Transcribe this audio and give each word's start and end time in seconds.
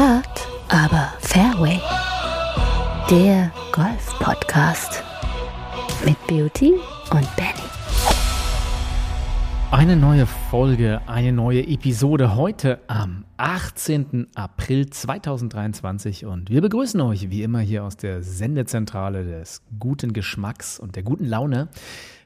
Hard, 0.00 0.48
aber 0.70 1.12
Fairway. 1.20 1.78
Der 3.10 3.52
Golf-Podcast 3.70 5.04
mit 6.06 6.16
Beauty 6.26 6.72
und 7.10 7.36
Benny. 7.36 7.68
Eine 9.70 9.96
neue 9.96 10.24
Folge, 10.24 11.02
eine 11.06 11.32
neue 11.32 11.66
Episode 11.68 12.34
heute 12.34 12.80
am 12.86 13.26
18. 13.36 14.28
April 14.34 14.88
2023 14.88 16.24
und 16.24 16.48
wir 16.48 16.62
begrüßen 16.62 16.98
euch 17.02 17.28
wie 17.28 17.42
immer 17.42 17.60
hier 17.60 17.84
aus 17.84 17.98
der 17.98 18.22
Sendezentrale 18.22 19.26
des 19.26 19.60
guten 19.78 20.14
Geschmacks 20.14 20.78
und 20.80 20.96
der 20.96 21.02
guten 21.02 21.26
Laune. 21.26 21.68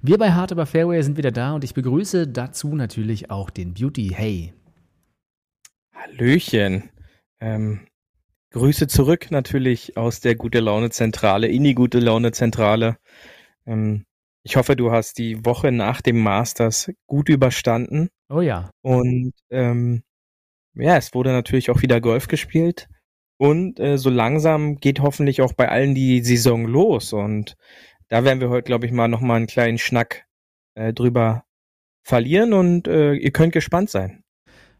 Wir 0.00 0.18
bei 0.18 0.30
Hard 0.30 0.52
aber 0.52 0.66
Fairway 0.66 1.02
sind 1.02 1.16
wieder 1.16 1.32
da 1.32 1.54
und 1.54 1.64
ich 1.64 1.75
begrüße 1.75 2.29
dazu 2.29 2.77
natürlich 2.77 3.32
auch 3.32 3.50
den 3.50 3.75
Beauty. 3.75 4.12
Hey. 4.14 4.54
Hallöchen. 5.93 6.94
Ähm, 7.45 7.80
Grüße 8.53 8.87
zurück 8.87 9.30
natürlich 9.30 9.98
aus 9.98 10.21
der 10.21 10.34
Gute 10.34 10.61
Laune 10.61 10.89
Zentrale, 10.89 11.47
in 11.47 11.62
die 11.62 11.75
Gute 11.75 11.98
Laune 11.98 12.33
Zentrale. 12.33 12.97
Ähm, 13.67 14.07
ich 14.45 14.57
hoffe, 14.57 14.77
du 14.77 14.93
hast 14.93 15.19
die 15.19 15.45
Woche 15.45 15.70
nach 15.70 16.01
dem 16.01 16.20
Masters 16.20 16.91
gut 17.07 17.29
überstanden. 17.29 18.09
Oh 18.30 18.41
ja. 18.41 18.70
Und 18.80 19.34
ähm, 19.51 20.05
ja, 20.75 20.97
es 20.97 21.12
wurde 21.12 21.33
natürlich 21.33 21.70
auch 21.70 21.83
wieder 21.83 22.01
Golf 22.01 22.29
gespielt. 22.29 22.89
Und 23.37 23.79
äh, 23.79 23.98
so 23.98 24.09
langsam 24.09 24.77
geht 24.77 25.01
hoffentlich 25.01 25.42
auch 25.42 25.53
bei 25.53 25.69
allen 25.69 25.95
die 25.95 26.23
Saison 26.23 26.67
los. 26.67 27.12
Und 27.12 27.56
da 28.09 28.25
werden 28.25 28.41
wir 28.41 28.48
heute, 28.48 28.65
glaube 28.65 28.87
ich, 28.87 28.92
mal 28.92 29.09
nochmal 29.09 29.37
einen 29.37 29.48
kleinen 29.48 29.79
Schnack 29.79 30.25
äh, 30.77 30.95
drüber 30.95 31.45
verlieren. 32.03 32.55
Und 32.55 32.89
äh, 32.89 33.15
ihr 33.15 33.33
könnt 33.33 33.53
gespannt 33.53 33.91
sein. 33.91 34.23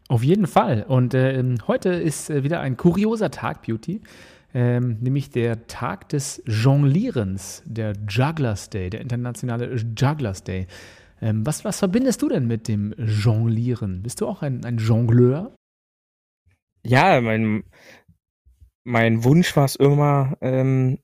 Auf 0.07 0.23
jeden 0.23 0.45
Fall. 0.45 0.83
Und 0.87 1.13
äh, 1.13 1.43
heute 1.67 1.89
ist 1.89 2.29
äh, 2.29 2.43
wieder 2.43 2.59
ein 2.59 2.77
kurioser 2.77 3.31
Tag, 3.31 3.63
Beauty. 3.63 4.01
Ähm, 4.53 4.97
nämlich 5.01 5.31
der 5.31 5.67
Tag 5.67 6.07
des 6.09 6.41
Jonglierens, 6.45 7.63
der 7.65 7.93
Jugglers 8.07 8.69
Day, 8.69 8.89
der 8.89 9.01
internationale 9.01 9.75
Jugglers 9.75 10.43
Day. 10.43 10.67
Ähm, 11.21 11.45
was, 11.45 11.65
was 11.65 11.79
verbindest 11.79 12.21
du 12.21 12.29
denn 12.29 12.47
mit 12.47 12.67
dem 12.67 12.93
Jonglieren? 12.97 14.03
Bist 14.03 14.21
du 14.21 14.27
auch 14.27 14.43
ein, 14.43 14.63
ein 14.63 14.77
Jongleur? 14.77 15.55
Ja, 16.83 17.19
mein, 17.19 17.63
mein 18.85 19.23
Wunsch 19.23 19.55
war 19.57 19.65
es 19.65 19.75
immer, 19.75 20.37
ähm, 20.39 20.99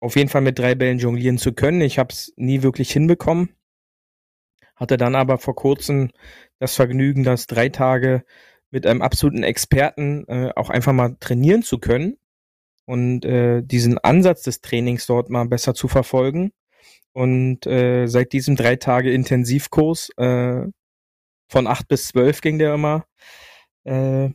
auf 0.00 0.16
jeden 0.16 0.28
Fall 0.28 0.42
mit 0.42 0.58
drei 0.58 0.74
Bällen 0.74 0.98
jonglieren 0.98 1.38
zu 1.38 1.52
können. 1.52 1.80
Ich 1.80 1.98
habe 1.98 2.12
es 2.12 2.32
nie 2.36 2.62
wirklich 2.62 2.92
hinbekommen. 2.92 3.50
Hatte 4.76 4.96
dann 4.96 5.14
aber 5.14 5.38
vor 5.38 5.54
kurzem 5.54 6.10
das 6.62 6.76
Vergnügen, 6.76 7.24
das 7.24 7.48
drei 7.48 7.70
Tage 7.70 8.24
mit 8.70 8.86
einem 8.86 9.02
absoluten 9.02 9.42
Experten 9.42 10.24
äh, 10.28 10.52
auch 10.54 10.70
einfach 10.70 10.92
mal 10.92 11.16
trainieren 11.18 11.64
zu 11.64 11.78
können 11.78 12.18
und 12.86 13.24
äh, 13.24 13.62
diesen 13.62 13.98
Ansatz 13.98 14.42
des 14.42 14.60
Trainings 14.60 15.06
dort 15.06 15.28
mal 15.28 15.44
besser 15.46 15.74
zu 15.74 15.88
verfolgen. 15.88 16.52
Und 17.12 17.66
äh, 17.66 18.06
seit 18.06 18.32
diesem 18.32 18.54
drei 18.54 18.76
Tage 18.76 19.12
Intensivkurs 19.12 20.10
äh, 20.18 20.62
von 21.48 21.66
acht 21.66 21.88
bis 21.88 22.06
zwölf 22.06 22.40
ging 22.40 22.60
der 22.60 22.74
immer, 22.74 23.06
äh, 23.82 24.30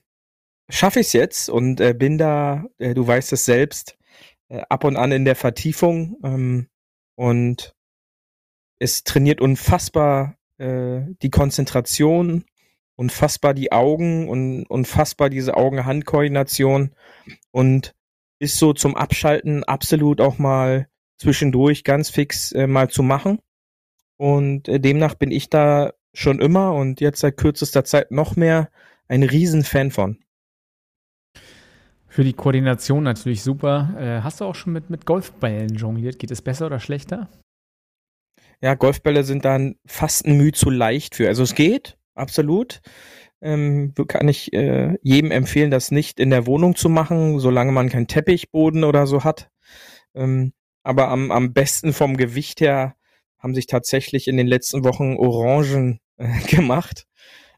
schaffe 0.70 1.00
ich 1.00 1.08
es 1.08 1.14
jetzt 1.14 1.50
und 1.50 1.80
äh, 1.80 1.94
bin 1.94 2.18
da, 2.18 2.66
äh, 2.78 2.94
du 2.94 3.08
weißt 3.08 3.32
es 3.32 3.46
selbst, 3.46 3.98
äh, 4.50 4.62
ab 4.68 4.84
und 4.84 4.98
an 4.98 5.14
in 5.14 5.24
der 5.24 5.36
Vertiefung 5.36 6.18
ähm, 6.24 6.68
und 7.16 7.74
es 8.80 9.06
trainiert 9.06 9.40
unfassbar 9.40 10.37
äh, 10.58 11.02
die 11.22 11.30
Konzentration, 11.30 12.46
unfassbar 12.96 13.54
die 13.54 13.72
Augen 13.72 14.28
und 14.28 14.66
unfassbar 14.66 15.30
diese 15.30 15.56
Augen-Hand-Koordination 15.56 16.92
und 17.52 17.94
ist 18.40 18.58
so 18.58 18.74
zum 18.74 18.96
Abschalten 18.96 19.64
absolut 19.64 20.22
auch 20.22 20.38
mal 20.38 20.88
zwischendurch 21.18 21.84
ganz 21.84 22.10
fix 22.10 22.52
äh, 22.52 22.68
mal 22.68 22.90
zu 22.90 23.04
machen. 23.04 23.40
Und 24.18 24.68
äh, 24.68 24.80
demnach 24.80 25.16
bin 25.16 25.32
ich 25.32 25.50
da 25.50 25.94
schon 26.14 26.40
immer 26.40 26.74
und 26.74 27.02
jetzt 27.02 27.20
seit 27.20 27.38
kürzester 27.38 27.84
Zeit 27.84 28.12
noch 28.12 28.36
mehr 28.36 28.70
ein 29.08 29.24
Riesenfan 29.24 29.92
von. 29.92 30.18
Für 32.08 32.24
die 32.24 32.34
Koordination 32.34 33.04
natürlich 33.04 33.44
super. 33.44 33.96
Äh, 34.00 34.24
hast 34.24 34.42
du 34.42 34.46
auch 34.46 34.56
schon 34.56 34.74
mit, 34.74 34.90
mit 34.90 35.06
Golfbällen 35.06 35.76
jongliert? 35.76 36.18
Geht 36.18 36.32
es 36.32 36.42
besser 36.42 36.66
oder 36.66 36.80
schlechter? 36.80 37.30
Ja, 38.62 38.74
Golfbälle 38.76 39.24
sind 39.24 39.46
dann 39.46 39.76
fast 39.86 40.26
ein 40.26 40.38
Mühe 40.38 40.52
zu 40.52 40.70
leicht 40.70 41.16
für. 41.16 41.28
Also 41.28 41.44
es 41.44 41.56
geht, 41.56 41.98
absolut. 42.16 42.82
Ähm, 43.40 43.94
kann 44.08 44.28
ich 44.28 44.52
äh, 44.54 44.98
jedem 45.04 45.32
empfehlen, 45.32 45.70
das 45.70 45.92
nicht 45.92 46.20
in 46.20 46.32
der 46.32 46.48
Wohnung 46.48 46.76
zu 46.76 46.90
machen, 46.90 47.40
solange 47.40 47.72
man 47.72 47.90
keinen 47.90 48.08
Teppichboden 48.08 48.84
oder 48.84 49.06
so 49.06 49.24
hat. 49.24 49.50
Ähm, 50.16 50.54
aber 50.84 51.10
am, 51.10 51.32
am 51.32 51.54
besten 51.54 51.94
vom 51.94 52.18
Gewicht 52.18 52.62
her 52.62 52.96
haben 53.38 53.54
sich 53.54 53.68
tatsächlich 53.68 54.28
in 54.28 54.38
den 54.38 54.48
letzten 54.48 54.84
Wochen 54.84 55.18
Orangen 55.18 56.00
äh, 56.18 56.40
gemacht 56.50 57.06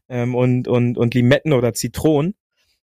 ähm, 0.08 0.34
und, 0.34 0.68
und, 0.68 0.98
und 0.98 1.14
Limetten 1.14 1.52
oder 1.54 1.72
Zitronen. 1.72 2.34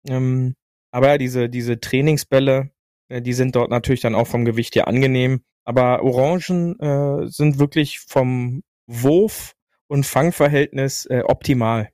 Ähm, 0.08 0.56
aber 0.92 1.09
ja, 1.09 1.18
diese, 1.18 1.50
diese 1.50 1.80
Trainingsbälle, 1.80 2.72
äh, 3.08 3.22
die 3.22 3.34
sind 3.34 3.56
dort 3.56 3.69
natürlich 3.72 4.02
dann 4.02 4.16
auch 4.16 4.28
vom 4.28 4.44
Gewicht 4.44 4.75
her 4.75 4.88
angenehm. 4.88 5.44
Aber 5.66 6.03
Orangen 6.03 6.79
äh, 6.79 7.28
sind 7.28 7.59
wirklich 7.59 8.00
vom 8.00 8.63
Wurf- 8.88 9.56
und 9.88 10.06
Fangverhältnis 10.06 11.06
äh, 11.06 11.22
optimal. 11.25 11.90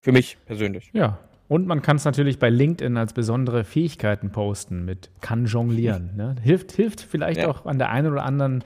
Für 0.00 0.12
mich 0.12 0.38
persönlich. 0.44 0.90
Ja. 0.92 1.18
Und 1.48 1.66
man 1.66 1.80
kann 1.80 1.96
es 1.96 2.04
natürlich 2.04 2.38
bei 2.38 2.50
LinkedIn 2.50 2.96
als 2.98 3.14
besondere 3.14 3.64
Fähigkeiten 3.64 4.30
posten 4.30 4.84
mit 4.84 5.10
kann 5.20 5.46
jonglieren. 5.46 6.12
Ne? 6.16 6.36
Hilft, 6.42 6.72
hilft 6.72 7.00
vielleicht 7.00 7.40
ja. 7.40 7.48
auch 7.48 7.64
an 7.64 7.78
der 7.78 7.90
einen 7.90 8.12
oder 8.12 8.24
anderen 8.24 8.62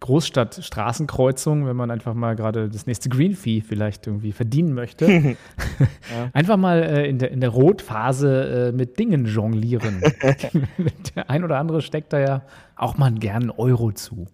Großstadt-Straßenkreuzung, 0.00 1.66
wenn 1.66 1.76
man 1.76 1.90
einfach 1.90 2.14
mal 2.14 2.34
gerade 2.34 2.68
das 2.68 2.86
nächste 2.86 3.08
Green 3.08 3.34
Fee 3.34 3.60
vielleicht 3.60 4.06
irgendwie 4.06 4.32
verdienen 4.32 4.74
möchte. 4.74 5.06
ja. 5.10 5.36
Einfach 6.32 6.56
mal 6.56 6.82
äh, 6.82 7.08
in, 7.08 7.18
der, 7.18 7.30
in 7.30 7.40
der 7.40 7.50
Rotphase 7.50 8.70
äh, 8.70 8.76
mit 8.76 8.98
Dingen 8.98 9.26
jonglieren. 9.26 10.02
der 11.14 11.30
ein 11.30 11.44
oder 11.44 11.58
andere 11.58 11.82
steckt 11.82 12.12
da 12.12 12.18
ja 12.18 12.42
auch 12.76 12.96
mal 12.96 13.12
gern 13.12 13.42
einen 13.42 13.50
Euro 13.50 13.92
zu. 13.92 14.26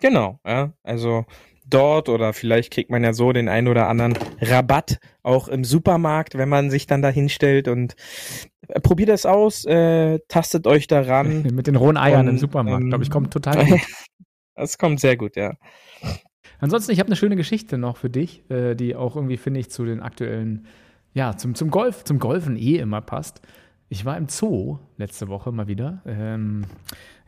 Genau, 0.00 0.38
ja. 0.46 0.72
Also 0.82 1.24
dort 1.68 2.08
oder 2.08 2.32
vielleicht 2.32 2.72
kriegt 2.72 2.90
man 2.90 3.02
ja 3.02 3.12
so 3.12 3.32
den 3.32 3.48
ein 3.48 3.68
oder 3.68 3.88
anderen 3.88 4.14
Rabatt 4.40 4.98
auch 5.22 5.48
im 5.48 5.64
Supermarkt, 5.64 6.36
wenn 6.36 6.48
man 6.48 6.70
sich 6.70 6.86
dann 6.86 7.02
da 7.02 7.08
hinstellt 7.08 7.68
und 7.68 7.96
äh, 8.68 8.80
probiert 8.80 9.08
das 9.08 9.26
aus, 9.26 9.64
äh, 9.64 10.18
tastet 10.28 10.66
euch 10.66 10.86
daran. 10.86 11.42
Mit 11.54 11.66
den 11.66 11.76
rohen 11.76 11.96
Eiern 11.96 12.28
und, 12.28 12.34
im 12.34 12.38
Supermarkt, 12.38 12.82
ähm, 12.82 12.88
glaube 12.90 13.04
ich, 13.04 13.10
kommt 13.10 13.32
total. 13.32 13.80
Das 14.54 14.78
kommt 14.78 15.00
sehr 15.00 15.16
gut, 15.16 15.36
ja. 15.36 15.54
Ansonsten, 16.60 16.92
ich 16.92 17.00
habe 17.00 17.08
eine 17.08 17.16
schöne 17.16 17.36
Geschichte 17.36 17.78
noch 17.78 17.96
für 17.96 18.10
dich, 18.10 18.48
äh, 18.50 18.74
die 18.74 18.94
auch 18.94 19.16
irgendwie, 19.16 19.36
finde 19.36 19.60
ich, 19.60 19.70
zu 19.70 19.84
den 19.84 20.00
aktuellen, 20.00 20.66
ja, 21.12 21.36
zum, 21.36 21.54
zum 21.54 21.70
Golf, 21.70 22.04
zum 22.04 22.18
Golfen 22.18 22.56
eh 22.56 22.76
immer 22.76 23.00
passt. 23.00 23.40
Ich 23.88 24.04
war 24.04 24.16
im 24.16 24.28
Zoo 24.28 24.78
letzte 24.96 25.28
Woche 25.28 25.52
mal 25.52 25.68
wieder. 25.68 26.02
Ähm, 26.06 26.64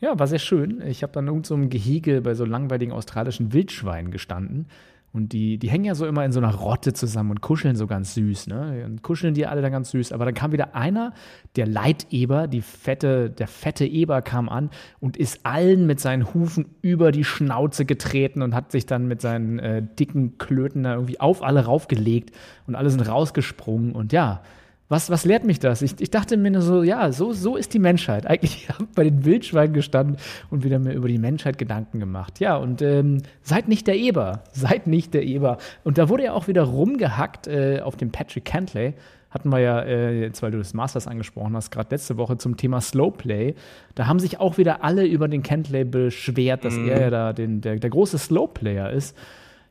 ja, 0.00 0.18
war 0.18 0.26
sehr 0.26 0.38
schön. 0.38 0.80
Ich 0.82 1.02
habe 1.02 1.12
dann 1.12 1.26
irgend 1.26 1.46
so 1.46 1.54
einem 1.54 1.68
Gehege 1.70 2.22
bei 2.22 2.34
so 2.34 2.44
langweiligen 2.44 2.92
australischen 2.92 3.52
Wildschweinen 3.52 4.10
gestanden 4.10 4.68
und 5.16 5.32
die, 5.32 5.58
die 5.58 5.70
hängen 5.70 5.86
ja 5.86 5.94
so 5.94 6.06
immer 6.06 6.24
in 6.24 6.32
so 6.32 6.40
einer 6.40 6.54
Rotte 6.54 6.92
zusammen 6.92 7.30
und 7.30 7.40
kuscheln 7.40 7.74
so 7.74 7.86
ganz 7.86 8.14
süß, 8.14 8.48
ne? 8.48 8.84
Und 8.84 9.02
kuscheln 9.02 9.32
die 9.32 9.46
alle 9.46 9.62
dann 9.62 9.72
ganz 9.72 9.90
süß. 9.90 10.12
Aber 10.12 10.26
dann 10.26 10.34
kam 10.34 10.52
wieder 10.52 10.74
einer, 10.74 11.14
der 11.56 11.66
Leiteber, 11.66 12.46
die 12.46 12.60
fette, 12.60 13.30
der 13.30 13.48
fette 13.48 13.86
Eber 13.86 14.20
kam 14.20 14.50
an 14.50 14.68
und 15.00 15.16
ist 15.16 15.40
allen 15.44 15.86
mit 15.86 16.00
seinen 16.00 16.34
Hufen 16.34 16.66
über 16.82 17.12
die 17.12 17.24
Schnauze 17.24 17.86
getreten 17.86 18.42
und 18.42 18.54
hat 18.54 18.70
sich 18.70 18.84
dann 18.84 19.08
mit 19.08 19.22
seinen 19.22 19.58
äh, 19.58 19.82
dicken 19.82 20.36
Klöten 20.36 20.82
da 20.82 20.94
irgendwie 20.94 21.18
auf 21.18 21.42
alle 21.42 21.64
raufgelegt 21.64 22.32
und 22.66 22.74
alle 22.74 22.90
sind 22.90 23.00
rausgesprungen. 23.00 23.92
Und 23.92 24.12
ja, 24.12 24.42
was, 24.88 25.10
was 25.10 25.24
lehrt 25.24 25.44
mich 25.44 25.58
das? 25.58 25.82
Ich, 25.82 26.00
ich 26.00 26.10
dachte 26.10 26.36
mir 26.36 26.50
nur 26.50 26.62
so, 26.62 26.82
ja, 26.82 27.10
so, 27.10 27.32
so 27.32 27.56
ist 27.56 27.74
die 27.74 27.78
Menschheit. 27.78 28.26
Eigentlich 28.30 28.68
habe 28.68 28.84
ich 28.84 28.94
bei 28.94 29.04
den 29.04 29.24
Wildschweinen 29.24 29.74
gestanden 29.74 30.16
und 30.50 30.64
wieder 30.64 30.78
mir 30.78 30.92
über 30.92 31.08
die 31.08 31.18
Menschheit 31.18 31.58
Gedanken 31.58 31.98
gemacht. 31.98 32.40
Ja, 32.40 32.56
und 32.56 32.82
ähm, 32.82 33.22
seid 33.42 33.68
nicht 33.68 33.86
der 33.86 33.96
Eber. 33.96 34.44
Seid 34.52 34.86
nicht 34.86 35.14
der 35.14 35.24
Eber. 35.24 35.58
Und 35.84 35.98
da 35.98 36.08
wurde 36.08 36.24
ja 36.24 36.32
auch 36.32 36.48
wieder 36.48 36.62
rumgehackt 36.62 37.48
äh, 37.48 37.80
auf 37.80 37.96
dem 37.96 38.12
Patrick 38.12 38.44
Cantley. 38.44 38.94
Hatten 39.30 39.50
wir 39.50 39.58
ja, 39.58 39.80
äh, 39.80 40.20
jetzt 40.20 40.40
weil 40.42 40.52
du 40.52 40.58
das 40.58 40.72
Masters 40.72 41.08
angesprochen 41.08 41.56
hast, 41.56 41.70
gerade 41.70 41.88
letzte 41.90 42.16
Woche 42.16 42.38
zum 42.38 42.56
Thema 42.56 42.80
Slowplay. 42.80 43.54
Da 43.96 44.06
haben 44.06 44.20
sich 44.20 44.38
auch 44.38 44.56
wieder 44.56 44.84
alle 44.84 45.04
über 45.04 45.26
den 45.26 45.42
Cantley 45.42 45.84
beschwert, 45.84 46.64
dass 46.64 46.74
mm. 46.74 46.88
er 46.88 47.00
ja 47.00 47.10
da 47.10 47.32
den, 47.32 47.60
der, 47.60 47.76
der 47.76 47.90
große 47.90 48.18
Slowplayer 48.18 48.90
ist. 48.90 49.16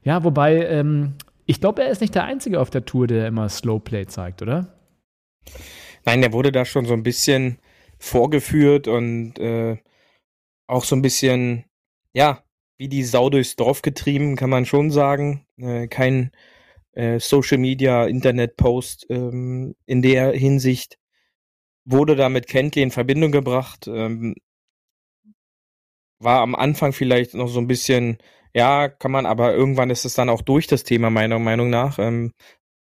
Ja, 0.04 0.24
wobei, 0.24 0.68
ähm, 0.68 1.14
ich 1.46 1.62
glaube, 1.62 1.84
er 1.84 1.90
ist 1.90 2.02
nicht 2.02 2.14
der 2.14 2.26
Einzige 2.26 2.60
auf 2.60 2.70
der 2.70 2.86
Tour, 2.86 3.08
der 3.08 3.28
immer 3.28 3.50
Slowplay 3.50 4.06
zeigt, 4.06 4.42
oder? 4.42 4.68
Nein, 6.06 6.22
der 6.22 6.34
wurde 6.34 6.52
da 6.52 6.66
schon 6.66 6.86
so 6.86 6.94
ein 6.94 7.04
bisschen 7.04 7.60
vorgeführt 8.00 8.88
und 8.88 9.40
äh, 9.40 9.78
auch 10.68 10.84
so 10.84 10.96
ein 10.96 11.02
bisschen, 11.02 11.66
ja, 12.14 12.44
wie 12.78 12.90
die 12.90 13.04
Sau 13.04 13.30
durchs 13.30 13.56
Dorf 13.56 13.82
getrieben, 13.82 14.36
kann 14.36 14.50
man 14.50 14.66
schon 14.66 14.92
sagen. 14.92 15.46
Äh, 15.58 15.88
kein 15.88 16.32
äh, 16.94 17.20
Social 17.20 17.58
Media, 17.58 18.06
Internet-Post 18.06 19.08
ähm, 19.10 19.76
in 19.86 20.02
der 20.02 20.32
Hinsicht 20.32 20.98
wurde 21.86 22.16
da 22.16 22.30
mit 22.30 22.48
Kentley 22.48 22.84
in 22.84 22.92
Verbindung 22.92 23.32
gebracht. 23.32 23.88
Ähm, 23.88 24.36
war 26.20 26.42
am 26.42 26.56
Anfang 26.56 26.94
vielleicht 26.94 27.34
noch 27.36 27.48
so 27.48 27.60
ein 27.60 27.68
bisschen, 27.68 28.18
ja, 28.54 28.90
kann 28.90 29.12
man, 29.12 29.26
aber 29.26 29.54
irgendwann 29.54 29.90
ist 29.90 30.06
es 30.06 30.16
dann 30.16 30.30
auch 30.30 30.42
durch 30.42 30.68
das 30.68 30.84
Thema, 30.84 31.10
meiner 31.10 31.40
Meinung 31.40 31.70
nach. 31.70 32.00
Ähm, 32.00 32.34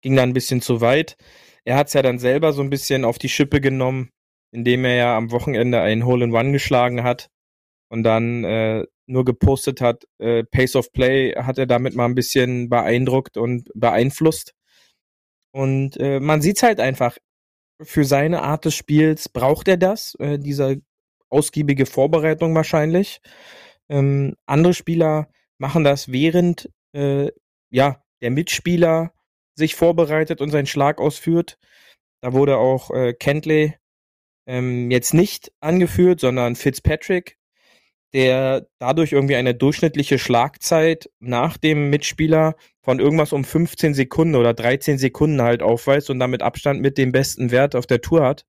ging 0.02 0.16
dann 0.16 0.30
ein 0.30 0.34
bisschen 0.34 0.62
zu 0.62 0.82
weit. 0.82 1.18
Er 1.66 1.76
hat 1.76 1.88
es 1.88 1.94
ja 1.94 2.02
dann 2.02 2.20
selber 2.20 2.54
so 2.54 2.62
ein 2.62 2.70
bisschen 2.70 3.06
auf 3.06 3.20
die 3.20 3.30
Schippe 3.30 3.62
genommen, 3.62 4.10
indem 4.52 4.86
er 4.86 4.96
ja 4.96 5.18
am 5.18 5.32
Wochenende 5.32 5.82
einen 5.82 6.06
Hole-in-One 6.06 6.52
geschlagen 6.52 7.04
hat 7.04 7.30
und 7.90 8.04
dann 8.04 8.44
äh, 8.44 8.86
nur 9.08 9.26
gepostet 9.26 9.82
hat, 9.82 10.06
äh, 10.20 10.44
Pace 10.44 10.76
of 10.76 10.92
Play 10.94 11.34
hat 11.34 11.58
er 11.58 11.68
damit 11.68 11.96
mal 11.96 12.06
ein 12.06 12.16
bisschen 12.16 12.70
beeindruckt 12.70 13.38
und 13.38 13.70
beeinflusst. 13.76 14.54
Und 15.54 15.98
äh, 16.00 16.20
man 16.20 16.42
sieht's 16.42 16.64
halt 16.64 16.80
einfach, 16.80 17.18
für 17.82 18.06
seine 18.06 18.42
Art 18.44 18.66
des 18.66 18.76
Spiels 18.76 19.28
braucht 19.30 19.68
er 19.68 19.78
das, 19.78 20.16
äh, 20.16 20.40
diese 20.40 20.82
ausgiebige 21.30 21.86
Vorbereitung 21.86 22.56
wahrscheinlich. 22.56 23.22
Ähm, 23.90 24.36
andere 24.46 24.74
Spieler 24.74 25.30
machen 25.58 25.84
das 25.84 26.12
während 26.12 26.70
äh, 26.94 27.32
ja 27.72 28.02
der 28.22 28.32
Mitspieler 28.32 29.14
sich 29.56 29.76
vorbereitet 29.76 30.42
und 30.42 30.50
seinen 30.52 30.66
Schlag 30.66 31.00
ausführt. 31.00 31.58
Da 32.22 32.34
wurde 32.34 32.58
auch 32.58 32.92
äh, 32.92 33.14
Kentley 33.14 33.76
ähm, 34.48 34.92
jetzt 34.92 35.14
nicht 35.14 35.52
angeführt, 35.60 36.20
sondern 36.20 36.56
Fitzpatrick, 36.56 37.38
der 38.14 38.68
dadurch 38.80 39.12
irgendwie 39.14 39.36
eine 39.36 39.56
durchschnittliche 39.56 40.20
Schlagzeit 40.20 41.10
nach 41.20 41.58
dem 41.58 41.90
Mitspieler 41.90 42.56
von 42.82 43.00
irgendwas 43.00 43.34
um 43.34 43.44
15 43.44 43.94
Sekunden 43.94 44.36
oder 44.36 44.54
13 44.54 44.98
Sekunden 44.98 45.42
halt 45.42 45.62
aufweist 45.62 46.10
und 46.10 46.20
damit 46.20 46.42
Abstand 46.42 46.82
mit 46.82 46.98
dem 46.98 47.12
besten 47.12 47.52
Wert 47.52 47.76
auf 47.76 47.86
der 47.86 48.02
Tour 48.02 48.24
hat. 48.26 48.46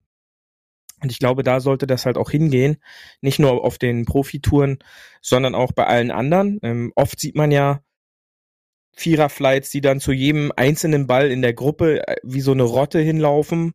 Und 1.03 1.11
ich 1.11 1.19
glaube, 1.19 1.43
da 1.43 1.61
sollte 1.61 1.87
das 1.87 2.07
halt 2.07 2.17
auch 2.17 2.31
hingehen. 2.31 2.77
Nicht 3.21 3.39
nur 3.39 3.65
auf 3.65 3.79
den 3.79 4.05
Profitouren, 4.05 4.79
sondern 5.21 5.55
auch 5.55 5.73
bei 5.73 5.87
allen 5.87 6.13
anderen. 6.13 6.61
Ähm, 6.63 6.93
oft 6.95 7.19
sieht 7.19 7.35
man 7.35 7.51
ja 7.51 7.83
Viererflights, 8.95 9.71
die 9.71 9.81
dann 9.81 10.01
zu 10.01 10.13
jedem 10.13 10.53
einzelnen 10.55 11.07
Ball 11.07 11.31
in 11.31 11.43
der 11.43 11.55
Gruppe 11.55 12.07
äh, 12.07 12.17
wie 12.23 12.41
so 12.41 12.53
eine 12.53 12.65
Rotte 12.65 12.99
hinlaufen 13.01 13.73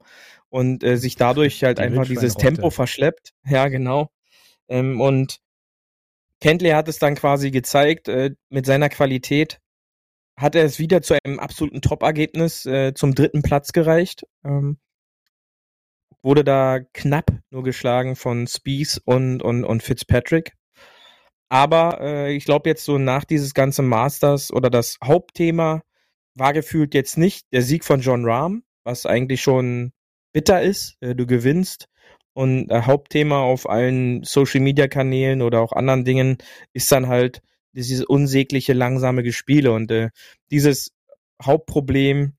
und 0.49 0.83
äh, 0.83 0.97
sich 0.97 1.15
dadurch 1.15 1.63
halt 1.63 1.79
die 1.79 1.83
einfach 1.83 2.05
dieses 2.05 2.35
Tempo 2.35 2.69
verschleppt. 2.69 3.33
Ja, 3.45 3.67
genau. 3.67 4.09
Ähm, 4.67 5.01
und 5.01 5.39
Kentley 6.39 6.71
hat 6.71 6.87
es 6.87 6.99
dann 6.99 7.15
quasi 7.15 7.51
gezeigt, 7.51 8.07
äh, 8.07 8.31
mit 8.49 8.65
seiner 8.65 8.89
Qualität 8.89 9.59
hat 10.37 10.53
er 10.53 10.65
es 10.65 10.77
wieder 10.77 11.01
zu 11.01 11.15
einem 11.23 11.39
absoluten 11.39 11.81
Top-Ergebnis 11.81 12.65
äh, 12.67 12.93
zum 12.93 13.15
dritten 13.15 13.41
Platz 13.41 13.71
gereicht. 13.73 14.23
Ähm, 14.45 14.77
wurde 16.21 16.43
da 16.43 16.79
knapp 16.93 17.31
nur 17.49 17.63
geschlagen 17.63 18.15
von 18.15 18.47
Spies 18.47 18.99
und, 18.99 19.41
und, 19.41 19.63
und 19.63 19.81
Fitzpatrick. 19.81 20.53
Aber 21.49 22.01
äh, 22.01 22.33
ich 22.35 22.45
glaube 22.45 22.69
jetzt 22.69 22.83
so 22.83 22.97
nach 22.97 23.23
dieses 23.23 23.53
ganze 23.53 23.81
Masters 23.81 24.51
oder 24.51 24.69
das 24.69 24.97
Hauptthema 25.03 25.81
war 26.35 26.53
gefühlt 26.53 26.93
jetzt 26.93 27.17
nicht 27.17 27.47
der 27.53 27.61
Sieg 27.61 27.83
von 27.83 28.01
John 28.01 28.25
Rahm, 28.25 28.63
was 28.83 29.05
eigentlich 29.05 29.41
schon 29.41 29.93
bitter 30.33 30.61
ist. 30.61 30.97
Äh, 31.01 31.15
du 31.15 31.25
gewinnst. 31.25 31.87
Und 32.33 32.69
äh, 32.69 32.81
Hauptthema 32.83 33.39
auf 33.41 33.67
allen 33.67 34.23
Social 34.23 34.61
Media 34.61 34.87
Kanälen 34.87 35.41
oder 35.41 35.61
auch 35.61 35.71
anderen 35.73 36.05
Dingen 36.05 36.37
ist 36.73 36.91
dann 36.91 37.07
halt 37.07 37.41
dieses 37.73 38.05
unsägliche, 38.05 38.73
langsame 38.73 39.23
Gespiele. 39.23 39.71
Und 39.71 39.89
äh, 39.91 40.09
dieses 40.51 40.91
Hauptproblem 41.41 42.33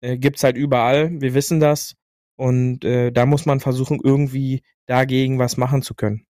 äh, 0.00 0.16
gibt's 0.16 0.44
halt 0.44 0.56
überall. 0.56 1.20
Wir 1.20 1.34
wissen 1.34 1.60
das. 1.60 1.96
Und 2.36 2.84
äh, 2.84 3.12
da 3.12 3.26
muss 3.26 3.46
man 3.46 3.60
versuchen, 3.60 4.00
irgendwie 4.02 4.62
dagegen 4.86 5.38
was 5.38 5.56
machen 5.56 5.82
zu 5.82 5.94
können. 5.94 6.26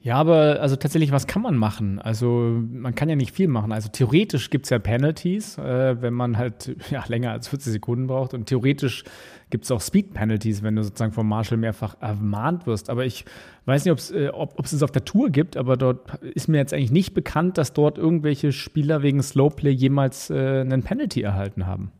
Ja, 0.00 0.14
aber 0.14 0.60
also 0.60 0.76
tatsächlich, 0.76 1.10
was 1.10 1.26
kann 1.26 1.42
man 1.42 1.56
machen? 1.56 1.98
Also 1.98 2.62
man 2.70 2.94
kann 2.94 3.08
ja 3.08 3.16
nicht 3.16 3.34
viel 3.34 3.48
machen. 3.48 3.72
Also 3.72 3.88
theoretisch 3.88 4.48
gibt 4.48 4.66
es 4.66 4.70
ja 4.70 4.78
Penalties, 4.78 5.58
äh, 5.58 6.00
wenn 6.00 6.14
man 6.14 6.38
halt 6.38 6.76
ja, 6.90 7.04
länger 7.08 7.32
als 7.32 7.48
40 7.48 7.72
Sekunden 7.72 8.06
braucht. 8.06 8.32
Und 8.32 8.46
theoretisch 8.46 9.02
gibt 9.50 9.64
es 9.64 9.70
auch 9.72 9.80
Speed-Penalties, 9.80 10.62
wenn 10.62 10.76
du 10.76 10.84
sozusagen 10.84 11.12
vom 11.12 11.28
Marshall 11.28 11.58
mehrfach 11.58 11.96
ermahnt 12.00 12.66
wirst. 12.66 12.90
Aber 12.90 13.04
ich 13.06 13.24
weiß 13.64 13.86
nicht, 13.86 14.10
äh, 14.12 14.28
ob 14.28 14.64
es 14.64 14.72
es 14.72 14.84
auf 14.84 14.92
der 14.92 15.04
Tour 15.04 15.30
gibt, 15.30 15.56
aber 15.56 15.76
dort 15.76 16.22
ist 16.22 16.48
mir 16.48 16.58
jetzt 16.58 16.72
eigentlich 16.72 16.92
nicht 16.92 17.12
bekannt, 17.12 17.58
dass 17.58 17.72
dort 17.72 17.98
irgendwelche 17.98 18.52
Spieler 18.52 19.02
wegen 19.02 19.20
Slowplay 19.20 19.72
jemals 19.72 20.30
äh, 20.30 20.60
einen 20.60 20.84
Penalty 20.84 21.22
erhalten 21.22 21.66
haben. 21.66 21.90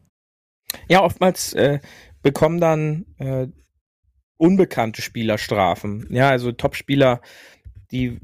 Ja, 0.89 1.03
oftmals 1.03 1.53
äh, 1.55 1.81
bekommen 2.23 2.61
dann 2.61 3.07
äh, 3.19 3.49
unbekannte 4.37 5.03
Spieler 5.03 5.37
Strafen. 5.37 6.07
Ja, 6.11 6.31
also 6.31 6.53
Top-Spieler 6.53 7.21
die 7.91 8.19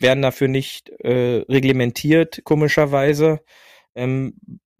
werden 0.00 0.22
dafür 0.22 0.48
nicht 0.48 0.90
äh, 1.00 1.44
reglementiert, 1.48 2.42
komischerweise. 2.44 3.40
Ähm, 3.94 4.34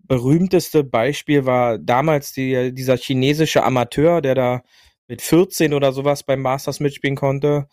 berühmteste 0.07 0.85
Beispiel 0.85 1.47
war 1.47 1.79
damals 1.79 2.33
die, 2.33 2.75
dieser 2.75 2.97
chinesische 2.97 3.65
Amateur, 3.65 4.21
der 4.21 4.35
da 4.35 4.63
mit 5.09 5.23
14 5.23 5.75
oder 5.75 5.93
sowas 5.93 6.23
beim 6.23 6.41
Masters 6.41 6.81
mitspielen 6.81 7.17
konnte, 7.17 7.69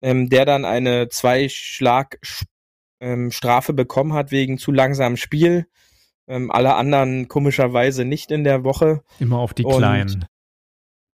ähm, 0.00 0.28
der 0.28 0.44
dann 0.44 0.64
eine 0.64 1.08
Zwei-Schlag-Strafe 1.08 3.72
ähm, 3.72 3.76
bekommen 3.76 4.12
hat 4.12 4.30
wegen 4.30 4.58
zu 4.58 4.72
langsamem 4.72 5.16
Spiel. 5.16 5.66
Ähm, 6.26 6.50
alle 6.50 6.74
anderen 6.74 7.28
komischerweise 7.28 8.04
nicht 8.04 8.30
in 8.30 8.44
der 8.44 8.64
Woche. 8.64 9.02
Immer 9.18 9.38
auf 9.38 9.54
die 9.54 9.64
Und 9.64 9.78
Kleinen 9.78 10.26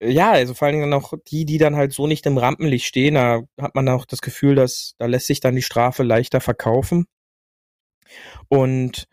ja, 0.06 0.32
also 0.32 0.54
vor 0.54 0.66
allen 0.66 0.80
Dingen 0.80 0.92
auch 0.92 1.14
die, 1.28 1.44
die 1.44 1.58
dann 1.58 1.76
halt 1.76 1.92
so 1.92 2.06
nicht 2.06 2.26
im 2.26 2.38
Rampenlicht 2.38 2.86
stehen, 2.86 3.14
da 3.14 3.42
hat 3.60 3.74
man 3.74 3.88
auch 3.88 4.04
das 4.06 4.20
Gefühl, 4.20 4.54
dass 4.54 4.94
da 4.98 5.06
lässt 5.06 5.26
sich 5.26 5.40
dann 5.40 5.56
die 5.56 5.62
Strafe 5.62 6.02
leichter 6.02 6.40
verkaufen. 6.40 7.06
Und 8.48 9.06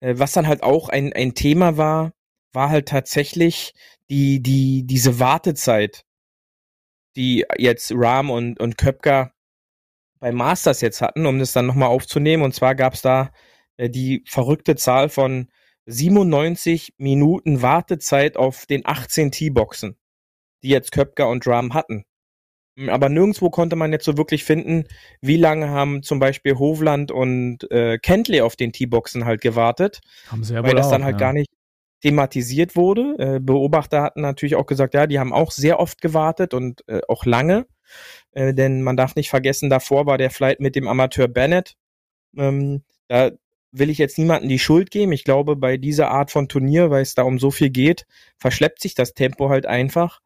äh, 0.00 0.14
was 0.18 0.32
dann 0.32 0.46
halt 0.46 0.62
auch 0.62 0.88
ein, 0.88 1.12
ein 1.12 1.34
Thema 1.34 1.76
war, 1.76 2.12
war 2.52 2.70
halt 2.70 2.88
tatsächlich 2.88 3.74
die, 4.10 4.42
die, 4.42 4.84
diese 4.86 5.18
Wartezeit, 5.18 6.04
die 7.16 7.44
jetzt 7.58 7.92
Ram 7.94 8.30
und, 8.30 8.60
und 8.60 8.78
Köpker 8.78 9.32
bei 10.20 10.32
Masters 10.32 10.80
jetzt 10.80 11.00
hatten, 11.00 11.26
um 11.26 11.38
das 11.38 11.52
dann 11.52 11.66
nochmal 11.66 11.88
aufzunehmen. 11.88 12.42
Und 12.42 12.54
zwar 12.54 12.74
gab 12.74 12.94
es 12.94 13.02
da 13.02 13.32
äh, 13.76 13.90
die 13.90 14.24
verrückte 14.26 14.76
Zahl 14.76 15.08
von 15.08 15.48
97 15.86 16.94
Minuten 16.98 17.62
Wartezeit 17.62 18.36
auf 18.36 18.66
den 18.66 18.82
18 18.86 19.32
T-Boxen 19.32 19.96
die 20.62 20.68
jetzt 20.68 20.92
Köpker 20.92 21.28
und 21.28 21.44
Drum 21.44 21.74
hatten. 21.74 22.04
Hm, 22.76 22.88
aber 22.88 23.08
nirgendwo 23.08 23.50
konnte 23.50 23.76
man 23.76 23.92
jetzt 23.92 24.04
so 24.04 24.16
wirklich 24.16 24.44
finden, 24.44 24.84
wie 25.20 25.36
lange 25.36 25.68
haben 25.68 26.02
zum 26.02 26.18
Beispiel 26.18 26.58
Hovland 26.58 27.10
und 27.10 27.70
äh, 27.70 27.98
Kentley 27.98 28.40
auf 28.40 28.56
den 28.56 28.72
T-Boxen 28.72 29.24
halt 29.24 29.40
gewartet. 29.40 30.00
Haben 30.28 30.44
sie 30.44 30.54
ja 30.54 30.62
weil 30.62 30.74
das 30.74 30.90
dann 30.90 31.04
halt 31.04 31.14
ja. 31.14 31.26
gar 31.26 31.32
nicht 31.32 31.50
thematisiert 32.02 32.76
wurde. 32.76 33.16
Äh, 33.18 33.40
Beobachter 33.40 34.02
hatten 34.02 34.22
natürlich 34.22 34.56
auch 34.56 34.66
gesagt, 34.66 34.94
ja, 34.94 35.06
die 35.06 35.18
haben 35.18 35.32
auch 35.32 35.50
sehr 35.52 35.78
oft 35.80 36.00
gewartet 36.00 36.54
und 36.54 36.86
äh, 36.88 37.00
auch 37.08 37.24
lange. 37.24 37.66
Äh, 38.32 38.54
denn 38.54 38.82
man 38.82 38.96
darf 38.96 39.14
nicht 39.14 39.30
vergessen, 39.30 39.70
davor 39.70 40.06
war 40.06 40.18
der 40.18 40.30
Flight 40.30 40.60
mit 40.60 40.74
dem 40.74 40.88
Amateur 40.88 41.28
Bennett. 41.28 41.76
Ähm, 42.36 42.82
da 43.08 43.30
will 43.70 43.90
ich 43.90 43.98
jetzt 43.98 44.18
niemanden 44.18 44.48
die 44.48 44.58
Schuld 44.58 44.90
geben. 44.90 45.12
Ich 45.12 45.24
glaube, 45.24 45.56
bei 45.56 45.76
dieser 45.76 46.10
Art 46.10 46.30
von 46.30 46.48
Turnier, 46.48 46.90
weil 46.90 47.02
es 47.02 47.14
da 47.14 47.22
um 47.22 47.38
so 47.38 47.50
viel 47.50 47.70
geht, 47.70 48.06
verschleppt 48.38 48.80
sich 48.80 48.94
das 48.94 49.14
Tempo 49.14 49.48
halt 49.48 49.66
einfach. 49.66 50.20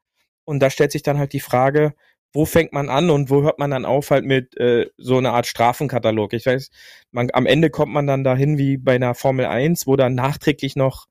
Und 0.47 0.61
da 0.61 0.71
stellt 0.71 0.93
sich 0.93 1.03
dann 1.03 1.19
halt 1.19 1.35
die 1.35 1.41
Frage, 1.41 1.95
wo 2.33 2.45
fängt 2.45 2.73
man 2.73 2.89
an 2.89 3.11
und 3.11 3.31
wo 3.31 3.43
hört 3.43 3.59
man 3.59 3.71
dann 3.71 3.85
auf 3.85 4.11
halt 4.11 4.25
mit 4.25 4.57
äh, 4.59 4.87
so 4.97 5.19
einer 5.19 5.33
Art 5.33 5.47
Strafenkatalog? 5.47 6.33
Ich 6.33 6.47
weiß, 6.47 6.71
man, 7.11 7.31
am 7.33 7.47
Ende 7.47 7.71
kommt 7.71 7.93
man 7.93 8.07
dann 8.07 8.25
dahin 8.25 8.59
wie 8.59 8.77
bei 8.79 8.95
einer 8.95 9.15
Formel 9.15 9.47
1, 9.47 9.87
wo 9.87 9.97
dann 9.97 10.15
nachträglich 10.15 10.77
noch 10.77 11.07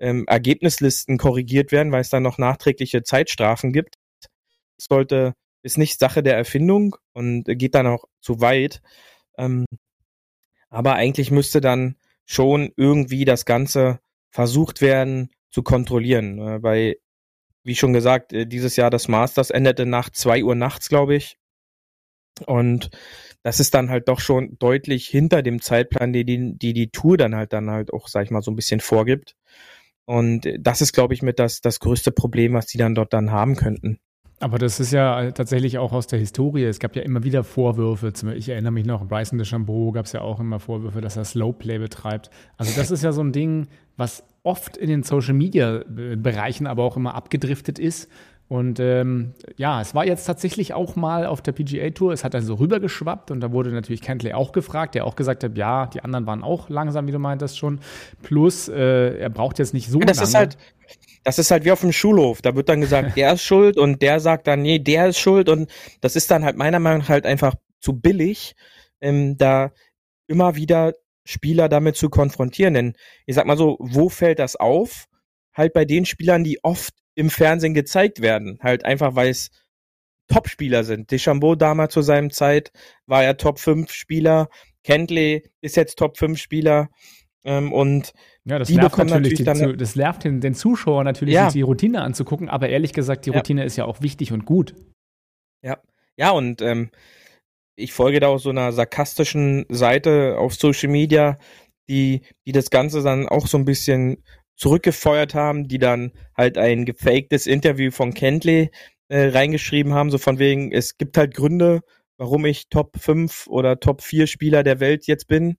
ähm, 0.00 0.24
Ergebnislisten 0.26 1.18
korrigiert 1.18 1.72
werden, 1.72 1.92
weil 1.92 2.00
es 2.00 2.10
dann 2.10 2.22
noch 2.22 2.38
nachträgliche 2.38 3.02
Zeitstrafen 3.02 3.72
gibt. 3.72 3.96
Das 4.78 4.86
sollte, 4.90 5.34
ist 5.62 5.78
nicht 5.78 5.98
Sache 5.98 6.22
der 6.22 6.36
Erfindung 6.36 6.96
und 7.12 7.44
geht 7.44 7.74
dann 7.74 7.86
auch 7.86 8.04
zu 8.20 8.40
weit. 8.40 8.80
Ähm, 9.38 9.66
aber 10.70 10.94
eigentlich 10.94 11.30
müsste 11.30 11.60
dann 11.60 11.96
schon 12.24 12.72
irgendwie 12.76 13.24
das 13.24 13.44
Ganze 13.44 14.00
versucht 14.30 14.80
werden 14.80 15.30
zu 15.50 15.62
kontrollieren. 15.62 16.38
Äh, 16.38 16.58
bei 16.60 16.96
wie 17.70 17.76
schon 17.76 17.92
gesagt, 17.92 18.32
äh, 18.32 18.46
dieses 18.46 18.74
Jahr 18.74 18.90
das 18.90 19.06
Masters 19.06 19.50
endete 19.50 19.86
nach 19.86 20.10
zwei 20.10 20.42
Uhr 20.42 20.56
nachts, 20.56 20.88
glaube 20.88 21.14
ich. 21.14 21.38
Und 22.46 22.90
das 23.44 23.60
ist 23.60 23.74
dann 23.74 23.90
halt 23.90 24.08
doch 24.08 24.18
schon 24.18 24.56
deutlich 24.58 25.06
hinter 25.06 25.42
dem 25.42 25.62
Zeitplan, 25.62 26.12
die 26.12 26.24
die, 26.24 26.74
die, 26.74 26.88
Tour 26.88 27.16
dann 27.16 27.36
halt 27.36 27.52
dann 27.52 27.70
halt 27.70 27.92
auch, 27.92 28.08
sag 28.08 28.24
ich 28.24 28.32
mal, 28.32 28.42
so 28.42 28.50
ein 28.50 28.56
bisschen 28.56 28.80
vorgibt. 28.80 29.36
Und 30.04 30.48
das 30.58 30.80
ist, 30.80 30.92
glaube 30.92 31.14
ich, 31.14 31.22
mit 31.22 31.38
das, 31.38 31.60
das 31.60 31.78
größte 31.78 32.10
Problem, 32.10 32.54
was 32.54 32.66
die 32.66 32.78
dann 32.78 32.96
dort 32.96 33.12
dann 33.12 33.30
haben 33.30 33.54
könnten. 33.54 34.00
Aber 34.40 34.58
das 34.58 34.80
ist 34.80 34.90
ja 34.92 35.30
tatsächlich 35.30 35.78
auch 35.78 35.92
aus 35.92 36.08
der 36.08 36.18
Historie. 36.18 36.64
Es 36.64 36.80
gab 36.80 36.96
ja 36.96 37.02
immer 37.02 37.22
wieder 37.22 37.44
Vorwürfe. 37.44 38.12
Ich 38.34 38.48
erinnere 38.48 38.72
mich 38.72 38.84
noch, 38.84 39.06
Bryson 39.06 39.38
DeChambeau 39.38 39.92
gab 39.92 40.06
es 40.06 40.12
ja 40.12 40.22
auch 40.22 40.40
immer 40.40 40.58
Vorwürfe, 40.58 41.00
dass 41.00 41.16
er 41.16 41.24
Slowplay 41.24 41.78
betreibt. 41.78 42.30
Also 42.56 42.72
das 42.74 42.90
ist 42.90 43.04
ja 43.04 43.12
so 43.12 43.22
ein 43.22 43.30
Ding, 43.30 43.68
was 43.96 44.24
oft 44.42 44.76
in 44.76 44.88
den 44.88 45.02
Social 45.02 45.34
Media 45.34 45.82
Bereichen 45.86 46.66
aber 46.66 46.84
auch 46.84 46.96
immer 46.96 47.14
abgedriftet 47.14 47.78
ist. 47.78 48.08
Und 48.50 48.80
ähm, 48.80 49.34
ja, 49.56 49.80
es 49.80 49.94
war 49.94 50.04
jetzt 50.04 50.24
tatsächlich 50.24 50.74
auch 50.74 50.96
mal 50.96 51.24
auf 51.24 51.40
der 51.40 51.52
PGA 51.52 51.90
Tour. 51.90 52.12
Es 52.12 52.24
hat 52.24 52.34
dann 52.34 52.42
so 52.42 52.54
rübergeschwappt 52.54 53.30
und 53.30 53.38
da 53.40 53.52
wurde 53.52 53.70
natürlich 53.70 54.00
Kentley 54.00 54.32
auch 54.32 54.50
gefragt, 54.50 54.96
der 54.96 55.06
auch 55.06 55.14
gesagt 55.14 55.44
hat, 55.44 55.56
ja, 55.56 55.86
die 55.86 56.02
anderen 56.02 56.26
waren 56.26 56.42
auch 56.42 56.68
langsam, 56.68 57.06
wie 57.06 57.12
du 57.12 57.20
meintest 57.20 57.56
schon. 57.56 57.78
Plus, 58.22 58.68
äh, 58.68 59.18
er 59.18 59.30
braucht 59.30 59.60
jetzt 59.60 59.72
nicht 59.72 59.88
so 59.88 60.00
das 60.00 60.16
lange. 60.16 60.28
Ist 60.28 60.34
halt, 60.34 60.58
das 61.22 61.38
ist 61.38 61.52
halt 61.52 61.64
wie 61.64 61.70
auf 61.70 61.82
dem 61.82 61.92
Schulhof. 61.92 62.42
Da 62.42 62.56
wird 62.56 62.68
dann 62.68 62.80
gesagt, 62.80 63.16
der 63.16 63.34
ist 63.34 63.44
schuld 63.44 63.78
und 63.78 64.02
der 64.02 64.18
sagt 64.18 64.48
dann, 64.48 64.62
nee, 64.62 64.80
der 64.80 65.10
ist 65.10 65.20
schuld. 65.20 65.48
Und 65.48 65.70
das 66.00 66.16
ist 66.16 66.28
dann 66.32 66.44
halt 66.44 66.56
meiner 66.56 66.80
Meinung 66.80 67.02
nach 67.02 67.08
halt 67.08 67.26
einfach 67.26 67.54
zu 67.78 67.92
billig, 67.92 68.56
ähm, 69.00 69.38
da 69.38 69.70
immer 70.26 70.56
wieder 70.56 70.94
Spieler 71.30 71.68
damit 71.68 71.96
zu 71.96 72.08
konfrontieren. 72.10 72.74
Denn 72.74 72.92
ich 73.26 73.34
sag 73.34 73.46
mal 73.46 73.56
so, 73.56 73.76
wo 73.80 74.08
fällt 74.08 74.38
das 74.38 74.56
auf? 74.56 75.06
Halt 75.54 75.72
bei 75.72 75.84
den 75.84 76.04
Spielern, 76.06 76.44
die 76.44 76.62
oft 76.62 76.94
im 77.14 77.30
Fernsehen 77.30 77.74
gezeigt 77.74 78.20
werden. 78.20 78.58
Halt 78.62 78.84
einfach, 78.84 79.14
weil 79.14 79.30
es 79.30 79.50
Top-Spieler 80.28 80.84
sind. 80.84 81.10
Deschambeau 81.10 81.54
damals 81.56 81.92
zu 81.92 82.02
seinem 82.02 82.30
Zeit 82.30 82.70
war 83.06 83.24
ja 83.24 83.34
Top-5-Spieler. 83.34 84.48
Kentley 84.84 85.48
ist 85.60 85.76
jetzt 85.76 85.98
Top-5-Spieler. 85.98 86.88
Ähm, 87.42 87.72
und 87.72 88.12
ja, 88.44 88.58
das 88.58 88.68
die 88.68 88.76
nervt 88.76 88.96
natürlich, 88.98 89.40
natürlich 89.44 89.70
zu- 89.72 89.76
das 89.76 89.96
nervt 89.96 90.24
den, 90.24 90.40
den 90.40 90.54
Zuschauer 90.54 91.04
natürlich, 91.04 91.34
Ja. 91.34 91.46
sich 91.46 91.54
die 91.54 91.62
Routine 91.62 92.02
anzugucken, 92.02 92.48
aber 92.48 92.68
ehrlich 92.68 92.92
gesagt, 92.92 93.26
die 93.26 93.30
Ja. 93.30 93.36
Routine 93.36 93.64
ist 93.64 93.76
ja 93.76 93.86
auch 93.86 94.02
wichtig 94.02 94.32
und 94.32 94.44
gut. 94.44 94.74
Ja, 95.62 95.78
ja, 96.16 96.30
und 96.30 96.60
ähm, 96.62 96.90
ich 97.76 97.92
folge 97.92 98.20
da 98.20 98.28
auch 98.28 98.38
so 98.38 98.50
einer 98.50 98.72
sarkastischen 98.72 99.66
Seite 99.68 100.36
auf 100.38 100.54
Social 100.54 100.90
Media, 100.90 101.38
die, 101.88 102.22
die 102.46 102.52
das 102.52 102.70
Ganze 102.70 103.02
dann 103.02 103.28
auch 103.28 103.46
so 103.46 103.58
ein 103.58 103.64
bisschen 103.64 104.22
zurückgefeuert 104.56 105.34
haben, 105.34 105.68
die 105.68 105.78
dann 105.78 106.12
halt 106.36 106.58
ein 106.58 106.84
gefaktes 106.84 107.46
Interview 107.46 107.90
von 107.90 108.14
Kentley 108.14 108.70
äh, 109.08 109.28
reingeschrieben 109.28 109.94
haben, 109.94 110.10
so 110.10 110.18
von 110.18 110.38
wegen, 110.38 110.70
es 110.70 110.98
gibt 110.98 111.16
halt 111.16 111.34
Gründe, 111.34 111.80
warum 112.18 112.44
ich 112.44 112.68
Top 112.68 112.98
5 113.00 113.46
oder 113.48 113.80
Top 113.80 114.02
4 114.02 114.26
Spieler 114.26 114.62
der 114.62 114.78
Welt 114.78 115.06
jetzt 115.06 115.26
bin. 115.26 115.56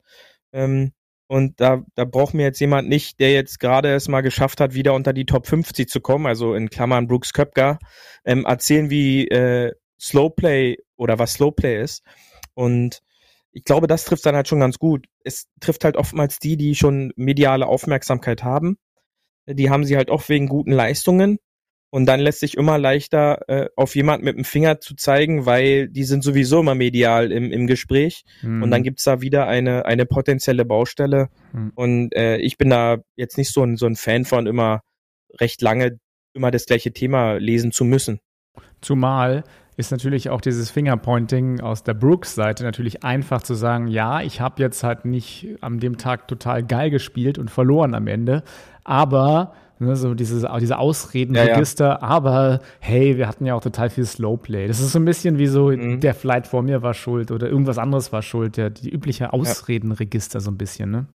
Ähm, 0.53 0.91
und 1.27 1.60
da, 1.60 1.84
da 1.96 2.06
braucht 2.06 2.34
mir 2.34 2.44
jetzt 2.44 2.60
jemand 2.60 2.89
nicht, 2.89 3.20
der 3.20 3.32
jetzt 3.34 3.60
gerade 3.60 3.94
es 3.94 4.08
mal 4.08 4.22
geschafft 4.22 4.62
hat, 4.62 4.74
wieder 4.74 4.94
unter 4.94 5.13
die 5.13 5.25
Top 5.25 5.48
50 5.48 5.89
zu 5.89 6.01
kommen, 6.01 6.27
also 6.27 6.53
in 6.53 6.70
Klammern 6.70 7.08
Brooks 7.08 7.34
Köpker, 7.34 7.80
ähm, 8.25 8.46
erzählen, 8.46 8.89
wie 8.89 9.27
äh, 9.30 9.72
Slowplay 10.00 10.77
oder 11.01 11.17
was 11.17 11.34
Slowplay 11.34 11.81
ist. 11.81 12.03
Und 12.53 13.01
ich 13.51 13.63
glaube, 13.63 13.88
das 13.88 14.05
trifft 14.05 14.25
dann 14.25 14.36
halt 14.36 14.48
schon 14.48 14.60
ganz 14.60 14.77
gut. 14.77 15.08
Es 15.24 15.48
trifft 15.60 15.84
halt 15.84 15.98
oftmals 15.98 16.39
die, 16.39 16.58
die 16.58 16.75
schon 16.75 17.12
mediale 17.15 17.65
Aufmerksamkeit 17.65 18.43
haben. 18.43 18.77
Die 19.48 19.70
haben 19.70 19.84
sie 19.84 19.98
halt 19.98 20.10
auch 20.10 20.29
wegen 20.29 20.48
guten 20.48 20.72
Leistungen. 20.72 21.39
Und 21.89 22.05
dann 22.05 22.22
lässt 22.22 22.39
sich 22.39 22.55
immer 22.55 22.77
leichter 22.77 23.50
äh, 23.50 23.70
auf 23.75 23.96
jemand 23.96 24.24
mit 24.24 24.38
dem 24.38 24.46
Finger 24.46 24.79
zu 24.79 24.96
zeigen, 24.96 25.46
weil 25.46 25.89
die 25.89 26.05
sind 26.05 26.24
sowieso 26.24 26.62
immer 26.62 26.75
medial 26.75 27.34
im, 27.34 27.51
im 27.51 27.67
Gespräch. 27.67 28.24
Hm. 28.39 28.63
Und 28.63 28.72
dann 28.72 28.84
gibt's 28.84 29.03
da 29.03 29.20
wieder 29.20 29.48
eine, 29.48 29.86
eine 29.86 30.05
potenzielle 30.05 30.63
Baustelle. 30.63 31.29
Hm. 31.51 31.74
Und 31.75 32.15
äh, 32.15 32.38
ich 32.38 32.58
bin 32.58 32.70
da 32.70 33.00
jetzt 33.17 33.38
nicht 33.38 33.51
so 33.51 33.63
ein, 33.63 33.75
so 33.75 33.88
ein 33.88 33.98
Fan 33.98 34.24
von, 34.24 34.48
immer 34.48 34.84
recht 35.39 35.62
lange 35.62 36.00
immer 36.34 36.51
das 36.51 36.65
gleiche 36.65 36.93
Thema 36.93 37.34
lesen 37.34 37.74
zu 37.74 37.84
müssen. 37.84 38.22
Zumal 38.79 39.43
ist 39.78 39.92
natürlich 39.92 40.30
auch 40.30 40.42
dieses 40.42 40.70
Fingerpointing 40.70 41.62
aus 41.62 41.84
der 41.84 41.94
Brooks-Seite 41.94 42.63
natürlich 42.63 43.04
einfach 43.04 43.42
zu 43.42 43.54
sagen, 43.54 43.88
ja, 43.88 44.22
ich 44.22 44.42
habe 44.42 44.62
jetzt 44.62 44.84
halt 44.84 45.06
nicht 45.06 45.48
an 45.62 45.80
dem 45.80 45.98
Tag 45.98 46.28
total 46.28 46.63
geil 46.63 46.90
gespielt 46.90 47.38
und 47.38 47.50
verloren 47.50 47.96
am 47.96 48.08
Ende, 48.08 48.44
aber 48.84 49.54
ne, 49.80 49.96
so 49.96 50.13
dieses, 50.13 50.46
diese 50.60 50.78
Ausredenregister, 50.78 52.04
aber 52.04 52.60
hey, 52.80 53.18
wir 53.18 53.28
hatten 53.28 53.46
ja 53.46 53.56
auch 53.56 53.63
total 53.63 53.90
viel 53.90 54.06
Slowplay. 54.06 54.68
Das 54.68 54.80
ist 54.80 54.92
so 54.92 55.00
ein 55.00 55.06
bisschen 55.06 55.38
wie 55.40 55.48
so, 55.48 55.70
Mhm. 55.72 56.00
der 56.01 56.13
Flight 56.13 56.48
vor 56.48 56.62
mir 56.62 56.82
war 56.82 56.94
schuld 56.94 57.32
oder 57.32 57.48
irgendwas 57.48 57.78
anderes 57.78 58.12
war 58.12 58.22
schuld, 58.22 58.58
der, 58.58 58.70
die 58.70 58.90
übliche 58.90 59.34
Ausredenregister 59.34 60.40
so 60.42 60.51
ein 60.51 60.58
bisschen, 60.58 60.92
ne? 60.92 61.08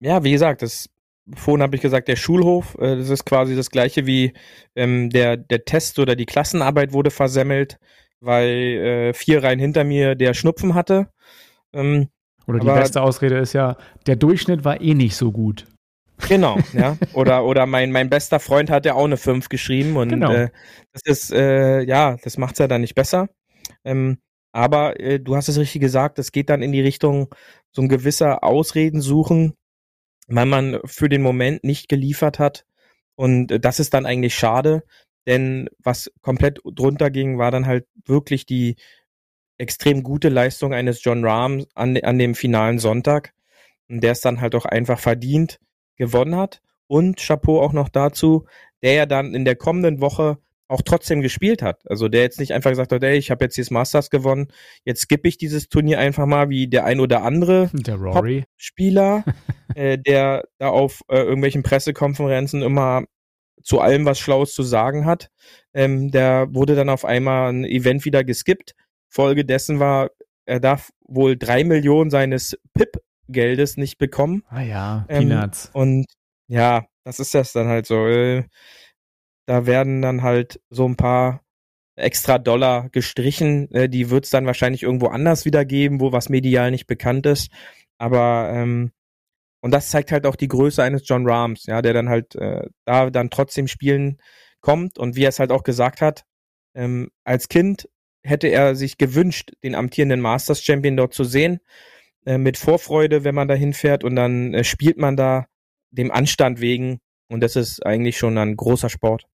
Ja, 0.00 0.24
wie 0.24 0.32
gesagt, 0.32 0.62
das 0.62 0.88
vorhin 1.34 1.62
habe 1.62 1.76
ich 1.76 1.82
gesagt, 1.82 2.08
der 2.08 2.16
Schulhof, 2.16 2.76
äh, 2.78 2.96
das 2.96 3.10
ist 3.10 3.24
quasi 3.24 3.56
das 3.56 3.70
gleiche 3.70 4.06
wie 4.06 4.32
ähm, 4.74 5.10
der, 5.10 5.36
der 5.36 5.64
Test 5.64 5.98
oder 5.98 6.14
die 6.16 6.26
Klassenarbeit 6.26 6.92
wurde 6.92 7.10
versemmelt, 7.10 7.78
weil 8.20 8.48
äh, 8.48 9.14
vier 9.14 9.42
Reihen 9.42 9.58
hinter 9.58 9.84
mir 9.84 10.14
der 10.14 10.34
Schnupfen 10.34 10.74
hatte. 10.74 11.08
Ähm, 11.72 12.08
Oder 12.46 12.60
die 12.60 12.68
Aber- 12.68 12.80
beste 12.80 13.02
Ausrede 13.02 13.38
ist 13.38 13.52
ja, 13.54 13.76
der 14.06 14.16
Durchschnitt 14.16 14.64
war 14.64 14.80
eh 14.80 14.94
nicht 14.94 15.16
so 15.16 15.32
gut. 15.32 15.66
genau, 16.28 16.58
ja. 16.72 16.96
Oder, 17.12 17.44
oder 17.44 17.66
mein, 17.66 17.90
mein 17.92 18.08
bester 18.08 18.40
Freund 18.40 18.70
hat 18.70 18.86
ja 18.86 18.94
auch 18.94 19.04
eine 19.04 19.16
5 19.18 19.48
geschrieben 19.48 19.96
und 19.96 20.08
Genau. 20.10 20.32
äh, 20.32 20.48
das 20.92 21.02
ist, 21.04 21.32
äh, 21.32 21.82
ja, 21.82 22.16
das 22.22 22.38
macht's 22.38 22.58
ja 22.58 22.68
dann 22.68 22.80
nicht 22.80 22.94
besser. 22.94 23.28
Ähm, 23.84 24.18
aber 24.52 24.98
äh, 25.00 25.18
du 25.20 25.36
hast 25.36 25.48
es 25.48 25.58
richtig 25.58 25.82
gesagt, 25.82 26.18
es 26.18 26.32
geht 26.32 26.48
dann 26.48 26.62
in 26.62 26.72
die 26.72 26.80
Richtung 26.80 27.28
so 27.72 27.82
ein 27.82 27.88
gewisser 27.88 28.42
Ausreden 28.44 29.02
suchen, 29.02 29.52
weil 30.26 30.46
man 30.46 30.80
für 30.84 31.08
den 31.08 31.22
Moment 31.22 31.64
nicht 31.64 31.88
geliefert 31.88 32.38
hat. 32.38 32.64
Und 33.14 33.50
äh, 33.52 33.60
das 33.60 33.80
ist 33.80 33.94
dann 33.94 34.06
eigentlich 34.06 34.34
schade, 34.34 34.82
denn 35.26 35.68
was 35.78 36.10
komplett 36.22 36.60
drunter 36.64 37.10
ging, 37.10 37.38
war 37.38 37.50
dann 37.50 37.66
halt 37.66 37.86
wirklich 38.04 38.46
die 38.46 38.76
extrem 39.58 40.02
gute 40.02 40.28
Leistung 40.28 40.74
eines 40.74 41.02
John 41.02 41.24
Rahm 41.24 41.64
an, 41.74 41.96
an 41.96 42.18
dem 42.18 42.34
finalen 42.34 42.78
Sonntag. 42.78 43.32
Der 43.88 44.12
es 44.12 44.20
dann 44.20 44.40
halt 44.40 44.54
auch 44.54 44.66
einfach 44.66 44.98
verdient 44.98 45.60
gewonnen 45.96 46.36
hat. 46.36 46.60
Und 46.88 47.18
Chapeau 47.18 47.60
auch 47.60 47.72
noch 47.72 47.88
dazu, 47.88 48.46
der 48.82 48.94
ja 48.94 49.06
dann 49.06 49.34
in 49.34 49.44
der 49.44 49.56
kommenden 49.56 50.00
Woche 50.00 50.38
auch 50.68 50.82
trotzdem 50.82 51.22
gespielt 51.22 51.62
hat. 51.62 51.88
Also 51.88 52.08
der 52.08 52.22
jetzt 52.22 52.40
nicht 52.40 52.52
einfach 52.52 52.70
gesagt 52.70 52.92
hat, 52.92 53.02
ey, 53.02 53.16
ich 53.16 53.30
habe 53.30 53.44
jetzt 53.44 53.54
hier 53.54 53.64
das 53.64 53.70
Masters 53.70 54.10
gewonnen, 54.10 54.48
jetzt 54.84 55.02
skippe 55.02 55.28
ich 55.28 55.38
dieses 55.38 55.68
Turnier 55.68 55.98
einfach 55.98 56.26
mal 56.26 56.48
wie 56.48 56.68
der 56.68 56.84
ein 56.84 57.00
oder 57.00 57.22
andere 57.22 57.70
Der 57.72 57.96
Rory. 57.96 58.44
Spieler, 58.56 59.24
äh, 59.74 59.98
der 59.98 60.44
da 60.58 60.68
auf 60.68 61.02
äh, 61.08 61.18
irgendwelchen 61.18 61.62
Pressekonferenzen 61.62 62.62
immer 62.62 63.04
zu 63.62 63.80
allem 63.80 64.04
was 64.04 64.18
Schlaues 64.18 64.54
zu 64.54 64.62
sagen 64.62 65.06
hat. 65.06 65.30
Ähm, 65.74 66.10
der 66.10 66.48
wurde 66.50 66.74
dann 66.74 66.88
auf 66.88 67.04
einmal 67.04 67.52
ein 67.52 67.64
Event 67.64 68.04
wieder 68.04 68.24
geskippt. 68.24 68.74
Folge 69.08 69.44
dessen 69.44 69.80
war, 69.80 70.10
er 70.46 70.60
darf 70.60 70.90
wohl 71.00 71.36
drei 71.36 71.64
Millionen 71.64 72.10
seines 72.10 72.58
PIP-Geldes 72.74 73.76
nicht 73.76 73.98
bekommen. 73.98 74.44
Ah 74.48 74.62
ja, 74.62 75.06
Ähm, 75.08 75.28
Peanuts. 75.28 75.70
Und 75.72 76.06
ja, 76.48 76.86
das 77.04 77.18
ist 77.18 77.34
das 77.34 77.52
dann 77.52 77.68
halt 77.68 77.86
so. 77.86 78.06
Äh, 78.06 78.44
da 79.46 79.66
werden 79.66 80.02
dann 80.02 80.22
halt 80.22 80.60
so 80.70 80.86
ein 80.86 80.96
paar 80.96 81.42
extra 81.96 82.38
Dollar 82.38 82.88
gestrichen. 82.90 83.70
Äh, 83.72 83.88
die 83.88 84.10
wird 84.10 84.24
es 84.24 84.30
dann 84.30 84.46
wahrscheinlich 84.46 84.82
irgendwo 84.82 85.06
anders 85.06 85.44
wieder 85.44 85.64
geben, 85.64 86.00
wo 86.00 86.12
was 86.12 86.28
medial 86.28 86.70
nicht 86.70 86.86
bekannt 86.86 87.26
ist. 87.26 87.50
Aber 87.98 88.50
ähm, 88.52 88.92
und 89.62 89.72
das 89.72 89.90
zeigt 89.90 90.12
halt 90.12 90.26
auch 90.26 90.36
die 90.36 90.48
Größe 90.48 90.82
eines 90.82 91.08
John 91.08 91.28
Rahms, 91.28 91.66
ja, 91.66 91.82
der 91.82 91.92
dann 91.92 92.08
halt 92.08 92.34
äh, 92.36 92.68
da 92.84 93.10
dann 93.10 93.30
trotzdem 93.30 93.66
spielen 93.66 94.18
kommt 94.60 94.98
und 94.98 95.16
wie 95.16 95.24
er 95.24 95.30
es 95.30 95.38
halt 95.40 95.50
auch 95.50 95.64
gesagt 95.64 96.00
hat, 96.00 96.24
ähm, 96.74 97.10
als 97.24 97.48
Kind 97.48 97.88
hätte 98.22 98.48
er 98.48 98.76
sich 98.76 98.98
gewünscht, 98.98 99.52
den 99.62 99.74
amtierenden 99.74 100.20
Masters 100.20 100.62
Champion 100.62 100.96
dort 100.96 101.14
zu 101.14 101.24
sehen, 101.24 101.60
äh, 102.26 102.38
mit 102.38 102.58
Vorfreude, 102.58 103.24
wenn 103.24 103.34
man 103.34 103.48
da 103.48 103.54
hinfährt 103.54 104.04
und 104.04 104.16
dann 104.16 104.54
äh, 104.54 104.64
spielt 104.64 104.98
man 104.98 105.16
da 105.16 105.46
dem 105.90 106.10
Anstand 106.10 106.60
wegen 106.60 107.00
und 107.28 107.40
das 107.40 107.56
ist 107.56 107.84
eigentlich 107.84 108.18
schon 108.18 108.38
ein 108.38 108.56
großer 108.56 108.88
Sport. 108.88 109.26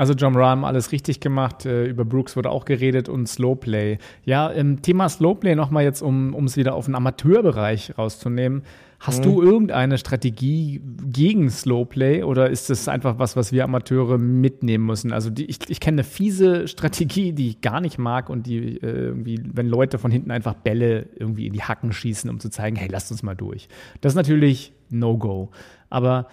Also 0.00 0.14
John 0.14 0.34
Rahm 0.34 0.64
alles 0.64 0.92
richtig 0.92 1.20
gemacht. 1.20 1.66
Äh, 1.66 1.84
über 1.84 2.06
Brooks 2.06 2.34
wurde 2.34 2.48
auch 2.48 2.64
geredet 2.64 3.10
und 3.10 3.28
Slowplay. 3.28 3.98
Ja, 4.24 4.48
im 4.48 4.80
Thema 4.80 5.10
Slowplay 5.10 5.54
nochmal 5.54 5.84
jetzt, 5.84 6.00
um 6.00 6.32
es 6.46 6.56
wieder 6.56 6.74
auf 6.74 6.86
den 6.86 6.94
Amateurbereich 6.94 7.98
rauszunehmen. 7.98 8.62
Hast 8.98 9.18
Mhm. 9.20 9.24
du 9.24 9.42
irgendeine 9.42 9.98
Strategie 9.98 10.80
gegen 11.04 11.50
Slowplay 11.50 12.22
oder 12.22 12.48
ist 12.48 12.70
das 12.70 12.88
einfach 12.88 13.18
was, 13.18 13.36
was 13.36 13.52
wir 13.52 13.62
Amateure 13.64 14.16
mitnehmen 14.16 14.86
müssen? 14.86 15.12
Also 15.12 15.28
die, 15.28 15.44
ich, 15.44 15.58
ich 15.68 15.80
kenne 15.80 15.96
eine 15.96 16.04
fiese 16.04 16.66
Strategie, 16.66 17.32
die 17.34 17.48
ich 17.48 17.60
gar 17.60 17.82
nicht 17.82 17.98
mag 17.98 18.30
und 18.30 18.46
die 18.46 18.78
äh, 18.78 19.06
irgendwie, 19.08 19.38
wenn 19.52 19.68
Leute 19.68 19.98
von 19.98 20.10
hinten 20.10 20.30
einfach 20.30 20.54
Bälle 20.54 21.10
irgendwie 21.14 21.46
in 21.46 21.52
die 21.52 21.62
Hacken 21.62 21.92
schießen, 21.92 22.30
um 22.30 22.40
zu 22.40 22.48
zeigen, 22.48 22.76
hey, 22.76 22.88
lasst 22.90 23.10
uns 23.10 23.22
mal 23.22 23.36
durch. 23.36 23.68
Das 24.00 24.12
ist 24.12 24.16
natürlich 24.16 24.72
No-Go. 24.88 25.50
Aber 25.90 26.26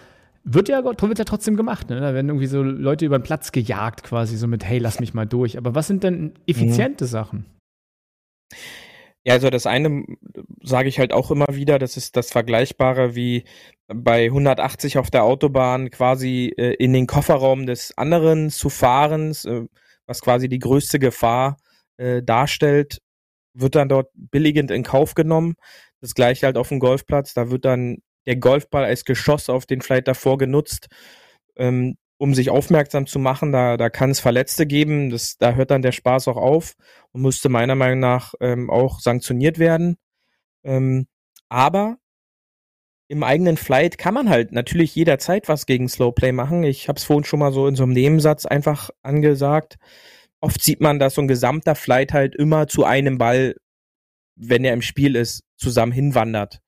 wird 0.44 0.68
ja, 0.68 0.84
wird 0.84 1.18
ja 1.18 1.24
trotzdem 1.24 1.56
gemacht, 1.56 1.90
ne? 1.90 2.00
Da 2.00 2.14
werden 2.14 2.28
irgendwie 2.28 2.46
so 2.46 2.62
Leute 2.62 3.04
über 3.04 3.18
den 3.18 3.24
Platz 3.24 3.52
gejagt, 3.52 4.02
quasi 4.02 4.36
so 4.36 4.46
mit, 4.46 4.64
hey, 4.64 4.78
lass 4.78 5.00
mich 5.00 5.14
mal 5.14 5.26
durch. 5.26 5.58
Aber 5.58 5.74
was 5.74 5.86
sind 5.86 6.04
denn 6.04 6.34
effiziente 6.46 7.06
Sachen? 7.06 7.46
Ja, 9.24 9.34
also 9.34 9.50
das 9.50 9.66
eine 9.66 10.04
sage 10.62 10.88
ich 10.88 10.98
halt 10.98 11.12
auch 11.12 11.30
immer 11.30 11.48
wieder, 11.50 11.78
das 11.78 11.96
ist 11.96 12.16
das 12.16 12.30
Vergleichbare 12.30 13.14
wie 13.14 13.44
bei 13.88 14.24
180 14.26 14.96
auf 14.98 15.10
der 15.10 15.24
Autobahn 15.24 15.90
quasi 15.90 16.54
äh, 16.56 16.74
in 16.74 16.92
den 16.92 17.06
Kofferraum 17.06 17.66
des 17.66 17.96
anderen 17.98 18.50
zu 18.50 18.70
fahren, 18.70 19.32
äh, 19.44 19.66
was 20.06 20.22
quasi 20.22 20.48
die 20.48 20.58
größte 20.58 20.98
Gefahr 20.98 21.58
äh, 21.98 22.22
darstellt, 22.22 23.00
wird 23.54 23.74
dann 23.74 23.88
dort 23.88 24.10
billigend 24.14 24.70
in 24.70 24.82
Kauf 24.82 25.14
genommen. 25.14 25.56
Das 26.00 26.14
gleiche 26.14 26.46
halt 26.46 26.56
auf 26.56 26.68
dem 26.68 26.78
Golfplatz, 26.78 27.34
da 27.34 27.50
wird 27.50 27.64
dann 27.64 27.98
der 28.28 28.36
Golfball 28.36 28.84
als 28.84 29.04
Geschoss 29.04 29.48
auf 29.48 29.66
den 29.66 29.80
Flight 29.80 30.06
davor 30.06 30.38
genutzt. 30.38 30.86
Ähm, 31.56 31.96
um 32.18 32.34
sich 32.34 32.50
aufmerksam 32.50 33.06
zu 33.06 33.18
machen. 33.18 33.52
Da, 33.52 33.76
da 33.76 33.88
kann 33.88 34.10
es 34.10 34.20
Verletzte 34.20 34.66
geben. 34.66 35.10
Das, 35.10 35.38
da 35.38 35.52
hört 35.52 35.70
dann 35.70 35.82
der 35.82 35.92
Spaß 35.92 36.28
auch 36.28 36.36
auf 36.36 36.74
und 37.12 37.22
müsste 37.22 37.48
meiner 37.48 37.76
Meinung 37.76 38.00
nach 38.00 38.34
ähm, 38.40 38.70
auch 38.70 39.00
sanktioniert 39.00 39.58
werden. 39.58 39.96
Ähm, 40.64 41.06
aber 41.48 41.98
im 43.06 43.22
eigenen 43.22 43.56
Flight 43.56 43.96
kann 43.96 44.12
man 44.12 44.28
halt 44.28 44.52
natürlich 44.52 44.94
jederzeit 44.94 45.48
was 45.48 45.64
gegen 45.64 45.88
Slowplay 45.88 46.32
machen. 46.32 46.64
Ich 46.64 46.88
habe 46.88 46.98
es 46.98 47.04
vorhin 47.04 47.24
schon 47.24 47.38
mal 47.38 47.52
so 47.52 47.66
in 47.66 47.76
so 47.76 47.84
einem 47.84 47.92
Nebensatz 47.92 48.44
einfach 48.44 48.90
angesagt. 49.02 49.76
Oft 50.40 50.62
sieht 50.62 50.80
man, 50.80 50.98
dass 50.98 51.14
so 51.14 51.22
ein 51.22 51.28
gesamter 51.28 51.74
Flight 51.74 52.12
halt 52.12 52.34
immer 52.34 52.66
zu 52.66 52.84
einem 52.84 53.16
Ball, 53.16 53.56
wenn 54.36 54.64
er 54.64 54.74
im 54.74 54.82
Spiel 54.82 55.16
ist, 55.16 55.42
zusammen 55.56 55.92
hinwandert. 55.92 56.60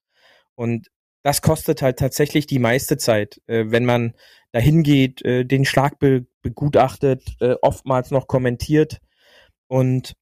Und 0.54 0.88
das 1.22 1.42
kostet 1.42 1.82
halt 1.82 1.98
tatsächlich 1.98 2.46
die 2.46 2.58
meiste 2.58 2.96
Zeit, 2.96 3.40
äh, 3.46 3.64
wenn 3.68 3.84
man 3.84 4.14
dahin 4.52 4.82
geht, 4.82 5.22
äh, 5.24 5.44
den 5.44 5.64
Schlag 5.64 5.98
be 5.98 6.26
begutachtet, 6.42 7.36
äh, 7.40 7.54
oftmals 7.60 8.10
noch 8.10 8.26
kommentiert 8.26 9.00
und 9.68 10.14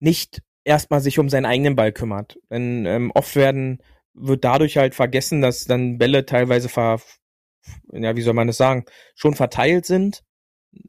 nicht 0.00 0.42
erstmal 0.64 1.00
sich 1.00 1.20
um 1.20 1.28
seinen 1.28 1.46
eigenen 1.46 1.76
Ball 1.76 1.92
kümmert. 1.92 2.38
Denn 2.50 2.84
ähm, 2.86 3.12
oft 3.14 3.36
werden 3.36 3.78
wird 4.14 4.44
dadurch 4.44 4.76
halt 4.76 4.94
vergessen, 4.94 5.40
dass 5.40 5.66
dann 5.66 5.98
Bälle 5.98 6.26
teilweise 6.26 6.68
ver, 6.68 7.00
ja, 7.92 8.16
wie 8.16 8.22
soll 8.22 8.34
man 8.34 8.48
das 8.48 8.56
sagen, 8.56 8.84
schon 9.14 9.34
verteilt 9.34 9.86
sind. 9.86 10.24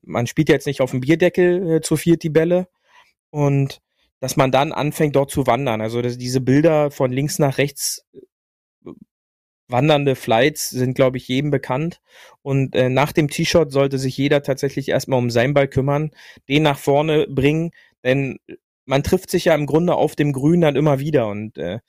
Man 0.01 0.25
spielt 0.25 0.50
jetzt 0.50 0.65
nicht 0.67 0.81
auf 0.81 0.91
dem 0.91 1.01
Bierdeckel 1.01 1.75
äh, 1.75 1.81
zu 1.81 1.95
viert 1.95 2.24
die 2.24 2.29
Bälle 2.29 2.67
und 3.29 3.81
dass 4.19 4.38
man 4.38 4.51
dann 4.51 4.72
anfängt 4.72 5.15
dort 5.15 5.29
zu 5.29 5.45
wandern. 5.45 5.81
Also 5.81 6.01
dass 6.01 6.17
diese 6.17 6.41
Bilder 6.41 6.89
von 6.89 7.12
links 7.12 7.38
nach 7.38 7.57
rechts 7.60 8.03
wandernde 9.67 10.15
Flights 10.15 10.69
sind, 10.69 10.93
glaube 10.93 11.17
ich, 11.17 11.27
jedem 11.27 11.51
bekannt. 11.51 12.01
Und 12.41 12.75
äh, 12.75 12.89
nach 12.89 13.12
dem 13.12 13.29
T-Shirt 13.29 13.72
sollte 13.72 13.98
sich 13.98 14.17
jeder 14.17 14.43
tatsächlich 14.43 14.89
erstmal 14.89 15.19
um 15.19 15.29
seinen 15.29 15.53
Ball 15.53 15.67
kümmern, 15.67 16.12
den 16.48 16.63
nach 16.63 16.77
vorne 16.77 17.27
bringen, 17.27 17.72
denn 18.03 18.38
man 18.86 19.03
trifft 19.03 19.31
sich 19.31 19.45
ja 19.45 19.55
im 19.55 19.65
Grunde 19.65 19.95
auf 19.95 20.15
dem 20.15 20.31
Grün 20.31 20.62
dann 20.62 20.75
immer 20.75 21.00
wieder 21.00 21.27
und 21.27 21.57
äh, 21.57 21.79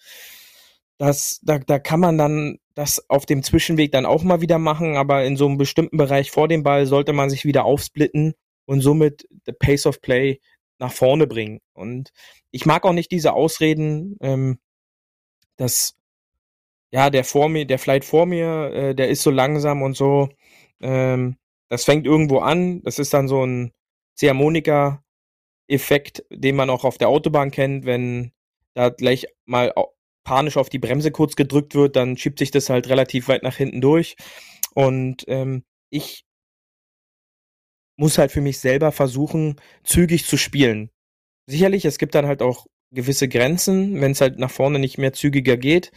das, 0.99 1.41
da, 1.43 1.59
da 1.59 1.79
kann 1.79 2.01
man 2.01 2.17
dann 2.17 2.59
das 2.75 3.09
auf 3.11 3.27
dem 3.27 3.43
Zwischenweg 3.43 3.93
dann 3.93 4.07
auch 4.07 4.23
mal 4.23 4.41
wieder 4.41 4.59
machen, 4.59 4.97
aber 4.97 5.25
in 5.25 5.37
so 5.37 5.47
einem 5.47 5.59
bestimmten 5.59 5.97
Bereich 5.97 6.31
vor 6.31 6.49
dem 6.49 6.63
Ball 6.63 6.87
sollte 6.87 7.13
man 7.13 7.31
sich 7.31 7.45
wieder 7.45 7.65
aufsplitten 7.65 8.35
und 8.65 8.81
somit 8.81 9.29
the 9.47 9.53
Pace 9.53 9.87
of 9.87 10.01
Play 10.01 10.41
nach 10.79 10.93
vorne 10.93 11.27
bringen. 11.27 11.61
Und 11.75 12.11
ich 12.51 12.67
mag 12.67 12.85
auch 12.85 12.93
nicht 12.93 13.11
diese 13.11 13.33
Ausreden, 13.33 14.17
ähm, 14.21 14.59
dass 15.57 15.96
ja 16.93 17.11
der 17.11 17.25
vor 17.25 17.49
mir, 17.49 17.67
der 17.67 17.79
Flight 17.79 18.05
vor 18.05 18.27
mir, 18.27 18.73
äh, 18.73 18.95
der 18.95 19.09
ist 19.09 19.23
so 19.23 19.31
langsam 19.31 19.83
und 19.83 19.97
so. 19.97 20.29
Ähm, 20.81 21.37
das 21.69 21.85
fängt 21.85 22.07
irgendwo 22.07 22.39
an. 22.39 22.83
Das 22.83 22.99
ist 22.99 23.13
dann 23.15 23.29
so 23.29 23.45
ein 23.45 23.73
Ziehharmonika-Effekt, 24.17 26.25
den 26.31 26.57
man 26.57 26.71
auch 26.71 26.85
auf 26.85 26.99
der 26.99 27.09
Autobahn 27.09 27.51
kennt, 27.51 27.87
wenn 27.87 28.33
da 28.75 28.91
gleich 28.91 29.27
mal 29.47 29.73
panisch 30.25 30.57
auf 30.57 30.69
die 30.69 30.79
Bremse 30.79 31.11
kurz 31.13 31.37
gedrückt 31.37 31.75
wird, 31.75 31.97
dann 31.97 32.17
schiebt 32.17 32.39
sich 32.39 32.51
das 32.51 32.69
halt 32.69 32.89
relativ 32.89 33.29
weit 33.29 33.43
nach 33.43 33.57
hinten 33.57 33.81
durch. 33.81 34.17
Und 34.75 35.25
ähm, 35.29 35.65
ich 35.89 36.27
muss 37.97 38.19
halt 38.19 38.33
für 38.33 38.43
mich 38.43 38.59
selber 38.59 38.93
versuchen, 38.93 39.57
zügig 39.85 40.27
zu 40.27 40.37
spielen. 40.37 40.91
Sicherlich, 41.47 41.85
es 41.85 41.99
gibt 41.99 42.15
dann 42.15 42.27
halt 42.27 42.43
auch 42.43 42.67
gewisse 42.93 43.29
Grenzen, 43.29 44.01
wenn 44.01 44.13
es 44.13 44.21
halt 44.21 44.39
nach 44.39 44.51
vorne 44.51 44.79
nicht 44.79 44.99
mehr 44.99 45.13
zügiger 45.13 45.57
geht. 45.57 45.93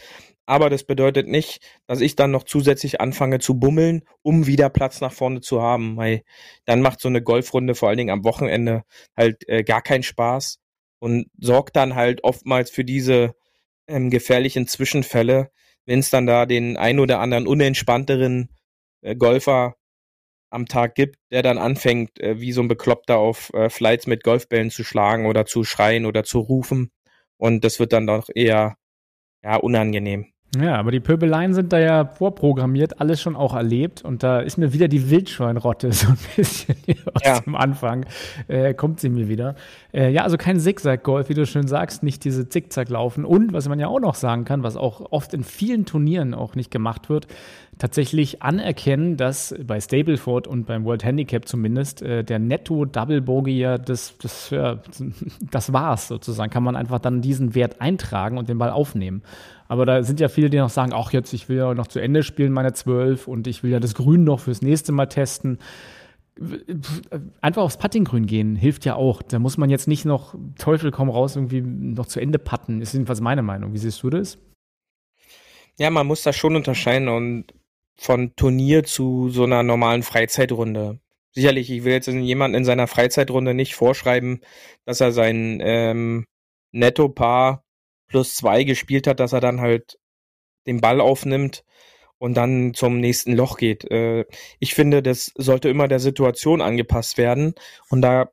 Aber 0.49 0.71
das 0.71 0.83
bedeutet 0.83 1.27
nicht, 1.27 1.61
dass 1.85 2.01
ich 2.01 2.15
dann 2.15 2.31
noch 2.31 2.43
zusätzlich 2.43 2.99
anfange 2.99 3.37
zu 3.37 3.59
bummeln, 3.59 4.01
um 4.23 4.47
wieder 4.47 4.71
Platz 4.71 4.99
nach 4.99 5.11
vorne 5.13 5.41
zu 5.41 5.61
haben. 5.61 5.95
Weil 5.95 6.23
dann 6.65 6.81
macht 6.81 7.01
so 7.01 7.07
eine 7.07 7.21
Golfrunde 7.21 7.75
vor 7.75 7.87
allen 7.87 7.99
Dingen 7.99 8.09
am 8.09 8.23
Wochenende 8.23 8.81
halt 9.15 9.47
äh, 9.47 9.63
gar 9.63 9.83
keinen 9.83 10.01
Spaß 10.01 10.57
und 10.97 11.27
sorgt 11.37 11.75
dann 11.75 11.93
halt 11.93 12.23
oftmals 12.23 12.71
für 12.71 12.83
diese 12.83 13.35
ähm, 13.87 14.09
gefährlichen 14.09 14.65
Zwischenfälle, 14.65 15.51
wenn 15.85 15.99
es 15.99 16.09
dann 16.09 16.25
da 16.25 16.47
den 16.47 16.77
ein 16.77 16.97
oder 16.99 17.19
anderen 17.19 17.45
unentspannteren 17.45 18.49
äh, 19.01 19.15
Golfer 19.15 19.75
am 20.49 20.65
Tag 20.65 20.95
gibt, 20.95 21.17
der 21.31 21.43
dann 21.43 21.59
anfängt, 21.59 22.19
äh, 22.19 22.41
wie 22.41 22.53
so 22.53 22.61
ein 22.61 22.67
Bekloppter 22.67 23.19
auf 23.19 23.53
äh, 23.53 23.69
Flights 23.69 24.07
mit 24.07 24.23
Golfbällen 24.23 24.71
zu 24.71 24.83
schlagen 24.83 25.27
oder 25.27 25.45
zu 25.45 25.63
schreien 25.63 26.07
oder 26.07 26.23
zu 26.23 26.39
rufen. 26.39 26.89
Und 27.37 27.63
das 27.63 27.79
wird 27.79 27.93
dann 27.93 28.07
doch 28.07 28.29
eher 28.33 28.77
ja, 29.43 29.57
unangenehm. 29.57 30.33
Ja, 30.57 30.77
aber 30.77 30.91
die 30.91 30.99
Pöbeleien 30.99 31.53
sind 31.53 31.71
da 31.71 31.79
ja 31.79 32.05
vorprogrammiert, 32.05 32.99
alles 32.99 33.21
schon 33.21 33.35
auch 33.35 33.55
erlebt. 33.55 34.03
Und 34.03 34.23
da 34.23 34.39
ist 34.39 34.57
mir 34.57 34.73
wieder 34.73 34.87
die 34.87 35.09
Wildschweinrotte 35.09 35.91
so 35.93 36.07
ein 36.07 36.17
bisschen 36.35 36.75
aus 37.13 37.21
ja. 37.23 37.39
dem 37.39 37.55
Anfang. 37.55 38.05
Äh, 38.47 38.73
kommt 38.73 38.99
sie 38.99 39.09
mir 39.09 39.27
wieder. 39.27 39.55
Äh, 39.91 40.11
ja, 40.11 40.23
also 40.23 40.37
kein 40.37 40.59
Zigzag-Golf, 40.59 41.29
wie 41.29 41.33
du 41.33 41.45
schön 41.45 41.67
sagst, 41.67 42.03
nicht 42.03 42.23
diese 42.23 42.47
Zickzack-Laufen. 42.47 43.25
Und 43.25 43.53
was 43.53 43.67
man 43.67 43.79
ja 43.79 43.87
auch 43.87 43.99
noch 43.99 44.15
sagen 44.15 44.45
kann, 44.45 44.61
was 44.61 44.77
auch 44.77 45.11
oft 45.11 45.33
in 45.33 45.43
vielen 45.43 45.85
Turnieren 45.85 46.35
auch 46.35 46.55
nicht 46.55 46.69
gemacht 46.69 47.09
wird, 47.09 47.27
tatsächlich 47.79 48.43
anerkennen, 48.43 49.17
dass 49.17 49.55
bei 49.65 49.79
Stableford 49.81 50.47
und 50.47 50.67
beim 50.67 50.85
World 50.85 51.03
Handicap 51.03 51.47
zumindest 51.47 52.03
äh, 52.03 52.23
der 52.23 52.37
Netto-Double-Bogey 52.37 53.57
ja 53.57 53.77
das, 53.79 54.15
das, 54.21 54.51
ja, 54.51 54.79
das 55.51 55.73
war's 55.73 56.07
sozusagen. 56.07 56.51
Kann 56.51 56.63
man 56.63 56.75
einfach 56.75 56.99
dann 56.99 57.21
diesen 57.21 57.55
Wert 57.55 57.81
eintragen 57.81 58.37
und 58.37 58.47
den 58.47 58.59
Ball 58.59 58.69
aufnehmen. 58.69 59.23
Aber 59.69 59.85
da 59.85 60.03
sind 60.03 60.19
ja 60.19 60.27
viele, 60.27 60.49
die 60.49 60.57
noch 60.57 60.69
sagen, 60.69 60.93
ach 60.93 61.13
jetzt, 61.13 61.33
ich 61.33 61.49
will 61.49 61.57
ja 61.57 61.73
noch 61.73 61.87
zu 61.87 61.99
Ende 61.99 62.23
spielen, 62.23 62.51
meine 62.51 62.73
zwölf, 62.73 63.27
und 63.27 63.47
ich 63.47 63.63
will 63.63 63.71
ja 63.71 63.79
das 63.79 63.95
Grün 63.95 64.23
noch 64.23 64.41
fürs 64.41 64.61
nächste 64.61 64.91
Mal 64.91 65.07
testen. 65.07 65.59
Einfach 67.41 67.63
aufs 67.63 67.77
Puttinggrün 67.77 68.25
gehen 68.25 68.55
hilft 68.55 68.85
ja 68.85 68.95
auch. 68.95 69.21
Da 69.21 69.39
muss 69.39 69.57
man 69.57 69.69
jetzt 69.69 69.87
nicht 69.87 70.05
noch 70.05 70.35
Teufel 70.57 70.91
komm 70.91 71.09
raus 71.09 71.35
irgendwie 71.35 71.61
noch 71.61 72.07
zu 72.07 72.19
Ende 72.19 72.39
putten. 72.39 72.81
Ist 72.81 72.93
jedenfalls 72.93 73.21
meine 73.21 73.41
Meinung. 73.41 73.73
Wie 73.73 73.77
siehst 73.77 74.01
du 74.03 74.09
das? 74.09 74.37
Ja, 75.77 75.89
man 75.89 76.07
muss 76.07 76.23
das 76.23 76.35
schon 76.35 76.55
unterscheiden 76.55 77.07
und 77.07 77.53
von 77.97 78.35
Turnier 78.35 78.83
zu 78.83 79.29
so 79.29 79.43
einer 79.43 79.63
normalen 79.63 80.03
Freizeitrunde. 80.03 80.99
Sicherlich, 81.31 81.69
ich 81.69 81.83
will 81.83 81.93
jetzt 81.93 82.07
jemanden 82.07 82.57
in 82.57 82.65
seiner 82.65 82.87
Freizeitrunde 82.87 83.53
nicht 83.53 83.75
vorschreiben, 83.75 84.41
dass 84.85 85.01
er 85.01 85.11
sein 85.11 85.59
ähm, 85.61 86.25
Netto-Paar 86.71 87.63
plus 88.07 88.35
zwei 88.35 88.63
gespielt 88.63 89.07
hat, 89.07 89.19
dass 89.19 89.33
er 89.33 89.41
dann 89.41 89.61
halt 89.61 89.99
den 90.65 90.81
Ball 90.81 91.01
aufnimmt 91.01 91.63
und 92.19 92.35
dann 92.35 92.73
zum 92.73 92.99
nächsten 92.99 93.33
Loch 93.33 93.57
geht. 93.57 93.89
Äh, 93.89 94.25
ich 94.59 94.75
finde, 94.75 95.01
das 95.01 95.31
sollte 95.35 95.69
immer 95.69 95.87
der 95.87 95.99
Situation 95.99 96.61
angepasst 96.61 97.17
werden 97.17 97.55
und 97.89 98.01
da 98.01 98.29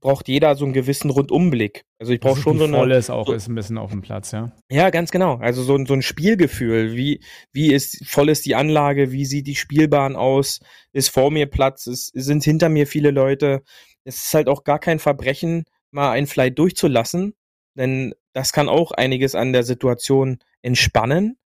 braucht 0.00 0.28
jeder 0.28 0.54
so 0.54 0.64
einen 0.64 0.74
gewissen 0.74 1.10
Rundumblick. 1.10 1.84
Also 1.98 2.12
ich 2.12 2.20
brauche 2.20 2.40
schon 2.40 2.58
so 2.58 2.64
eine 2.64 2.76
voll 2.76 2.92
es 2.92 3.10
auch 3.10 3.26
so, 3.26 3.32
ist 3.32 3.48
ein 3.48 3.54
bisschen 3.54 3.78
auf 3.78 3.90
dem 3.90 4.00
Platz, 4.00 4.30
ja. 4.30 4.52
Ja, 4.70 4.90
ganz 4.90 5.10
genau. 5.10 5.36
Also 5.36 5.62
so, 5.62 5.84
so 5.84 5.94
ein 5.94 6.02
Spielgefühl, 6.02 6.94
wie 6.94 7.20
wie 7.52 7.72
ist 7.72 8.06
voll 8.06 8.28
ist 8.28 8.46
die 8.46 8.54
Anlage, 8.54 9.10
wie 9.10 9.24
sieht 9.24 9.46
die 9.46 9.56
Spielbahn 9.56 10.14
aus, 10.14 10.60
ist 10.92 11.08
vor 11.08 11.30
mir 11.30 11.46
Platz, 11.46 11.86
ist, 11.86 12.12
sind 12.14 12.44
hinter 12.44 12.68
mir 12.68 12.86
viele 12.86 13.10
Leute. 13.10 13.62
Es 14.04 14.26
ist 14.26 14.34
halt 14.34 14.48
auch 14.48 14.64
gar 14.64 14.78
kein 14.78 14.98
Verbrechen, 14.98 15.64
mal 15.90 16.12
ein 16.12 16.26
Flight 16.26 16.58
durchzulassen, 16.58 17.34
denn 17.74 18.14
das 18.32 18.52
kann 18.52 18.68
auch 18.68 18.92
einiges 18.92 19.34
an 19.34 19.52
der 19.52 19.64
Situation 19.64 20.38
entspannen, 20.62 21.38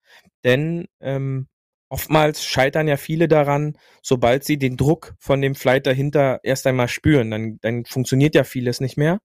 denn 0.43 0.87
ähm, 0.99 1.47
oftmals 1.91 2.45
scheitern 2.45 2.87
ja 2.87 2.95
viele 2.95 3.27
daran, 3.27 3.77
sobald 4.01 4.45
sie 4.45 4.57
den 4.57 4.77
Druck 4.77 5.13
von 5.19 5.41
dem 5.41 5.55
Flight 5.55 5.85
dahinter 5.85 6.39
erst 6.41 6.65
einmal 6.65 6.87
spüren, 6.87 7.29
dann, 7.29 7.59
dann 7.61 7.83
funktioniert 7.83 8.33
ja 8.33 8.45
vieles 8.45 8.79
nicht 8.79 8.97
mehr. 8.97 9.19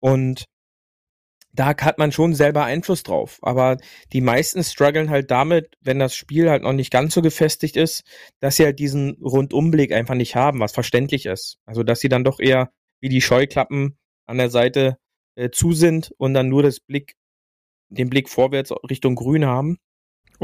Und 0.00 0.46
da 1.52 1.68
hat 1.68 1.98
man 1.98 2.10
schon 2.10 2.34
selber 2.34 2.64
Einfluss 2.64 3.04
drauf. 3.04 3.38
Aber 3.42 3.76
die 4.12 4.20
meisten 4.20 4.64
strugglen 4.64 5.08
halt 5.08 5.30
damit, 5.30 5.76
wenn 5.82 6.00
das 6.00 6.16
Spiel 6.16 6.50
halt 6.50 6.64
noch 6.64 6.72
nicht 6.72 6.90
ganz 6.90 7.14
so 7.14 7.22
gefestigt 7.22 7.76
ist, 7.76 8.02
dass 8.40 8.56
sie 8.56 8.64
halt 8.64 8.80
diesen 8.80 9.16
Rundumblick 9.22 9.92
einfach 9.92 10.16
nicht 10.16 10.34
haben, 10.34 10.58
was 10.58 10.72
verständlich 10.72 11.26
ist. 11.26 11.58
Also, 11.64 11.84
dass 11.84 12.00
sie 12.00 12.08
dann 12.08 12.24
doch 12.24 12.40
eher 12.40 12.72
wie 13.00 13.08
die 13.08 13.20
Scheuklappen 13.20 13.96
an 14.26 14.38
der 14.38 14.50
Seite 14.50 14.98
äh, 15.36 15.50
zu 15.50 15.72
sind 15.72 16.12
und 16.18 16.34
dann 16.34 16.48
nur 16.48 16.64
das 16.64 16.80
Blick, 16.80 17.14
den 17.88 18.10
Blick 18.10 18.28
vorwärts 18.28 18.72
Richtung 18.90 19.14
Grün 19.14 19.46
haben. 19.46 19.78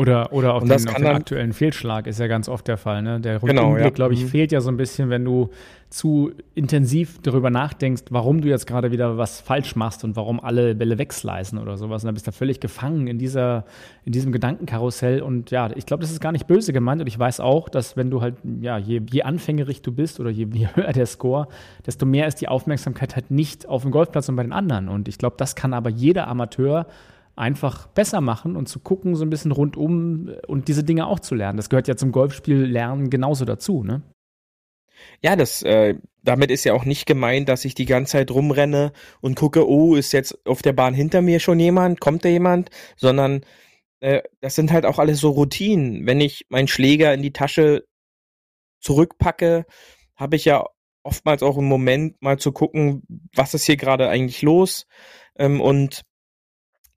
Oder, 0.00 0.32
oder 0.32 0.54
auf, 0.54 0.62
den, 0.62 0.72
auf 0.72 0.94
den 0.94 1.06
aktuellen 1.08 1.52
Fehlschlag 1.52 2.06
ist 2.06 2.18
ja 2.18 2.26
ganz 2.26 2.48
oft 2.48 2.66
der 2.66 2.78
Fall. 2.78 3.02
Ne? 3.02 3.20
Der 3.20 3.34
Rückblick, 3.34 3.54
genau, 3.54 3.76
ja. 3.76 3.90
glaube 3.90 4.14
ich, 4.14 4.22
mhm. 4.22 4.28
fehlt 4.28 4.50
ja 4.50 4.62
so 4.62 4.70
ein 4.70 4.78
bisschen, 4.78 5.10
wenn 5.10 5.26
du 5.26 5.50
zu 5.90 6.32
intensiv 6.54 7.20
darüber 7.20 7.50
nachdenkst, 7.50 8.04
warum 8.08 8.40
du 8.40 8.48
jetzt 8.48 8.66
gerade 8.66 8.92
wieder 8.92 9.18
was 9.18 9.42
falsch 9.42 9.76
machst 9.76 10.02
und 10.02 10.16
warum 10.16 10.40
alle 10.40 10.74
Bälle 10.74 10.96
wegsleisen 10.96 11.58
oder 11.58 11.76
sowas. 11.76 12.02
Und 12.02 12.06
dann 12.06 12.14
bist 12.14 12.26
du 12.26 12.32
völlig 12.32 12.60
gefangen 12.60 13.08
in, 13.08 13.18
dieser, 13.18 13.66
in 14.06 14.12
diesem 14.12 14.32
Gedankenkarussell. 14.32 15.20
Und 15.20 15.50
ja, 15.50 15.68
ich 15.74 15.84
glaube, 15.84 16.00
das 16.00 16.10
ist 16.10 16.20
gar 16.20 16.32
nicht 16.32 16.46
böse 16.46 16.72
gemeint. 16.72 17.02
Und 17.02 17.06
ich 17.06 17.18
weiß 17.18 17.40
auch, 17.40 17.68
dass 17.68 17.98
wenn 17.98 18.10
du 18.10 18.22
halt, 18.22 18.36
ja, 18.62 18.78
je, 18.78 19.02
je 19.10 19.22
anfängerig 19.24 19.82
du 19.82 19.92
bist 19.92 20.18
oder 20.18 20.30
je, 20.30 20.46
je 20.50 20.68
höher 20.74 20.94
der 20.94 21.04
Score, 21.04 21.46
desto 21.84 22.06
mehr 22.06 22.26
ist 22.26 22.40
die 22.40 22.48
Aufmerksamkeit 22.48 23.16
halt 23.16 23.30
nicht 23.30 23.68
auf 23.68 23.82
dem 23.82 23.90
Golfplatz 23.90 24.30
und 24.30 24.36
bei 24.36 24.44
den 24.44 24.52
anderen. 24.52 24.88
Und 24.88 25.08
ich 25.08 25.18
glaube, 25.18 25.36
das 25.36 25.56
kann 25.56 25.74
aber 25.74 25.90
jeder 25.90 26.26
Amateur 26.26 26.86
einfach 27.36 27.86
besser 27.88 28.20
machen 28.20 28.56
und 28.56 28.68
zu 28.68 28.80
gucken, 28.80 29.14
so 29.14 29.24
ein 29.24 29.30
bisschen 29.30 29.52
rundum 29.52 30.30
und 30.46 30.68
diese 30.68 30.84
Dinge 30.84 31.06
auch 31.06 31.20
zu 31.20 31.34
lernen. 31.34 31.56
Das 31.56 31.70
gehört 31.70 31.88
ja 31.88 31.96
zum 31.96 32.12
Golfspiel 32.12 32.64
lernen 32.64 33.10
genauso 33.10 33.44
dazu, 33.44 33.82
ne? 33.82 34.02
Ja, 35.22 35.34
das, 35.36 35.62
äh, 35.62 35.94
damit 36.22 36.50
ist 36.50 36.64
ja 36.64 36.74
auch 36.74 36.84
nicht 36.84 37.06
gemeint, 37.06 37.48
dass 37.48 37.64
ich 37.64 37.74
die 37.74 37.86
ganze 37.86 38.12
Zeit 38.12 38.30
rumrenne 38.30 38.92
und 39.20 39.34
gucke, 39.36 39.66
oh, 39.68 39.94
ist 39.94 40.12
jetzt 40.12 40.46
auf 40.46 40.60
der 40.62 40.74
Bahn 40.74 40.94
hinter 40.94 41.22
mir 41.22 41.40
schon 41.40 41.58
jemand, 41.58 42.00
kommt 42.00 42.24
da 42.24 42.28
jemand, 42.28 42.70
sondern 42.96 43.44
äh, 44.00 44.22
das 44.40 44.54
sind 44.54 44.72
halt 44.72 44.86
auch 44.86 44.98
alles 44.98 45.20
so 45.20 45.30
Routinen. 45.30 46.06
Wenn 46.06 46.20
ich 46.20 46.46
meinen 46.48 46.68
Schläger 46.68 47.14
in 47.14 47.22
die 47.22 47.32
Tasche 47.32 47.84
zurückpacke, 48.80 49.66
habe 50.16 50.36
ich 50.36 50.44
ja 50.44 50.64
oftmals 51.02 51.42
auch 51.42 51.56
einen 51.56 51.68
Moment, 51.68 52.20
mal 52.20 52.38
zu 52.38 52.52
gucken, 52.52 53.02
was 53.34 53.54
ist 53.54 53.64
hier 53.64 53.76
gerade 53.76 54.08
eigentlich 54.08 54.42
los. 54.42 54.86
Ähm, 55.38 55.60
und 55.60 56.02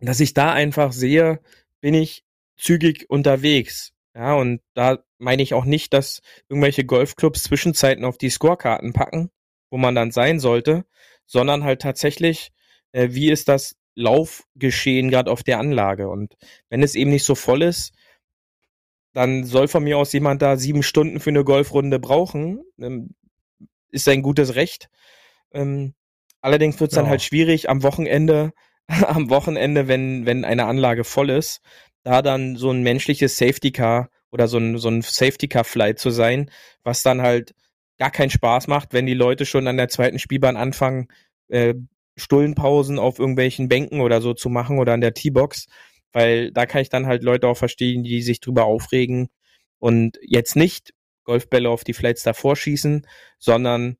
dass 0.05 0.19
ich 0.19 0.33
da 0.33 0.51
einfach 0.51 0.91
sehe, 0.91 1.39
bin 1.81 1.93
ich 1.93 2.23
zügig 2.57 3.09
unterwegs. 3.09 3.93
Ja, 4.15 4.35
und 4.35 4.61
da 4.73 4.99
meine 5.17 5.41
ich 5.41 5.53
auch 5.53 5.65
nicht, 5.65 5.93
dass 5.93 6.21
irgendwelche 6.49 6.85
Golfclubs 6.85 7.43
Zwischenzeiten 7.43 8.05
auf 8.05 8.17
die 8.17 8.29
Scorekarten 8.29 8.93
packen, 8.93 9.31
wo 9.71 9.77
man 9.77 9.95
dann 9.95 10.11
sein 10.11 10.39
sollte, 10.39 10.85
sondern 11.25 11.63
halt 11.63 11.81
tatsächlich, 11.81 12.51
äh, 12.91 13.09
wie 13.11 13.31
ist 13.31 13.47
das 13.47 13.75
Laufgeschehen 13.95 15.09
gerade 15.09 15.31
auf 15.31 15.43
der 15.43 15.59
Anlage. 15.59 16.09
Und 16.09 16.35
wenn 16.69 16.83
es 16.83 16.95
eben 16.95 17.11
nicht 17.11 17.25
so 17.25 17.35
voll 17.35 17.63
ist, 17.63 17.93
dann 19.13 19.45
soll 19.45 19.67
von 19.67 19.83
mir 19.83 19.97
aus 19.97 20.13
jemand 20.13 20.41
da 20.41 20.57
sieben 20.57 20.83
Stunden 20.83 21.19
für 21.19 21.29
eine 21.29 21.43
Golfrunde 21.43 21.99
brauchen. 21.99 22.63
Ähm, 22.79 23.15
ist 23.91 24.05
sein 24.05 24.23
gutes 24.23 24.55
Recht. 24.55 24.89
Ähm, 25.51 25.93
allerdings 26.41 26.79
wird 26.79 26.91
es 26.91 26.95
dann 26.95 27.07
halt 27.07 27.21
schwierig 27.21 27.69
am 27.69 27.83
Wochenende, 27.83 28.53
am 29.07 29.29
Wochenende, 29.29 29.87
wenn, 29.87 30.25
wenn 30.25 30.45
eine 30.45 30.65
Anlage 30.65 31.03
voll 31.03 31.29
ist, 31.29 31.61
da 32.03 32.21
dann 32.21 32.55
so 32.55 32.71
ein 32.71 32.83
menschliches 32.83 33.37
Safety 33.37 33.71
Car 33.71 34.09
oder 34.31 34.47
so 34.47 34.57
ein, 34.57 34.77
so 34.77 34.89
ein 34.89 35.01
Safety 35.01 35.47
Car 35.47 35.63
Flight 35.63 35.99
zu 35.99 36.09
sein, 36.09 36.51
was 36.83 37.03
dann 37.03 37.21
halt 37.21 37.53
gar 37.97 38.11
keinen 38.11 38.29
Spaß 38.29 38.67
macht, 38.67 38.93
wenn 38.93 39.05
die 39.05 39.13
Leute 39.13 39.45
schon 39.45 39.67
an 39.67 39.77
der 39.77 39.87
zweiten 39.87 40.19
Spielbahn 40.19 40.57
anfangen, 40.57 41.07
äh, 41.49 41.75
Stullenpausen 42.15 42.99
auf 42.99 43.19
irgendwelchen 43.19 43.69
Bänken 43.69 44.01
oder 44.01 44.21
so 44.21 44.33
zu 44.33 44.49
machen 44.49 44.79
oder 44.79 44.93
an 44.93 45.01
der 45.01 45.13
T-Box, 45.13 45.67
weil 46.11 46.51
da 46.51 46.65
kann 46.65 46.81
ich 46.81 46.89
dann 46.89 47.07
halt 47.07 47.23
Leute 47.23 47.47
auch 47.47 47.57
verstehen, 47.57 48.03
die 48.03 48.21
sich 48.21 48.39
drüber 48.39 48.65
aufregen 48.65 49.29
und 49.79 50.19
jetzt 50.21 50.55
nicht 50.55 50.93
Golfbälle 51.23 51.69
auf 51.69 51.83
die 51.83 51.93
Flights 51.93 52.23
davor 52.23 52.55
schießen, 52.55 53.07
sondern 53.39 53.97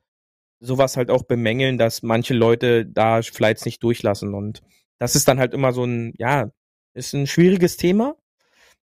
sowas 0.63 0.97
halt 0.97 1.11
auch 1.11 1.23
bemängeln, 1.23 1.77
dass 1.77 2.03
manche 2.03 2.33
Leute 2.33 2.85
da 2.85 3.21
Flights 3.21 3.65
nicht 3.65 3.83
durchlassen 3.83 4.33
und 4.33 4.61
das 4.99 5.15
ist 5.15 5.27
dann 5.27 5.39
halt 5.39 5.53
immer 5.53 5.73
so 5.73 5.83
ein, 5.83 6.13
ja, 6.17 6.49
ist 6.93 7.13
ein 7.13 7.27
schwieriges 7.27 7.77
Thema, 7.77 8.15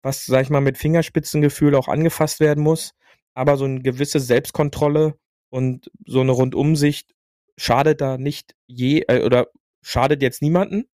was, 0.04 0.26
sag 0.26 0.44
ich 0.44 0.50
mal, 0.50 0.62
mit 0.62 0.78
Fingerspitzengefühl 0.78 1.76
auch 1.76 1.88
angefasst 1.88 2.40
werden 2.40 2.64
muss, 2.64 2.94
aber 3.34 3.58
so 3.58 3.66
eine 3.66 3.82
gewisse 3.82 4.20
Selbstkontrolle 4.20 5.16
und 5.50 5.90
so 6.06 6.22
eine 6.22 6.32
Rundumsicht 6.32 7.14
schadet 7.58 8.02
da 8.02 8.18
nicht 8.18 8.56
je 8.68 9.04
äh, 9.08 9.24
oder 9.24 9.48
schadet 9.82 10.22
jetzt 10.22 10.42
niemanden. 10.42 10.86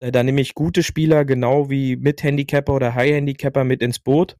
Äh, 0.00 0.12
da 0.12 0.22
nehme 0.22 0.40
ich 0.40 0.54
gute 0.54 0.82
Spieler 0.82 1.24
genau 1.24 1.70
wie 1.70 1.96
mit 1.96 2.22
Handicapper 2.22 2.74
oder 2.74 2.94
High 2.94 3.12
Handicapper 3.12 3.64
mit 3.64 3.82
ins 3.82 3.98
Boot. 3.98 4.36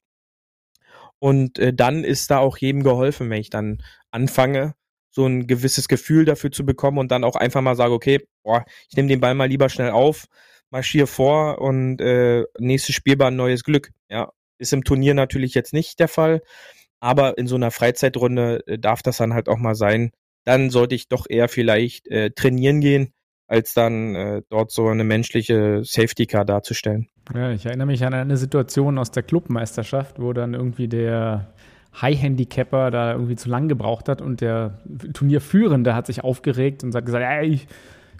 Und 1.18 1.58
äh, 1.58 1.72
dann 1.72 2.04
ist 2.04 2.30
da 2.30 2.38
auch 2.38 2.58
jedem 2.58 2.82
geholfen, 2.82 3.30
wenn 3.30 3.40
ich 3.40 3.50
dann 3.50 3.82
anfange, 4.11 4.74
so 5.12 5.27
ein 5.27 5.46
gewisses 5.46 5.88
Gefühl 5.88 6.25
dafür 6.25 6.51
zu 6.51 6.66
bekommen 6.66 6.98
und 6.98 7.12
dann 7.12 7.22
auch 7.22 7.37
einfach 7.37 7.61
mal 7.61 7.77
sage, 7.77 7.92
okay, 7.92 8.20
boah, 8.42 8.64
ich 8.88 8.96
nehme 8.96 9.09
den 9.09 9.20
Ball 9.20 9.35
mal 9.35 9.48
lieber 9.48 9.68
schnell 9.68 9.90
auf, 9.90 10.25
marschiere 10.70 11.07
vor 11.07 11.61
und 11.61 12.01
äh, 12.01 12.44
nächstes 12.59 12.94
Spielbar 12.94 13.29
ein 13.29 13.37
neues 13.37 13.62
Glück. 13.62 13.90
Ja, 14.09 14.33
ist 14.59 14.72
im 14.72 14.85
Turnier 14.85 15.14
natürlich 15.14 15.55
jetzt 15.55 15.72
nicht 15.72 16.01
der 16.01 16.09
Fall, 16.09 16.40
aber 16.98 17.37
in 17.37 17.46
so 17.46 17.57
einer 17.57 17.70
Freizeitrunde 17.70 18.66
äh, 18.66 18.79
darf 18.79 19.03
das 19.03 19.18
dann 19.18 19.35
halt 19.35 19.48
auch 19.48 19.59
mal 19.59 19.75
sein, 19.75 20.12
dann 20.44 20.70
sollte 20.70 20.94
ich 20.94 21.09
doch 21.09 21.27
eher 21.29 21.48
vielleicht 21.48 22.09
äh, 22.09 22.31
trainieren 22.31 22.81
gehen, 22.81 23.12
als 23.46 23.75
dann 23.75 24.14
äh, 24.14 24.42
dort 24.48 24.72
so 24.72 24.88
eine 24.88 25.05
menschliche 25.05 25.83
Safety 25.85 26.27
Car 26.27 26.44
darzustellen. 26.44 27.09
Ja, 27.35 27.53
ich 27.53 27.66
erinnere 27.66 27.87
mich 27.87 28.05
an 28.05 28.14
eine 28.14 28.37
Situation 28.37 28.98
aus 28.98 29.11
der 29.11 29.22
Clubmeisterschaft, 29.22 30.20
wo 30.20 30.33
dann 30.33 30.55
irgendwie 30.55 30.88
der 30.88 31.53
High-Handicapper 32.00 32.90
da 32.90 33.12
irgendwie 33.12 33.37
zu 33.37 33.48
lang 33.48 33.68
gebraucht 33.68 34.09
hat 34.09 34.22
und 34.22 34.40
der 34.40 34.78
Turnierführende 35.12 35.94
hat 35.94 36.07
sich 36.07 36.24
aufgeregt 36.24 36.85
und 36.85 36.94
hat 36.94 37.05
gesagt, 37.05 37.24
ey, 37.24 37.61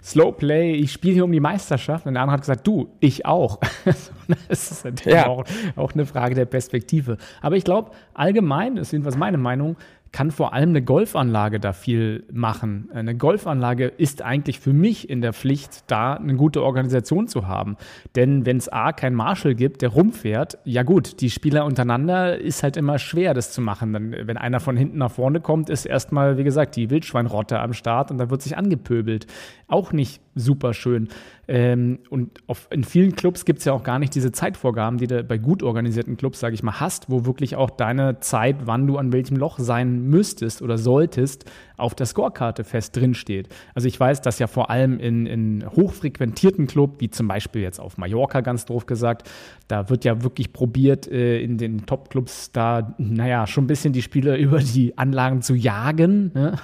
Slow 0.03 0.33
Play, 0.33 0.73
ich 0.73 0.91
spiele 0.91 1.13
hier 1.13 1.23
um 1.23 1.31
die 1.31 1.39
Meisterschaft. 1.39 2.05
Und 2.05 2.13
der 2.13 2.23
andere 2.23 2.33
hat 2.33 2.41
gesagt, 2.41 2.67
du, 2.67 2.89
ich 2.99 3.25
auch. 3.25 3.59
das 3.85 4.71
ist 4.71 4.85
natürlich 4.85 5.15
ja. 5.15 5.27
auch, 5.27 5.45
auch 5.77 5.93
eine 5.93 6.05
Frage 6.05 6.35
der 6.35 6.45
Perspektive. 6.45 7.17
Aber 7.41 7.55
ich 7.55 7.63
glaube, 7.63 7.91
allgemein, 8.13 8.75
das 8.75 8.87
ist 8.87 8.91
jedenfalls 8.91 9.15
meine 9.15 9.37
Meinung, 9.37 9.77
kann 10.13 10.29
vor 10.29 10.53
allem 10.53 10.69
eine 10.69 10.83
Golfanlage 10.83 11.59
da 11.59 11.73
viel 11.73 12.23
machen. 12.31 12.89
Eine 12.93 13.17
Golfanlage 13.17 13.87
ist 13.87 14.21
eigentlich 14.21 14.59
für 14.59 14.71
mich 14.71 15.09
in 15.09 15.21
der 15.21 15.33
Pflicht, 15.33 15.91
da 15.91 16.13
eine 16.13 16.35
gute 16.35 16.63
Organisation 16.63 17.27
zu 17.27 17.47
haben. 17.47 17.77
Denn 18.15 18.45
wenn 18.45 18.57
es 18.57 18.69
A, 18.69 18.93
kein 18.93 19.15
Marshall 19.15 19.55
gibt, 19.55 19.81
der 19.81 19.89
rumfährt, 19.89 20.59
ja 20.65 20.83
gut, 20.83 21.19
die 21.19 21.31
Spieler 21.31 21.65
untereinander 21.65 22.37
ist 22.37 22.61
halt 22.61 22.77
immer 22.77 22.99
schwer, 22.99 23.33
das 23.33 23.51
zu 23.51 23.59
machen. 23.59 23.91
Dann, 23.91 24.15
wenn 24.27 24.37
einer 24.37 24.59
von 24.59 24.77
hinten 24.77 24.99
nach 24.99 25.11
vorne 25.11 25.41
kommt, 25.41 25.71
ist 25.71 25.85
erstmal, 25.85 26.37
wie 26.37 26.43
gesagt, 26.43 26.75
die 26.75 26.91
Wildschweinrotte 26.91 27.59
am 27.59 27.73
Start 27.73 28.11
und 28.11 28.19
da 28.19 28.29
wird 28.29 28.43
sich 28.43 28.55
angepöbelt. 28.55 29.25
Auch 29.67 29.91
nicht 29.91 30.21
super 30.35 30.73
schön. 30.73 31.09
Ähm, 31.47 31.99
und 32.09 32.39
auf, 32.47 32.67
in 32.71 32.83
vielen 32.83 33.15
Clubs 33.15 33.43
gibt 33.43 33.59
es 33.59 33.65
ja 33.65 33.73
auch 33.73 33.83
gar 33.83 33.99
nicht 33.99 34.15
diese 34.15 34.31
Zeitvorgaben, 34.31 34.97
die 34.97 35.07
du 35.07 35.23
bei 35.23 35.37
gut 35.37 35.61
organisierten 35.61 36.15
Clubs, 36.15 36.39
sage 36.39 36.55
ich 36.55 36.63
mal, 36.63 36.79
hast, 36.79 37.09
wo 37.09 37.25
wirklich 37.25 37.55
auch 37.57 37.69
deine 37.69 38.19
Zeit, 38.19 38.65
wann 38.65 38.87
du 38.87 38.97
an 38.97 39.11
welchem 39.11 39.35
Loch 39.35 39.59
sein 39.59 40.03
müsstest 40.03 40.61
oder 40.61 40.77
solltest, 40.77 41.45
auf 41.77 41.95
der 41.95 42.05
Scorekarte 42.05 42.63
fest 42.63 42.95
drinsteht. 42.95 43.49
Also 43.75 43.87
ich 43.87 43.99
weiß, 43.99 44.21
dass 44.21 44.39
ja 44.39 44.47
vor 44.47 44.69
allem 44.69 44.99
in, 44.99 45.25
in 45.25 45.65
hochfrequentierten 45.69 46.67
Clubs, 46.67 46.95
wie 46.99 47.09
zum 47.09 47.27
Beispiel 47.27 47.61
jetzt 47.61 47.79
auf 47.79 47.97
Mallorca 47.97 48.41
ganz 48.41 48.65
doof 48.65 48.85
gesagt, 48.85 49.29
da 49.67 49.89
wird 49.89 50.05
ja 50.05 50.23
wirklich 50.23 50.53
probiert, 50.53 51.07
äh, 51.11 51.41
in 51.41 51.57
den 51.57 51.85
Top-Clubs 51.85 52.51
da, 52.53 52.95
naja, 52.97 53.47
schon 53.47 53.65
ein 53.65 53.67
bisschen 53.67 53.91
die 53.91 54.01
Spieler 54.01 54.37
über 54.37 54.59
die 54.59 54.97
Anlagen 54.97 55.41
zu 55.41 55.55
jagen, 55.55 56.31
ne? 56.33 56.55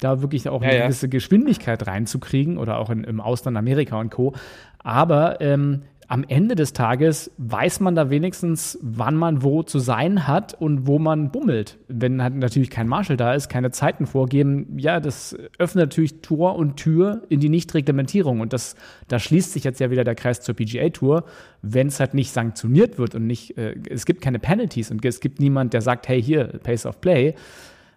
da 0.00 0.22
wirklich 0.22 0.48
auch 0.48 0.62
eine 0.62 0.74
ja, 0.74 0.84
gewisse 0.84 1.08
Geschwindigkeit 1.08 1.86
reinzukriegen 1.86 2.56
oder 2.56 2.78
auch 2.78 2.88
in, 2.88 2.95
im 3.04 3.20
Ausland 3.20 3.56
Amerika 3.56 3.98
und 3.98 4.10
Co. 4.10 4.34
Aber 4.78 5.40
ähm, 5.40 5.82
am 6.08 6.24
Ende 6.28 6.54
des 6.54 6.72
Tages 6.72 7.32
weiß 7.38 7.80
man 7.80 7.96
da 7.96 8.10
wenigstens, 8.10 8.78
wann 8.80 9.16
man 9.16 9.42
wo 9.42 9.62
zu 9.64 9.80
sein 9.80 10.28
hat 10.28 10.54
und 10.54 10.86
wo 10.86 10.98
man 10.98 11.32
bummelt. 11.32 11.78
Wenn 11.88 12.22
halt 12.22 12.36
natürlich 12.36 12.70
kein 12.70 12.86
Marshall 12.86 13.16
da 13.16 13.34
ist, 13.34 13.48
keine 13.48 13.72
Zeiten 13.72 14.06
vorgeben, 14.06 14.78
ja, 14.78 15.00
das 15.00 15.36
öffnet 15.58 15.86
natürlich 15.86 16.20
Tor 16.22 16.56
und 16.56 16.76
Tür 16.76 17.22
in 17.28 17.40
die 17.40 17.48
Nichtreglementierung. 17.48 18.40
Und 18.40 18.52
das, 18.52 18.76
da 19.08 19.18
schließt 19.18 19.52
sich 19.52 19.64
jetzt 19.64 19.80
ja 19.80 19.90
wieder 19.90 20.04
der 20.04 20.14
Kreis 20.14 20.40
zur 20.40 20.54
PGA 20.54 20.90
Tour. 20.90 21.24
Wenn 21.62 21.88
es 21.88 21.98
halt 21.98 22.14
nicht 22.14 22.30
sanktioniert 22.30 22.98
wird 22.98 23.16
und 23.16 23.26
nicht, 23.26 23.58
äh, 23.58 23.74
es 23.90 24.06
gibt 24.06 24.20
keine 24.20 24.38
Penalties 24.38 24.92
und 24.92 25.04
es 25.04 25.20
gibt 25.20 25.40
niemand, 25.40 25.72
der 25.72 25.82
sagt, 25.82 26.08
hey, 26.08 26.22
hier, 26.22 26.44
Pace 26.62 26.86
of 26.86 27.00
Play. 27.00 27.34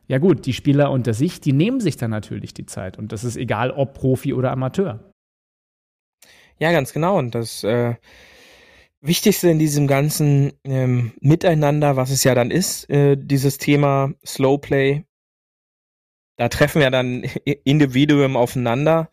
Ja 0.09 0.17
gut, 0.17 0.47
die 0.47 0.53
Spieler 0.53 0.89
unter 0.89 1.13
sich, 1.13 1.39
die 1.39 1.53
nehmen 1.53 1.79
sich 1.79 1.95
dann 1.95 2.09
natürlich 2.09 2.55
die 2.55 2.65
Zeit. 2.65 2.97
Und 2.97 3.11
das 3.11 3.23
ist 3.23 3.37
egal, 3.37 3.69
ob 3.69 3.93
Profi 3.93 4.33
oder 4.33 4.51
Amateur. 4.51 5.13
Ja, 6.57 6.71
ganz 6.71 6.93
genau. 6.93 7.19
Und 7.19 7.35
das 7.35 7.63
äh, 7.63 7.93
Wichtigste 9.01 9.49
in 9.49 9.59
diesem 9.59 9.85
ganzen 9.85 10.53
ähm, 10.63 11.13
Miteinander, 11.21 11.95
was 11.95 12.09
es 12.09 12.23
ja 12.23 12.33
dann 12.33 12.49
ist, 12.49 12.89
äh, 12.89 13.17
dieses 13.17 13.59
Thema 13.59 14.11
Slow 14.25 14.57
Play, 14.57 15.05
da 16.37 16.49
treffen 16.49 16.81
ja 16.81 16.89
dann 16.89 17.23
Individuen 17.63 18.35
aufeinander, 18.35 19.11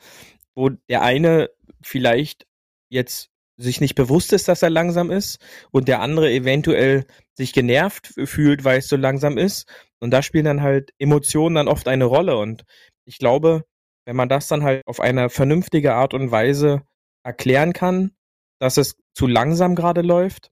wo 0.55 0.71
der 0.71 1.03
eine 1.03 1.51
vielleicht 1.83 2.47
jetzt 2.89 3.31
sich 3.59 3.81
nicht 3.81 3.97
bewusst 3.97 4.33
ist, 4.33 4.49
dass 4.49 4.63
er 4.63 4.71
langsam 4.71 5.11
ist 5.11 5.41
und 5.71 5.89
der 5.89 6.01
andere 6.01 6.31
eventuell 6.31 7.07
sich 7.35 7.53
genervt 7.53 8.15
fühlt, 8.25 8.65
weil 8.65 8.79
es 8.79 8.89
so 8.89 8.97
langsam 8.97 9.39
ist. 9.39 9.67
Und 10.01 10.11
da 10.11 10.23
spielen 10.23 10.45
dann 10.45 10.63
halt 10.63 10.93
Emotionen 10.99 11.55
dann 11.57 11.69
oft 11.69 11.89
eine 11.89 12.05
Rolle. 12.05 12.37
Und 12.37 12.65
ich 13.05 13.19
glaube, 13.19 13.65
wenn 14.05 14.17
man 14.17 14.29
das 14.29 14.49
dann 14.49 14.63
halt 14.63 14.87
auf 14.87 15.01
eine 15.01 15.31
vernünftige 15.31 15.95
Art 15.95 16.15
und 16.15 16.31
Weise 16.31 16.83
erklären 17.25 17.73
kann, 17.73 18.13
dass 18.61 18.77
es 18.77 18.97
zu 19.15 19.27
langsam 19.27 19.75
gerade 19.75 20.03
läuft, 20.03 20.51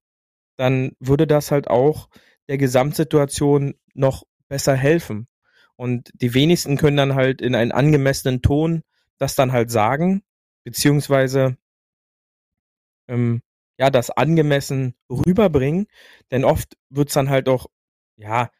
dann 0.57 0.92
würde 1.00 1.26
das 1.26 1.50
halt 1.50 1.68
auch 1.68 2.09
der 2.48 2.59
Gesamtsituation 2.59 3.74
noch 3.94 4.24
besser 4.48 4.74
helfen. 4.74 5.28
Und 5.76 6.11
die 6.14 6.35
wenigsten 6.35 6.76
können 6.76 6.96
dann 6.96 7.14
halt 7.14 7.42
in 7.42 7.54
einen 7.54 7.72
angemessenen 7.72 8.42
Ton 8.42 8.83
das 9.18 9.35
dann 9.35 9.52
halt 9.52 9.70
sagen, 9.70 10.22
beziehungsweise 10.64 11.57
ähm, 13.09 13.42
ja, 13.78 13.90
das 13.90 14.11
angemessen 14.11 14.94
rüberbringen. 15.11 15.87
Denn 16.30 16.44
oft 16.44 16.76
wird's 16.90 17.14
dann 17.14 17.30
halt 17.30 17.48
auch, 17.48 17.66
ja, 18.16 18.50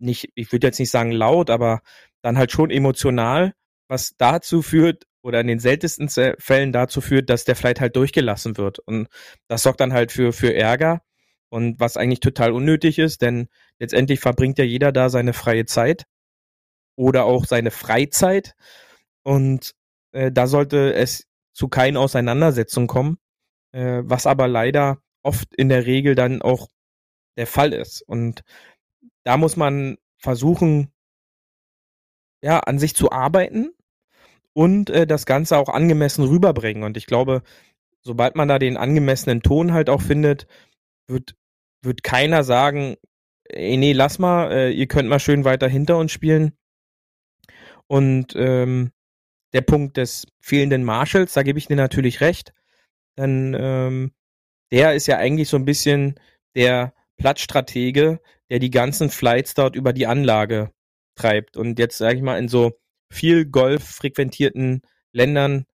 nicht, 0.00 0.30
ich 0.34 0.52
würde 0.52 0.66
jetzt 0.66 0.80
nicht 0.80 0.90
sagen 0.90 1.12
laut, 1.12 1.50
aber 1.50 1.82
dann 2.22 2.38
halt 2.38 2.52
schon 2.52 2.70
emotional, 2.70 3.54
was 3.88 4.16
dazu 4.18 4.62
führt, 4.62 5.04
oder 5.22 5.40
in 5.40 5.48
den 5.48 5.58
seltensten 5.60 6.08
Fällen 6.38 6.72
dazu 6.72 7.00
führt, 7.02 7.28
dass 7.30 7.44
der 7.44 7.56
Flight 7.56 7.80
halt 7.80 7.94
durchgelassen 7.96 8.56
wird. 8.56 8.78
Und 8.78 9.08
das 9.48 9.62
sorgt 9.62 9.80
dann 9.80 9.92
halt 9.92 10.12
für, 10.12 10.32
für 10.32 10.54
Ärger 10.54 11.02
und 11.50 11.78
was 11.78 11.98
eigentlich 11.98 12.20
total 12.20 12.52
unnötig 12.52 12.98
ist, 12.98 13.20
denn 13.22 13.48
letztendlich 13.78 14.20
verbringt 14.20 14.58
ja 14.58 14.64
jeder 14.64 14.92
da 14.92 15.10
seine 15.10 15.34
freie 15.34 15.66
Zeit. 15.66 16.06
oder 16.96 17.24
auch 17.24 17.46
seine 17.46 17.70
Freizeit. 17.70 18.54
Und 19.22 19.72
äh, 20.12 20.30
da 20.32 20.46
sollte 20.46 20.94
es 20.94 21.26
zu 21.52 21.68
keinen 21.68 21.96
Auseinandersetzungen 21.96 22.88
kommen, 22.88 23.18
äh, 23.72 24.02
was 24.04 24.26
aber 24.26 24.48
leider 24.48 24.98
oft 25.22 25.54
in 25.54 25.68
der 25.68 25.86
Regel 25.86 26.14
dann 26.14 26.42
auch 26.42 26.68
der 27.36 27.46
Fall 27.46 27.72
ist. 27.72 28.02
Und 28.02 28.42
da 29.24 29.36
muss 29.36 29.56
man 29.56 29.98
versuchen, 30.18 30.92
ja, 32.42 32.60
an 32.60 32.78
sich 32.78 32.94
zu 32.94 33.12
arbeiten 33.12 33.72
und 34.52 34.90
äh, 34.90 35.06
das 35.06 35.26
Ganze 35.26 35.58
auch 35.58 35.68
angemessen 35.68 36.24
rüberbringen. 36.24 36.82
Und 36.82 36.96
ich 36.96 37.06
glaube, 37.06 37.42
sobald 38.02 38.36
man 38.36 38.48
da 38.48 38.58
den 38.58 38.76
angemessenen 38.76 39.42
Ton 39.42 39.72
halt 39.72 39.90
auch 39.90 40.02
findet, 40.02 40.46
wird, 41.06 41.34
wird 41.82 42.02
keiner 42.02 42.44
sagen, 42.44 42.96
ey, 43.44 43.76
nee, 43.76 43.92
lass 43.92 44.18
mal, 44.18 44.50
äh, 44.52 44.70
ihr 44.70 44.86
könnt 44.86 45.08
mal 45.08 45.20
schön 45.20 45.44
weiter 45.44 45.68
hinter 45.68 45.98
uns 45.98 46.12
spielen. 46.12 46.52
Und 47.86 48.34
ähm, 48.36 48.92
der 49.52 49.62
Punkt 49.62 49.96
des 49.96 50.26
fehlenden 50.40 50.84
Marshalls, 50.84 51.32
da 51.32 51.42
gebe 51.42 51.58
ich 51.58 51.66
dir 51.66 51.76
natürlich 51.76 52.20
recht. 52.20 52.54
Dann 53.16 53.56
ähm, 53.58 54.12
der 54.70 54.94
ist 54.94 55.06
ja 55.06 55.18
eigentlich 55.18 55.48
so 55.48 55.56
ein 55.56 55.64
bisschen 55.64 56.18
der 56.54 56.94
Platzstratege, 57.16 58.20
der 58.50 58.58
die 58.58 58.70
ganzen 58.70 59.10
Flights 59.10 59.54
dort 59.54 59.76
über 59.76 59.92
die 59.92 60.06
Anlage 60.06 60.70
treibt. 61.14 61.56
Und 61.56 61.78
jetzt 61.78 61.98
sage 61.98 62.16
ich 62.16 62.22
mal 62.22 62.38
in 62.38 62.48
so 62.48 62.72
viel 63.10 63.46
Golf 63.46 63.84
frequentierten 63.84 64.82
Ländern, 65.12 65.66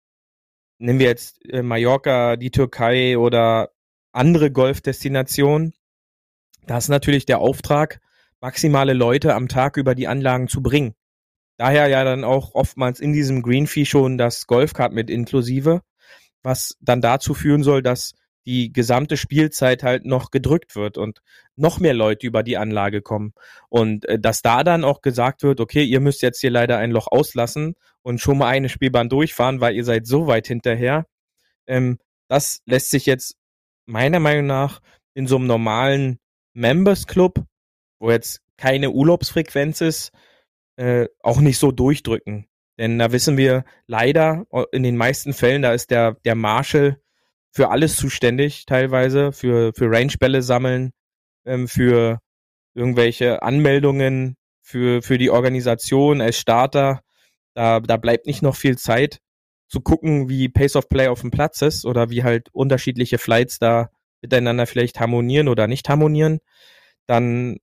nehmen 0.79 0.99
wir 0.99 1.07
jetzt 1.07 1.45
äh, 1.49 1.63
Mallorca, 1.63 2.37
die 2.37 2.51
Türkei 2.51 3.17
oder 3.19 3.71
andere 4.13 4.51
Golfdestinationen, 4.51 5.75
da 6.67 6.79
ist 6.79 6.89
natürlich 6.89 7.27
der 7.27 7.41
Auftrag, 7.41 8.01
maximale 8.41 8.93
Leute 8.93 9.35
am 9.35 9.49
Tag 9.49 9.77
über 9.77 9.95
die 9.95 10.09
Anlagen 10.09 10.49
zu 10.49 10.63
bringen. 10.63 10.95
Daher 11.57 11.89
ja 11.89 12.05
dann 12.05 12.25
auch 12.25 12.55
oftmals 12.55 13.01
in 13.01 13.13
diesem 13.13 13.43
Greenfee 13.43 13.85
schon 13.85 14.19
das 14.19 14.47
Golfkart 14.47 14.93
mit 14.93 15.11
inklusive, 15.11 15.83
was 16.43 16.77
dann 16.81 17.01
dazu 17.01 17.35
führen 17.35 17.63
soll, 17.63 17.83
dass 17.83 18.13
die 18.47 18.73
gesamte 18.73 19.17
Spielzeit 19.17 19.83
halt 19.83 20.05
noch 20.05 20.31
gedrückt 20.31 20.77
wird 20.77 20.99
und 20.99 21.21
noch 21.57 21.81
mehr 21.81 21.95
Leute 21.95 22.27
über 22.27 22.43
die 22.43 22.57
Anlage 22.57 23.03
kommen. 23.03 23.33
Und 23.69 24.07
äh, 24.07 24.19
dass 24.19 24.43
da 24.43 24.65
dann 24.65 24.85
auch 24.85 25.01
gesagt 25.01 25.43
wird, 25.43 25.61
okay, 25.61 25.85
ihr 25.85 26.01
müsst 26.01 26.23
jetzt 26.23 26.41
hier 26.41 26.51
leider 26.51 26.79
ein 26.79 26.91
Loch 26.91 27.07
auslassen 27.09 27.75
und 28.03 28.21
schon 28.21 28.39
mal 28.39 28.49
eine 28.49 28.69
Spielbahn 28.69 29.09
durchfahren, 29.09 29.61
weil 29.61 29.75
ihr 29.75 29.85
seid 29.85 30.07
so 30.07 30.27
weit 30.27 30.47
hinterher. 30.47 31.07
Ähm, 31.67 31.99
das 32.29 32.61
lässt 32.67 32.91
sich 32.91 33.07
jetzt 33.07 33.37
meiner 33.87 34.21
Meinung 34.21 34.47
nach 34.47 34.81
in 35.15 35.27
so 35.27 35.37
einem 35.37 35.47
normalen 35.47 36.19
Members 36.55 37.07
Club, 37.07 37.45
wo 37.99 38.11
jetzt 38.11 38.43
keine 38.57 38.91
Urlaubsfrequenz 38.91 39.81
ist, 39.81 40.13
äh, 40.77 41.07
auch 41.23 41.41
nicht 41.41 41.59
so 41.59 41.73
durchdrücken. 41.73 42.47
Denn 42.79 42.99
da 42.99 43.13
wissen 43.13 43.37
wir 43.37 43.65
leider 43.87 44.47
in 44.73 44.83
den 44.83 44.97
meisten 44.97 45.33
Fällen, 45.33 45.63
da 45.63 45.73
ist 45.73 45.91
der, 45.91 46.17
der 46.25 46.35
Marshall 46.35 47.01
für 47.55 47.71
alles 47.71 47.97
zuständig, 47.97 48.67
teilweise, 48.67 49.33
für, 49.33 49.73
für 49.75 49.89
Range-Bälle 49.89 50.43
sammeln, 50.43 50.91
ähm, 51.47 51.69
für 51.69 52.19
irgendwelche 52.75 53.43
Anmeldungen, 53.43 54.37
für, 54.61 55.03
für 55.03 55.19
die 55.19 55.31
Organisation 55.31 56.21
als 56.21 56.37
Starter. 56.37 57.01
Da, 57.55 57.79
da 57.79 57.97
bleibt 57.97 58.27
nicht 58.27 58.43
noch 58.43 58.57
viel 58.57 58.77
Zeit 58.77 59.21
zu 59.69 59.81
gucken, 59.81 60.29
wie 60.29 60.49
Pace 60.49 60.75
of 60.75 60.89
Play 60.89 61.07
auf 61.07 61.21
dem 61.21 61.31
Platz 61.31 61.63
ist 61.63 61.87
oder 61.87 62.11
wie 62.11 62.25
halt 62.25 62.49
unterschiedliche 62.53 63.19
Flights 63.19 63.61
da 63.61 63.89
miteinander 64.21 64.67
vielleicht 64.67 64.99
harmonieren 64.99 65.47
oder 65.47 65.69
nicht 65.69 65.89
harmonieren. 65.89 66.41
Dann 67.07 67.59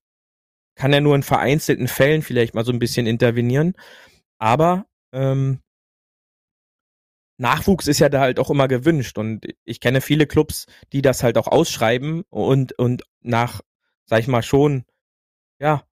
kann 0.75 0.93
er 0.93 1.01
nur 1.01 1.15
in 1.15 1.23
vereinzelten 1.23 1.89
Fällen 1.89 2.21
vielleicht 2.21 2.55
mal 2.55 2.63
so 2.63 2.71
ein 2.71 2.79
bisschen 2.79 3.07
intervenieren. 3.07 3.73
Aber 4.39 4.85
ähm, 5.11 5.59
Nachwuchs 7.41 7.87
ist 7.87 7.99
ja 7.99 8.07
da 8.07 8.19
halt 8.19 8.39
auch 8.39 8.51
immer 8.51 8.67
gewünscht 8.67 9.17
und 9.17 9.47
ich 9.65 9.79
kenne 9.79 9.99
viele 9.99 10.27
Clubs, 10.27 10.67
die 10.93 11.01
das 11.01 11.23
halt 11.23 11.37
auch 11.39 11.47
ausschreiben 11.47 12.23
und, 12.29 12.77
und 12.77 13.01
nach, 13.21 13.61
sag 14.05 14.19
ich 14.19 14.27
mal, 14.27 14.43
schon, 14.43 14.85
ja, 15.59 15.83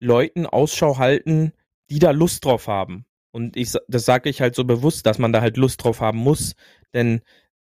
Leuten 0.00 0.46
Ausschau 0.46 0.98
halten, 0.98 1.52
die 1.90 1.98
da 1.98 2.10
Lust 2.10 2.44
drauf 2.44 2.68
haben. 2.68 3.04
Und 3.32 3.56
ich, 3.56 3.74
das 3.86 4.06
sage 4.06 4.30
ich 4.30 4.40
halt 4.40 4.54
so 4.54 4.64
bewusst, 4.64 5.04
dass 5.04 5.18
man 5.18 5.32
da 5.32 5.42
halt 5.42 5.58
Lust 5.58 5.84
drauf 5.84 6.00
haben 6.00 6.18
muss, 6.18 6.54
denn 6.94 7.20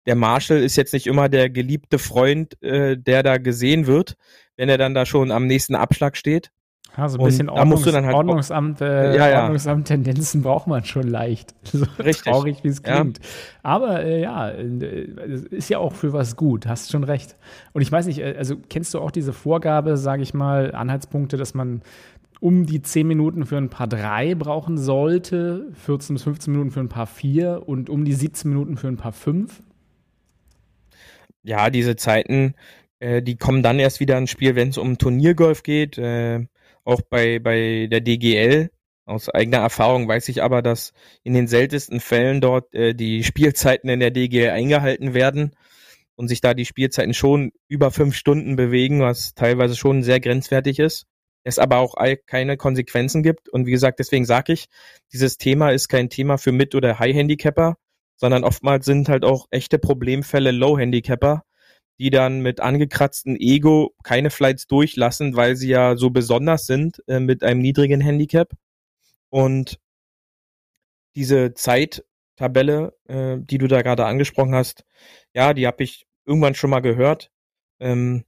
der 0.08 0.16
Marshall 0.16 0.64
ist 0.64 0.78
jetzt 0.78 0.94
nicht 0.94 1.06
immer 1.06 1.30
der 1.30 1.52
geliebte 1.52 2.00
Freund, 2.00 2.62
äh, 2.64 2.98
der 2.98 3.22
da 3.22 3.38
gesehen 3.38 3.86
wird, 3.86 4.16
wenn 4.56 4.70
er 4.70 4.80
dann 4.80 4.96
da 4.96 5.06
schon 5.06 5.32
am 5.32 5.46
nächsten 5.46 5.76
Abschlag 5.76 6.18
steht. 6.18 6.52
Ja, 6.98 7.08
so 7.10 7.20
ein 7.20 7.26
bisschen 7.26 7.50
Ordnungs 7.50 7.86
halt 7.86 8.14
Ordnungsamt, 8.14 8.82
äh, 8.82 9.16
ja, 9.16 9.30
ja. 9.30 9.42
Ordnungsamt-Tendenzen 9.42 10.42
braucht 10.42 10.66
man 10.66 10.84
schon 10.84 11.08
leicht. 11.08 11.54
So 11.64 11.86
Richtig. 12.00 12.32
traurig, 12.32 12.64
wie 12.64 12.70
es 12.70 12.82
klingt. 12.82 13.20
Ja. 13.20 13.24
Aber 13.62 14.04
äh, 14.04 14.22
ja, 14.22 14.48
ist 14.48 15.70
ja 15.70 15.78
auch 15.78 15.94
für 15.94 16.12
was 16.12 16.36
gut, 16.36 16.66
hast 16.66 16.92
schon 16.92 17.04
recht. 17.04 17.36
Und 17.74 17.82
ich 17.84 17.92
weiß 17.92 18.08
nicht, 18.08 18.20
äh, 18.20 18.36
also 18.38 18.56
kennst 18.70 18.94
du 18.94 19.00
auch 19.00 19.12
diese 19.12 19.32
Vorgabe, 19.32 19.96
sage 19.98 20.24
ich 20.24 20.34
mal, 20.34 20.74
Anhaltspunkte, 20.74 21.38
dass 21.38 21.54
man 21.54 21.82
um 22.40 22.66
die 22.66 22.82
10 22.82 23.06
Minuten 23.06 23.46
für 23.46 23.58
ein 23.58 23.70
paar 23.70 23.88
3 23.88 24.36
brauchen 24.36 24.78
sollte, 24.78 25.68
14 25.74 26.16
bis 26.16 26.24
15 26.24 26.52
Minuten 26.52 26.72
für 26.72 26.80
ein 26.80 26.90
paar 26.90 27.08
4 27.08 27.68
und 27.68 27.90
um 27.90 28.06
die 28.06 28.14
17 28.14 28.50
Minuten 28.50 28.78
für 28.78 28.88
ein 28.88 28.98
paar 28.98 29.12
5? 29.12 29.62
Ja, 31.44 31.70
diese 31.70 31.96
Zeiten, 31.96 32.56
äh, 33.00 33.22
die 33.22 33.38
kommen 33.38 33.62
dann 33.62 33.78
erst 33.78 34.00
wieder 34.00 34.18
ins 34.18 34.32
Spiel, 34.32 34.56
wenn 34.56 34.70
es 34.70 34.78
um 34.78 34.98
Turniergolf 34.98 35.64
geht. 35.64 35.98
Äh, 35.98 36.48
auch 36.88 37.02
bei, 37.02 37.40
bei 37.40 37.88
der 37.92 38.02
DGL. 38.02 38.70
Aus 39.06 39.30
eigener 39.30 39.60
Erfahrung 39.60 40.08
weiß 40.08 40.28
ich 40.30 40.44
aber, 40.44 40.62
dass 40.62 40.94
in 41.24 41.34
den 41.34 41.48
seltensten 41.48 42.00
Fällen 42.00 42.42
dort 42.42 42.74
äh, 42.74 42.94
die 42.94 43.24
Spielzeiten 43.24 43.90
in 43.90 44.00
der 44.00 44.12
DGL 44.12 44.50
eingehalten 44.50 45.14
werden 45.14 45.56
und 46.16 46.28
sich 46.28 46.42
da 46.42 46.54
die 46.54 46.66
Spielzeiten 46.66 47.14
schon 47.14 47.52
über 47.68 47.92
fünf 47.92 48.16
Stunden 48.16 48.56
bewegen, 48.56 49.02
was 49.02 49.34
teilweise 49.34 49.76
schon 49.76 50.04
sehr 50.04 50.20
grenzwertig 50.20 50.80
ist. 50.80 51.06
Es 51.44 51.60
aber 51.60 51.78
auch 51.78 51.96
keine 52.26 52.58
Konsequenzen 52.58 53.24
gibt. 53.24 53.48
Und 53.48 53.66
wie 53.66 53.72
gesagt, 53.72 54.00
deswegen 54.00 54.26
sage 54.26 54.52
ich, 54.52 54.66
dieses 55.14 55.38
Thema 55.38 55.70
ist 55.72 55.88
kein 55.88 56.10
Thema 56.10 56.38
für 56.38 56.52
Mit- 56.52 56.76
oder 56.76 57.00
High-Handicapper, 57.00 57.78
sondern 58.18 58.44
oftmals 58.44 58.86
sind 58.86 59.08
halt 59.08 59.24
auch 59.24 59.48
echte 59.52 59.80
Problemfälle 59.80 60.52
Low-Handicapper, 60.52 61.44
die 62.00 62.10
dann 62.10 62.42
mit 62.42 62.60
angekratzten 62.60 63.36
Ego 63.38 63.96
keine 64.04 64.30
Flights 64.30 64.68
durchlassen, 64.68 65.36
weil 65.36 65.56
sie 65.56 65.70
ja 65.70 65.98
so 65.98 66.10
besonders 66.10 66.66
sind 66.66 67.04
äh, 67.08 67.20
mit 67.20 67.44
einem 67.44 67.62
niedrigen 67.62 68.02
Handicap. 68.02 68.52
Und 69.30 69.80
diese 71.16 71.54
Zeittabelle, 71.54 72.96
äh, 73.08 73.38
die 73.40 73.58
du 73.58 73.68
da 73.68 73.82
gerade 73.82 74.06
angesprochen 74.06 74.56
hast, 74.56 74.86
ja, 75.34 75.54
die 75.54 75.68
habe 75.68 75.84
ich 75.84 76.08
irgendwann 76.26 76.56
schon 76.56 76.70
mal 76.70 76.82
gehört. 76.82 77.32
Ähm, 77.80 78.26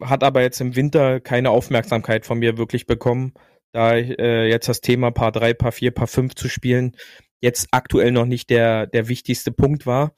hat 0.00 0.24
aber 0.24 0.42
jetzt 0.42 0.60
im 0.60 0.76
Winter 0.76 1.20
keine 1.20 1.50
Aufmerksamkeit 1.50 2.26
von 2.26 2.38
mir 2.38 2.56
wirklich 2.58 2.86
bekommen, 2.86 3.34
da 3.72 3.94
äh, 3.94 4.48
jetzt 4.48 4.68
das 4.68 4.80
Thema 4.80 5.10
Paar 5.10 5.32
3, 5.32 5.54
Paar 5.54 5.72
4, 5.72 5.92
Paar 5.92 6.06
5 6.06 6.34
zu 6.34 6.48
spielen 6.48 6.96
jetzt 7.40 7.68
aktuell 7.70 8.12
noch 8.12 8.26
nicht 8.26 8.50
der, 8.50 8.86
der 8.86 9.08
wichtigste 9.08 9.50
Punkt 9.52 9.86
war 9.86 10.14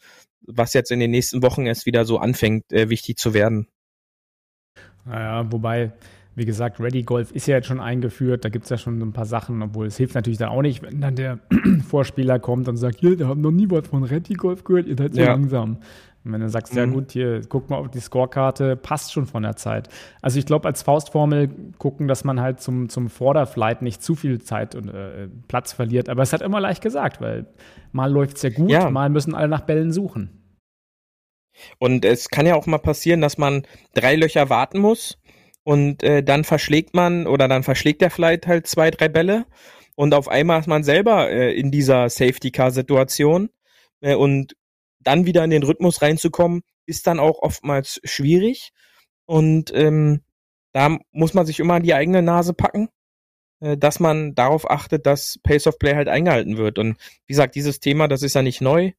was 0.47 0.75
jetzt 0.75 0.91
in 0.91 1.01
den 1.01 1.11
nächsten 1.11 1.43
Wochen 1.43 1.67
erst 1.67 1.87
wieder 1.87 2.05
so 2.05 2.19
anfängt, 2.19 2.71
äh, 2.73 2.89
wichtig 2.89 3.19
zu 3.19 3.35
werden. 3.35 3.69
Naja, 5.05 5.51
wobei, 5.51 5.93
wie 6.35 6.45
gesagt, 6.45 6.81
Ready 6.81 7.03
Golf 7.03 7.33
ist 7.33 7.47
ja 7.47 7.57
jetzt 7.57 7.67
schon 7.67 7.81
eingeführt, 7.81 8.45
da 8.45 8.49
gibt 8.49 8.65
es 8.65 8.71
ja 8.71 8.79
schon 8.79 9.01
ein 9.01 9.13
paar 9.13 9.27
Sachen, 9.27 9.63
obwohl 9.63 9.87
es 9.87 9.97
hilft 9.97 10.15
natürlich 10.15 10.39
dann 10.39 10.51
auch 10.51 10.63
nicht, 10.63 10.83
wenn 10.83 11.01
dann 11.01 11.17
der 11.17 11.39
Vorspieler 11.89 12.39
kommt 12.39 12.69
und 12.69 12.77
sagt, 12.77 13.01
hier, 13.01 13.19
wir 13.19 13.29
haben 13.29 13.41
noch 13.41 13.51
nie 13.51 13.69
was 13.71 13.89
von 13.89 14.05
Ready 14.05 14.35
Golf 14.35 14.65
gehört, 14.65 14.87
ihr 14.87 14.97
seid 14.97 15.15
so 15.15 15.21
ja. 15.21 15.29
langsam. 15.29 15.79
Und 16.25 16.33
wenn 16.33 16.41
du 16.41 16.49
sagst, 16.49 16.73
mhm. 16.73 16.79
ja 16.79 16.87
gut, 16.87 17.13
hier, 17.13 17.43
guck 17.49 17.69
mal 17.69 17.77
auf 17.77 17.91
die 17.91 18.01
Scorekarte, 18.01 18.77
passt 18.77 19.13
schon 19.13 19.27
von 19.27 19.43
der 19.43 19.57
Zeit. 19.57 19.89
Also 20.21 20.39
ich 20.39 20.47
glaube, 20.47 20.69
als 20.69 20.83
Faustformel 20.83 21.51
gucken, 21.79 22.07
dass 22.07 22.25
man 22.25 22.41
halt 22.41 22.61
zum, 22.61 22.89
zum 22.89 23.11
Vorderflight 23.11 23.83
nicht 23.83 24.03
zu 24.03 24.15
viel 24.15 24.41
Zeit 24.41 24.75
und 24.75 24.89
äh, 24.89 25.29
Platz 25.49 25.73
verliert. 25.73 26.09
Aber 26.09 26.23
es 26.23 26.33
hat 26.33 26.43
immer 26.43 26.61
leicht 26.61 26.83
gesagt, 26.83 27.21
weil 27.21 27.47
mal 27.91 28.11
läuft 28.11 28.37
es 28.37 28.43
ja 28.43 28.51
gut, 28.51 28.71
ja. 28.71 28.89
mal 28.91 29.09
müssen 29.09 29.35
alle 29.35 29.49
nach 29.49 29.63
Bällen 29.63 29.93
suchen. 29.93 30.39
Und 31.79 32.05
es 32.05 32.29
kann 32.29 32.47
ja 32.47 32.55
auch 32.55 32.67
mal 32.67 32.79
passieren, 32.79 33.21
dass 33.21 33.37
man 33.37 33.67
drei 33.95 34.17
Löcher 34.17 34.49
warten 34.49 34.79
muss 34.79 35.19
und 35.65 36.03
äh, 36.03 36.23
dann 36.23 36.45
verschlägt 36.45 36.95
man 36.95 37.27
oder 37.27 37.49
dann 37.49 37.63
verschlägt 37.63 38.01
der 38.01 38.11
Flight 38.11 38.47
halt 38.47 38.67
zwei, 38.67 38.91
drei 38.91 39.09
Bälle 39.09 39.47
und 39.95 40.15
auf 40.15 40.29
einmal 40.29 40.61
ist 40.61 40.67
man 40.67 40.83
selber 40.83 41.31
äh, 41.31 41.53
in 41.53 41.71
dieser 41.71 42.09
Safety-Car-Situation 42.09 43.51
äh, 44.01 44.15
und 44.15 44.57
dann 45.05 45.27
wieder 45.27 45.45
in 45.45 45.51
den 45.51 45.63
Rhythmus 45.63 46.03
reinzukommen, 46.03 46.63
ist 46.87 47.07
dann 47.07 47.21
auch 47.21 47.41
oftmals 47.41 48.01
schwierig. 48.05 48.73
Und 49.27 49.73
ähm, 49.75 50.23
da 50.73 50.99
muss 51.13 51.35
man 51.35 51.47
sich 51.47 51.61
immer 51.61 51.75
an 51.75 51.83
die 51.83 51.95
eigene 51.95 52.23
Nase 52.23 52.55
packen, 52.55 52.89
äh, 53.61 53.77
dass 53.77 54.01
man 54.01 54.35
darauf 54.35 54.71
achtet, 54.71 55.07
dass 55.07 55.39
Pace 55.43 55.67
of 55.67 55.79
Play 55.79 55.95
halt 55.95 56.09
eingehalten 56.09 56.57
wird. 56.57 56.79
Und 56.79 56.97
wie 57.27 57.33
gesagt, 57.33 57.55
dieses 57.55 57.81
Thema, 57.81 58.09
das 58.09 58.23
ist 58.23 58.35
ja 58.35 58.43
nicht 58.43 58.61
neu. 58.61 58.93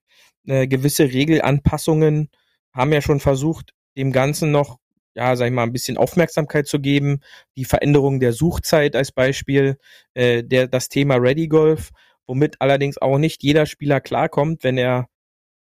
Äh, 0.45 0.67
gewisse 0.67 1.05
Regelanpassungen 1.05 2.29
haben 2.73 2.93
ja 2.93 3.01
schon 3.01 3.19
versucht, 3.19 3.73
dem 3.97 4.11
Ganzen 4.11 4.51
noch 4.51 4.79
ja, 5.15 5.35
sag 5.35 5.47
ich 5.47 5.53
mal, 5.53 5.63
ein 5.63 5.73
bisschen 5.73 5.97
Aufmerksamkeit 5.97 6.67
zu 6.67 6.79
geben. 6.79 7.19
Die 7.55 7.65
Veränderung 7.65 8.19
der 8.19 8.33
Suchzeit 8.33 8.95
als 8.95 9.11
Beispiel, 9.11 9.77
äh, 10.13 10.43
der, 10.43 10.67
das 10.67 10.89
Thema 10.89 11.15
Ready 11.15 11.47
Golf, 11.47 11.91
womit 12.25 12.61
allerdings 12.61 12.97
auch 12.97 13.17
nicht 13.17 13.43
jeder 13.43 13.65
Spieler 13.65 14.01
klarkommt, 14.01 14.63
wenn 14.63 14.77
er 14.77 15.07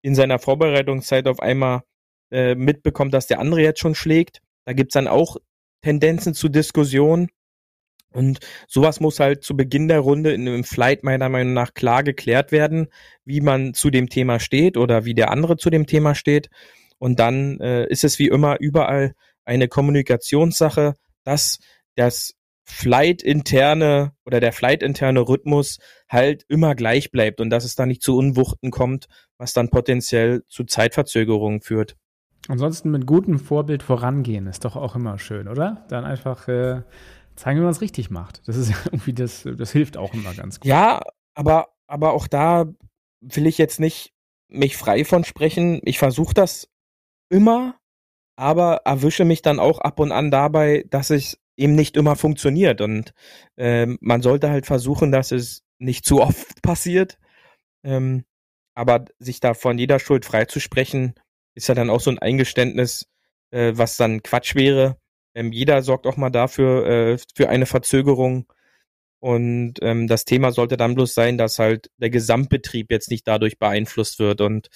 in 0.03 0.15
seiner 0.15 0.39
Vorbereitungszeit 0.39 1.27
auf 1.27 1.41
einmal 1.41 1.83
äh, 2.31 2.55
mitbekommt, 2.55 3.15
dass 3.15 3.27
der 3.27 3.41
andere 3.41 3.63
jetzt 3.63 3.81
schon 3.81 3.95
schlägt. 3.95 4.41
Da 4.65 4.73
gibt's 4.73 4.95
dann 4.95 5.09
auch 5.09 5.37
Tendenzen 5.83 6.35
zu 6.35 6.49
Diskussionen. 6.49 7.29
Und 8.13 8.41
sowas 8.67 8.99
muss 8.99 9.21
halt 9.21 9.45
zu 9.45 9.57
Beginn 9.57 9.87
der 9.87 10.01
Runde 10.01 10.33
in 10.33 10.49
einem 10.49 10.65
Flight 10.65 11.05
meiner 11.05 11.29
Meinung 11.29 11.53
nach 11.53 11.75
klar 11.75 12.03
geklärt 12.03 12.51
werden, 12.51 12.89
wie 13.25 13.41
man 13.41 13.73
zu 13.73 13.91
dem 13.91 14.09
Thema 14.09 14.41
steht 14.41 14.77
oder 14.77 15.05
wie 15.05 15.15
der 15.15 15.31
andere 15.31 15.57
zu 15.57 15.71
dem 15.71 15.87
Thema 15.87 16.15
steht. 16.15 16.51
Und 16.99 17.21
dann 17.21 17.61
äh, 17.61 17.87
ist 17.87 18.05
es 18.05 18.19
wie 18.19 18.27
immer 18.29 18.59
überall 18.59 19.15
eine 19.45 19.69
Kommunikationssache, 19.69 20.97
dass 21.25 21.59
das 21.95 22.35
Flight-interne 22.65 24.13
oder 24.25 24.41
der 24.41 24.53
Flight-interne 24.53 25.21
Rhythmus 25.21 25.79
halt 26.09 26.45
immer 26.49 26.75
gleich 26.75 27.11
bleibt 27.11 27.41
und 27.41 27.51
dass 27.51 27.65
es 27.65 27.75
da 27.75 27.87
nicht 27.87 28.03
zu 28.03 28.17
Unwuchten 28.17 28.71
kommt, 28.71 29.07
was 29.39 29.53
dann 29.53 29.71
potenziell 29.71 30.43
zu 30.49 30.65
Zeitverzögerungen 30.65 31.61
führt. 31.61 31.97
Ansonsten 32.49 32.91
mit 32.91 33.07
gutem 33.07 33.39
Vorbild 33.39 33.83
vorangehen 33.83 34.47
ist 34.47 34.65
doch 34.65 34.77
auch 34.77 34.97
immer 34.97 35.19
schön, 35.19 35.49
oder? 35.49 35.85
Dann 35.89 36.05
einfach 36.05 36.49
äh, 36.49 36.83
zeigen, 37.37 37.59
wie 37.59 37.63
man 37.63 37.73
es 37.73 37.81
richtig 37.81 38.11
macht. 38.11 38.43
Das 38.47 38.57
ist 38.57 38.71
irgendwie 38.87 39.13
das, 39.13 39.47
das 39.57 39.73
hilft 39.73 39.97
auch 39.97 40.15
immer 40.15 40.35
ganz 40.35 40.61
gut. 40.61 40.69
Ja, 40.69 41.03
aber, 41.35 41.69
aber 41.87 42.13
auch 42.13 42.27
da 42.27 42.67
will 43.21 43.47
ich 43.47 43.59
jetzt 43.59 43.81
nicht 43.81 44.13
mich 44.49 44.77
frei 44.77 45.05
von 45.05 45.25
sprechen. 45.25 45.81
Ich 45.85 45.99
versuche 45.99 46.35
das 46.35 46.69
immer, 47.29 47.77
aber 48.37 48.83
erwische 48.85 49.25
mich 49.25 49.43
dann 49.43 49.61
auch 49.61 49.79
ab 49.79 50.01
und 50.01 50.13
an 50.13 50.31
dabei, 50.31 50.85
dass 50.91 51.11
es 51.11 51.39
eben 51.61 51.75
nicht 51.75 51.97
immer 51.97 52.17
funktioniert. 52.17 52.81
Und 52.81 53.13
äh, 53.57 53.87
man 54.01 54.23
sollte 54.23 54.51
halt 54.51 54.67
versuchen, 54.67 55.13
dass 55.13 55.31
es 55.31 55.63
nicht 55.79 56.05
zu 56.05 56.21
oft 56.23 56.63
passiert. 56.63 57.19
Ähm, 57.85 58.25
aber 58.75 59.05
sich 59.19 59.41
da 59.41 59.55
von 59.55 59.79
jeder 59.79 59.99
Schuld 59.99 60.25
freizusprechen, 60.25 61.15
ist 61.55 61.69
ja 61.69 61.75
dann 61.75 61.91
auch 61.91 62.01
so 62.01 62.11
ein 62.11 62.19
Eingeständnis, 62.19 63.07
äh, 63.51 63.73
was 63.75 63.97
dann 63.97 64.23
Quatsch 64.23 64.55
wäre. 64.55 64.97
Ähm, 65.35 65.53
jeder 65.53 65.83
sorgt 65.83 66.07
auch 66.07 66.17
mal 66.17 66.31
dafür, 66.31 66.87
äh, 66.87 67.19
für 67.35 67.49
eine 67.49 67.67
Verzögerung. 67.67 68.47
Und 69.21 69.75
ähm, 69.83 70.07
das 70.09 70.25
Thema 70.25 70.51
sollte 70.53 70.79
dann 70.79 70.95
bloß 70.95 71.13
sein, 71.13 71.37
dass 71.37 71.59
halt 71.59 71.91
der 71.99 72.11
Gesamtbetrieb 72.11 72.91
jetzt 72.91 73.11
nicht 73.11 73.29
dadurch 73.29 73.59
beeinflusst 73.59 74.19
wird. 74.19 74.41
Und 74.41 74.71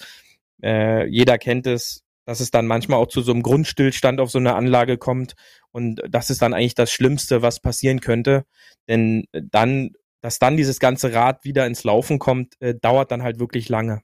äh, 0.63 1.07
jeder 1.07 1.37
kennt 1.39 1.65
es, 1.67 2.04
dass 2.25 2.39
es 2.39 2.51
dann 2.51 2.67
manchmal 2.67 2.99
auch 2.99 3.07
zu 3.07 3.21
so 3.21 3.31
einem 3.31 3.43
Grundstillstand 3.43 4.19
auf 4.19 4.31
so 4.31 4.39
einer 4.39 4.55
Anlage 4.55 4.97
kommt. 4.97 5.35
Und 5.71 6.01
das 6.09 6.29
ist 6.29 6.41
dann 6.41 6.53
eigentlich 6.53 6.75
das 6.75 6.91
Schlimmste, 6.91 7.41
was 7.41 7.59
passieren 7.59 8.01
könnte. 8.01 8.45
Denn 8.87 9.25
dann, 9.31 9.91
dass 10.21 10.39
dann 10.39 10.57
dieses 10.57 10.79
ganze 10.79 11.13
Rad 11.13 11.43
wieder 11.43 11.67
ins 11.67 11.83
Laufen 11.83 12.19
kommt, 12.19 12.59
äh, 12.59 12.75
dauert 12.75 13.11
dann 13.11 13.23
halt 13.23 13.39
wirklich 13.39 13.69
lange. 13.69 14.01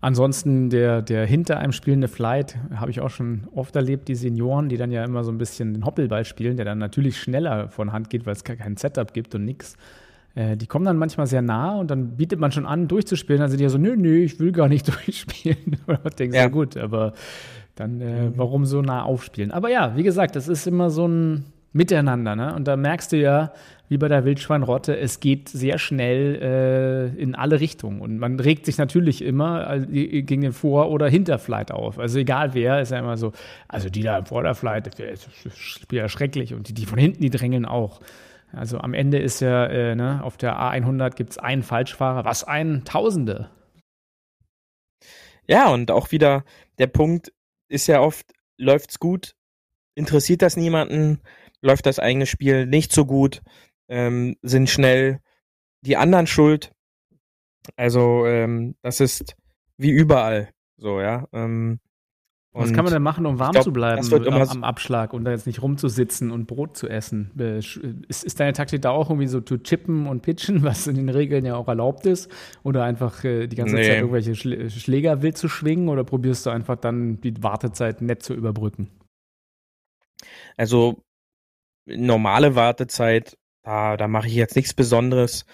Ansonsten 0.00 0.70
der, 0.70 1.02
der 1.02 1.26
hinter 1.26 1.58
einem 1.58 1.72
spielende 1.72 2.06
Flight 2.06 2.56
habe 2.72 2.92
ich 2.92 3.00
auch 3.00 3.10
schon 3.10 3.48
oft 3.52 3.74
erlebt, 3.74 4.06
die 4.06 4.14
Senioren, 4.14 4.68
die 4.68 4.76
dann 4.76 4.92
ja 4.92 5.04
immer 5.04 5.24
so 5.24 5.32
ein 5.32 5.38
bisschen 5.38 5.74
den 5.74 5.84
Hoppelball 5.84 6.24
spielen, 6.24 6.56
der 6.56 6.64
dann 6.64 6.78
natürlich 6.78 7.18
schneller 7.18 7.68
von 7.68 7.92
Hand 7.92 8.08
geht, 8.08 8.24
weil 8.24 8.34
es 8.34 8.44
kein 8.44 8.76
Setup 8.76 9.12
gibt 9.12 9.34
und 9.34 9.44
nix. 9.44 9.76
Äh, 10.38 10.56
die 10.56 10.66
kommen 10.66 10.84
dann 10.84 10.96
manchmal 10.96 11.26
sehr 11.26 11.42
nah 11.42 11.76
und 11.76 11.90
dann 11.90 12.16
bietet 12.16 12.38
man 12.38 12.52
schon 12.52 12.64
an, 12.64 12.86
durchzuspielen. 12.86 13.40
Dann 13.40 13.50
sind 13.50 13.58
die 13.58 13.64
ja 13.64 13.70
so, 13.70 13.78
nö, 13.78 13.96
nö, 13.96 14.18
ich 14.18 14.38
will 14.38 14.52
gar 14.52 14.68
nicht 14.68 14.86
durchspielen. 14.94 15.76
Oder 15.86 16.00
man 16.04 16.12
denkt, 16.16 16.36
ja. 16.36 16.42
ja 16.42 16.48
gut, 16.48 16.76
aber 16.76 17.12
dann 17.74 18.00
äh, 18.00 18.30
warum 18.36 18.64
so 18.64 18.80
nah 18.80 19.02
aufspielen? 19.02 19.50
Aber 19.50 19.68
ja, 19.68 19.96
wie 19.96 20.02
gesagt, 20.02 20.36
das 20.36 20.46
ist 20.48 20.66
immer 20.66 20.90
so 20.90 21.06
ein 21.08 21.44
Miteinander, 21.72 22.34
ne? 22.34 22.54
Und 22.54 22.66
da 22.66 22.76
merkst 22.76 23.12
du 23.12 23.18
ja, 23.18 23.52
wie 23.88 23.98
bei 23.98 24.08
der 24.08 24.24
Wildschweinrotte, 24.24 24.96
es 24.96 25.20
geht 25.20 25.48
sehr 25.48 25.78
schnell 25.78 27.12
äh, 27.16 27.20
in 27.20 27.34
alle 27.34 27.60
Richtungen. 27.60 28.00
Und 28.00 28.18
man 28.18 28.40
regt 28.40 28.64
sich 28.66 28.78
natürlich 28.78 29.22
immer 29.22 29.78
gegen 29.78 30.40
den 30.40 30.52
Vor- 30.52 30.90
oder 30.90 31.08
Hinterflight 31.08 31.70
auf. 31.70 31.98
Also 31.98 32.18
egal 32.18 32.54
wer, 32.54 32.80
ist 32.80 32.90
ja 32.90 32.98
immer 32.98 33.16
so, 33.16 33.32
also 33.68 33.90
die 33.90 34.02
da 34.02 34.18
im 34.18 34.26
Vorderflight, 34.26 34.86
das 34.86 35.28
ist 35.44 35.92
ja 35.92 36.08
schrecklich. 36.08 36.54
Und 36.54 36.68
die, 36.68 36.74
die 36.74 36.86
von 36.86 36.98
hinten, 36.98 37.22
die 37.22 37.30
drängeln 37.30 37.64
auch. 37.64 38.00
Also 38.52 38.78
am 38.78 38.94
Ende 38.94 39.18
ist 39.18 39.40
ja, 39.40 39.66
äh, 39.66 39.94
ne, 39.94 40.22
auf 40.24 40.36
der 40.36 40.58
A100 40.58 41.14
gibt 41.16 41.30
es 41.30 41.38
einen 41.38 41.62
Falschfahrer, 41.62 42.24
was 42.24 42.44
ein 42.44 42.84
Tausende. 42.84 43.50
Ja, 45.46 45.70
und 45.70 45.90
auch 45.90 46.10
wieder 46.12 46.44
der 46.78 46.86
Punkt 46.86 47.32
ist 47.68 47.86
ja 47.86 48.00
oft, 48.00 48.26
läuft's 48.58 48.98
gut, 48.98 49.34
interessiert 49.94 50.42
das 50.42 50.56
niemanden, 50.56 51.20
läuft 51.62 51.86
das 51.86 51.98
eigene 51.98 52.26
Spiel 52.26 52.66
nicht 52.66 52.92
so 52.92 53.04
gut, 53.04 53.42
ähm, 53.88 54.36
sind 54.42 54.68
schnell 54.70 55.20
die 55.82 55.96
anderen 55.96 56.26
schuld. 56.26 56.72
Also 57.76 58.26
ähm, 58.26 58.76
das 58.82 59.00
ist 59.00 59.36
wie 59.76 59.90
überall 59.90 60.50
so, 60.76 61.00
ja. 61.00 61.26
Ähm, 61.32 61.80
was 62.58 62.72
kann 62.72 62.84
man 62.84 62.92
denn 62.92 63.02
machen, 63.02 63.26
um 63.26 63.38
warm 63.38 63.52
glaub, 63.52 63.64
zu 63.64 63.72
bleiben 63.72 64.12
am, 64.12 64.34
am, 64.34 64.64
Abschlag 64.64 65.12
und 65.12 65.24
da 65.24 65.30
jetzt 65.30 65.46
nicht 65.46 65.62
rumzusitzen 65.62 66.30
und 66.30 66.46
Brot 66.46 66.76
zu 66.76 66.88
essen? 66.88 67.30
Äh, 67.38 67.58
ist, 67.58 68.24
ist, 68.24 68.40
deine 68.40 68.52
Taktik 68.52 68.82
da 68.82 68.90
auch 68.90 69.10
irgendwie 69.10 69.26
so 69.26 69.40
zu 69.40 69.58
chippen 69.58 70.06
und 70.06 70.22
pitchen, 70.22 70.62
was 70.64 70.86
in 70.86 70.96
den 70.96 71.08
Regeln 71.08 71.44
ja 71.44 71.56
auch 71.56 71.68
erlaubt 71.68 72.06
ist? 72.06 72.30
Oder 72.62 72.84
einfach 72.84 73.24
äh, 73.24 73.46
die 73.46 73.56
ganze 73.56 73.76
nee. 73.76 73.84
Zeit 73.84 73.98
irgendwelche 73.98 74.34
Schläger 74.34 75.22
wild 75.22 75.36
zu 75.36 75.48
schwingen? 75.48 75.88
Oder 75.88 76.04
probierst 76.04 76.46
du 76.46 76.50
einfach 76.50 76.76
dann 76.76 77.20
die 77.20 77.42
Wartezeit 77.42 78.02
nett 78.02 78.22
zu 78.22 78.34
überbrücken? 78.34 78.90
Also 80.56 81.02
normale 81.86 82.54
Wartezeit, 82.54 83.38
da, 83.62 83.96
da 83.96 84.08
mache 84.08 84.26
ich 84.28 84.34
jetzt 84.34 84.56
nichts 84.56 84.74
Besonderes. 84.74 85.46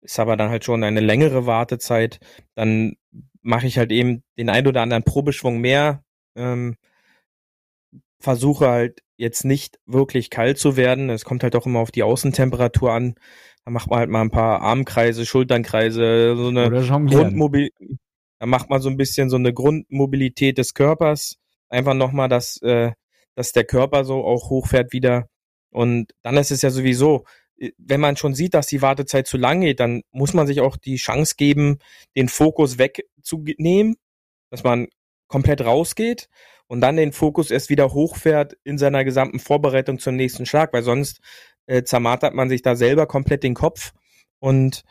Ist 0.00 0.20
aber 0.20 0.36
dann 0.36 0.50
halt 0.50 0.64
schon 0.64 0.84
eine 0.84 1.00
längere 1.00 1.46
Wartezeit. 1.46 2.20
Dann 2.54 2.96
mache 3.42 3.66
ich 3.66 3.78
halt 3.78 3.92
eben 3.92 4.22
den 4.38 4.50
ein 4.50 4.66
oder 4.66 4.82
anderen 4.82 5.04
Probeschwung 5.04 5.60
mehr. 5.60 6.02
Ähm, 6.36 6.76
versuche 8.20 8.68
halt 8.68 9.02
jetzt 9.16 9.44
nicht 9.44 9.78
wirklich 9.86 10.30
kalt 10.30 10.58
zu 10.58 10.76
werden. 10.76 11.10
Es 11.10 11.24
kommt 11.24 11.42
halt 11.42 11.56
auch 11.56 11.66
immer 11.66 11.80
auf 11.80 11.90
die 11.90 12.02
Außentemperatur 12.02 12.92
an. 12.92 13.14
Da 13.64 13.70
macht 13.70 13.90
man 13.90 14.00
halt 14.00 14.10
mal 14.10 14.20
ein 14.20 14.30
paar 14.30 14.60
Armkreise, 14.60 15.26
Schulternkreise, 15.26 16.36
so 16.36 16.48
eine 16.48 16.70
Grundmobilität. 16.70 17.98
Da 18.38 18.46
macht 18.46 18.68
man 18.68 18.80
so 18.82 18.90
ein 18.90 18.96
bisschen 18.96 19.30
so 19.30 19.36
eine 19.36 19.52
Grundmobilität 19.52 20.58
des 20.58 20.74
Körpers. 20.74 21.36
Einfach 21.68 21.94
nochmal, 21.94 22.28
dass, 22.28 22.60
äh, 22.62 22.92
dass 23.34 23.52
der 23.52 23.64
Körper 23.64 24.04
so 24.04 24.24
auch 24.24 24.50
hochfährt 24.50 24.92
wieder. 24.92 25.28
Und 25.70 26.12
dann 26.22 26.36
ist 26.36 26.50
es 26.50 26.62
ja 26.62 26.70
sowieso, 26.70 27.24
äh, 27.58 27.70
wenn 27.78 28.00
man 28.00 28.16
schon 28.16 28.34
sieht, 28.34 28.54
dass 28.54 28.66
die 28.66 28.82
Wartezeit 28.82 29.26
zu 29.26 29.38
lang 29.38 29.62
geht, 29.62 29.80
dann 29.80 30.02
muss 30.10 30.34
man 30.34 30.46
sich 30.46 30.60
auch 30.60 30.76
die 30.76 30.96
Chance 30.96 31.34
geben, 31.36 31.78
den 32.14 32.28
Fokus 32.28 32.78
wegzunehmen, 32.78 33.96
dass 34.50 34.62
man 34.64 34.88
komplett 35.28 35.64
rausgeht 35.64 36.28
und 36.66 36.80
dann 36.80 36.96
den 36.96 37.12
Fokus 37.12 37.50
erst 37.50 37.70
wieder 37.70 37.92
hochfährt 37.92 38.56
in 38.64 38.78
seiner 38.78 39.04
gesamten 39.04 39.38
Vorbereitung 39.38 39.98
zum 39.98 40.16
nächsten 40.16 40.46
Schlag, 40.46 40.72
weil 40.72 40.82
sonst 40.82 41.20
äh, 41.66 41.82
zermartert 41.82 42.34
man 42.34 42.48
sich 42.48 42.62
da 42.62 42.76
selber 42.76 43.06
komplett 43.06 43.42
den 43.42 43.54
Kopf 43.54 43.92
und 44.38 44.84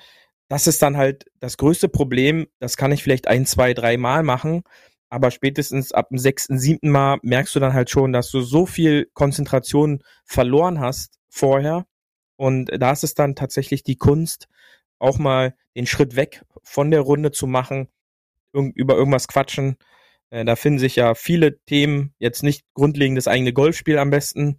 das 0.48 0.68
ist 0.68 0.82
dann 0.82 0.98
halt 0.98 1.26
das 1.40 1.58
größte 1.58 1.90
Problem. 1.90 2.48
Das 2.60 2.78
kann 2.78 2.92
ich 2.92 3.04
vielleicht 3.04 3.28
ein, 3.28 3.46
zwei, 3.46 3.74
drei 3.74 3.98
Mal 3.98 4.24
machen, 4.24 4.64
aber 5.10 5.32
spätestens 5.32 5.92
ab 5.92 6.10
dem 6.10 6.18
sechsten, 6.18 6.60
siebten 6.60 6.90
Mal 6.90 7.18
merkst 7.24 7.56
du 7.56 7.60
dann 7.60 7.74
halt 7.74 7.90
schon, 7.90 8.14
dass 8.14 8.30
du 8.32 8.42
so 8.42 8.66
viel 8.66 9.10
Konzentration 9.14 10.04
verloren 10.24 10.80
hast 10.80 11.20
vorher. 11.30 11.86
Und 12.38 12.70
da 12.80 12.92
ist 12.92 13.04
es 13.04 13.14
dann 13.14 13.36
tatsächlich 13.36 13.84
die 13.84 13.98
Kunst, 13.98 14.48
auch 15.00 15.18
mal 15.18 15.56
den 15.76 15.88
Schritt 15.88 16.16
weg 16.16 16.44
von 16.64 16.92
der 16.92 17.02
Runde 17.02 17.32
zu 17.32 17.48
machen, 17.48 17.88
über 18.54 18.96
irgendwas 18.96 19.28
quatschen. 19.28 19.78
Äh, 20.36 20.44
da 20.44 20.58
finden 20.58 20.80
sich 20.80 20.98
ja 20.98 21.16
viele 21.16 21.60
Themen, 21.62 22.14
jetzt 22.20 22.44
nicht 22.44 22.66
grundlegend 22.74 23.18
das 23.18 23.30
eigene 23.30 23.54
Golfspiel 23.54 23.98
am 23.98 24.10
besten, 24.10 24.58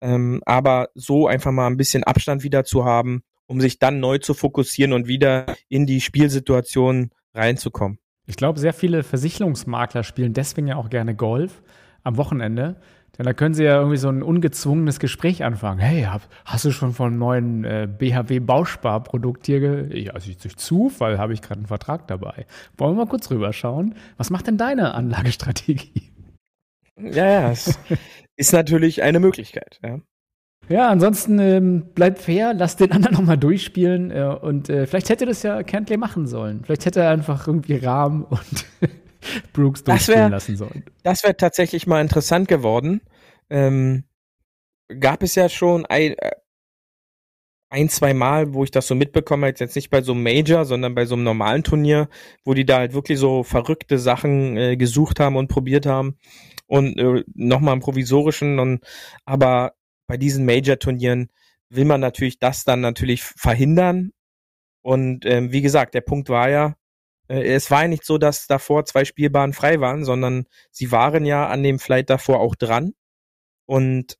ähm, 0.00 0.42
aber 0.46 0.88
so 0.94 1.26
einfach 1.26 1.52
mal 1.52 1.66
ein 1.66 1.76
bisschen 1.76 2.04
Abstand 2.04 2.42
wieder 2.42 2.64
zu 2.64 2.86
haben, 2.86 3.22
um 3.46 3.60
sich 3.60 3.78
dann 3.78 4.00
neu 4.00 4.16
zu 4.16 4.32
fokussieren 4.32 4.94
und 4.94 5.08
wieder 5.08 5.44
in 5.68 5.84
die 5.84 6.00
Spielsituation 6.00 7.10
reinzukommen. 7.34 7.98
Ich 8.26 8.36
glaube, 8.36 8.58
sehr 8.58 8.72
viele 8.72 9.02
Versicherungsmakler 9.02 10.04
spielen 10.04 10.32
deswegen 10.32 10.68
ja 10.68 10.76
auch 10.76 10.88
gerne 10.88 11.14
Golf 11.14 11.62
am 12.02 12.16
Wochenende. 12.16 12.80
Denn 13.18 13.26
da 13.26 13.32
können 13.32 13.54
sie 13.54 13.64
ja 13.64 13.76
irgendwie 13.76 13.96
so 13.96 14.08
ein 14.08 14.22
ungezwungenes 14.22 14.98
Gespräch 14.98 15.44
anfangen. 15.44 15.78
Hey, 15.78 16.08
hast 16.44 16.64
du 16.64 16.70
schon 16.70 16.92
von 16.92 17.08
einem 17.08 17.18
neuen 17.18 17.64
äh, 17.64 17.88
BHW-Bausparprodukt 17.98 19.46
hier? 19.46 19.60
Ge 19.60 20.02
ja, 20.04 20.12
also 20.12 20.30
durch 20.40 20.56
Zufall 20.56 21.18
habe 21.18 21.32
ich 21.32 21.42
gerade 21.42 21.58
einen 21.58 21.66
Vertrag 21.66 22.08
dabei. 22.08 22.46
Wollen 22.78 22.96
wir 22.96 23.04
mal 23.04 23.10
kurz 23.10 23.30
rüberschauen? 23.30 23.94
Was 24.16 24.30
macht 24.30 24.46
denn 24.46 24.56
deine 24.56 24.94
Anlagestrategie? 24.94 26.12
Ja, 26.96 27.26
ja, 27.26 27.50
es 27.50 27.78
ist 28.36 28.52
natürlich 28.52 29.02
eine 29.02 29.20
Möglichkeit. 29.20 29.80
Ja. 29.82 30.00
Ja, 30.68 30.88
ansonsten 30.88 31.40
ähm, 31.40 31.86
bleibt 31.94 32.20
fair, 32.20 32.54
lass 32.54 32.76
den 32.76 32.92
anderen 32.92 33.16
nochmal 33.16 33.36
durchspielen. 33.36 34.12
Äh, 34.12 34.36
und 34.40 34.68
äh, 34.68 34.86
vielleicht 34.86 35.08
hätte 35.08 35.26
das 35.26 35.42
ja 35.42 35.64
Cantley 35.64 35.96
machen 35.96 36.28
sollen. 36.28 36.62
Vielleicht 36.64 36.86
hätte 36.86 37.00
er 37.00 37.10
einfach 37.10 37.48
irgendwie 37.48 37.76
Rahmen 37.76 38.22
und 38.24 38.66
Brooks 39.52 39.84
durchspielen 39.84 40.30
lassen 40.30 40.56
sollen. 40.56 40.84
Das 41.02 41.22
wäre 41.22 41.36
tatsächlich 41.36 41.86
mal 41.86 42.00
interessant 42.00 42.48
geworden. 42.48 43.00
Ähm, 43.48 44.04
gab 44.98 45.22
es 45.22 45.34
ja 45.34 45.48
schon 45.48 45.86
ein, 45.86 46.14
äh, 46.18 46.30
ein, 47.68 47.88
zwei 47.88 48.14
Mal, 48.14 48.52
wo 48.52 48.64
ich 48.64 48.72
das 48.72 48.88
so 48.88 48.94
mitbekomme, 48.94 49.46
jetzt 49.46 49.76
nicht 49.76 49.90
bei 49.90 50.02
so 50.02 50.12
einem 50.12 50.24
Major, 50.24 50.64
sondern 50.64 50.94
bei 50.94 51.06
so 51.06 51.14
einem 51.14 51.22
normalen 51.22 51.62
Turnier, 51.62 52.08
wo 52.44 52.54
die 52.54 52.66
da 52.66 52.78
halt 52.78 52.94
wirklich 52.94 53.18
so 53.18 53.44
verrückte 53.44 53.98
Sachen 53.98 54.56
äh, 54.56 54.76
gesucht 54.76 55.20
haben 55.20 55.36
und 55.36 55.48
probiert 55.48 55.86
haben 55.86 56.16
und 56.66 56.98
äh, 56.98 57.24
nochmal 57.34 57.74
im 57.74 57.80
provisorischen 57.80 58.58
und 58.58 58.84
aber 59.24 59.74
bei 60.08 60.16
diesen 60.16 60.44
Major-Turnieren 60.44 61.30
will 61.68 61.84
man 61.84 62.00
natürlich 62.00 62.40
das 62.40 62.64
dann 62.64 62.80
natürlich 62.80 63.22
verhindern 63.22 64.10
und 64.82 65.24
ähm, 65.26 65.52
wie 65.52 65.62
gesagt, 65.62 65.94
der 65.94 66.00
Punkt 66.00 66.28
war 66.28 66.50
ja, 66.50 66.74
es 67.30 67.70
war 67.70 67.82
ja 67.82 67.88
nicht 67.88 68.04
so, 68.04 68.18
dass 68.18 68.48
davor 68.48 68.84
zwei 68.84 69.04
Spielbahnen 69.04 69.52
frei 69.52 69.80
waren, 69.80 70.04
sondern 70.04 70.46
sie 70.70 70.90
waren 70.90 71.24
ja 71.24 71.46
an 71.46 71.62
dem 71.62 71.78
Flight 71.78 72.10
davor 72.10 72.40
auch 72.40 72.56
dran 72.56 72.92
und 73.66 74.16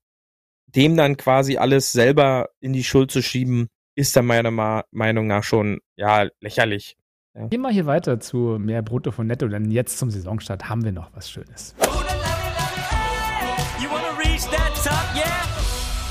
dem 0.66 0.96
dann 0.96 1.16
quasi 1.16 1.56
alles 1.56 1.90
selber 1.90 2.50
in 2.60 2.72
die 2.72 2.84
Schuld 2.84 3.10
zu 3.10 3.20
schieben, 3.20 3.68
ist 3.96 4.14
dann 4.14 4.26
meiner 4.26 4.84
Meinung 4.92 5.26
nach 5.26 5.42
schon 5.42 5.80
ja 5.96 6.28
lächerlich. 6.40 6.96
Ja. 7.34 7.48
Gehen 7.48 7.62
wir 7.62 7.70
hier 7.70 7.86
weiter 7.86 8.20
zu 8.20 8.58
mehr 8.60 8.82
Brutto 8.82 9.10
von 9.10 9.26
Netto, 9.26 9.48
denn 9.48 9.70
jetzt 9.72 9.98
zum 9.98 10.10
Saisonstart 10.10 10.68
haben 10.68 10.84
wir 10.84 10.92
noch 10.92 11.10
was 11.12 11.28
Schönes. 11.28 11.74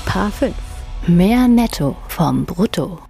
Paar 0.04 0.30
5. 0.30 0.54
Mehr 1.06 1.48
Netto 1.48 1.96
vom 2.08 2.44
Brutto. 2.44 3.09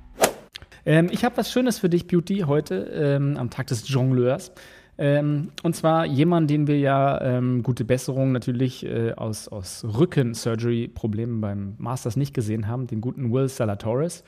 Ähm, 0.87 1.09
ich 1.11 1.25
habe 1.25 1.37
was 1.37 1.53
Schönes 1.53 1.79
für 1.79 1.89
dich, 1.89 2.07
Beauty, 2.07 2.45
heute 2.47 2.91
ähm, 2.95 3.37
am 3.37 3.51
Tag 3.51 3.67
des 3.67 3.89
Jongleurs. 3.89 4.53
Ähm, 4.99 5.51
und 5.63 5.75
zwar 5.75 6.05
jemand, 6.05 6.51
den 6.51 6.67
wir 6.67 6.79
ja 6.79 7.21
ähm, 7.23 7.63
gute 7.63 7.87
Besserung 7.87 8.33
natürlich 8.33 8.85
äh, 8.85 9.13
aus, 9.13 9.49
aus 9.49 9.83
Rücken-Surgery-Problemen 9.85 11.41
beim 11.41 11.75
Masters 11.79 12.17
nicht 12.17 12.35
gesehen 12.35 12.67
haben, 12.67 12.87
den 12.87 13.01
guten 13.01 13.33
Will 13.33 13.49
Salatoris, 13.49 14.25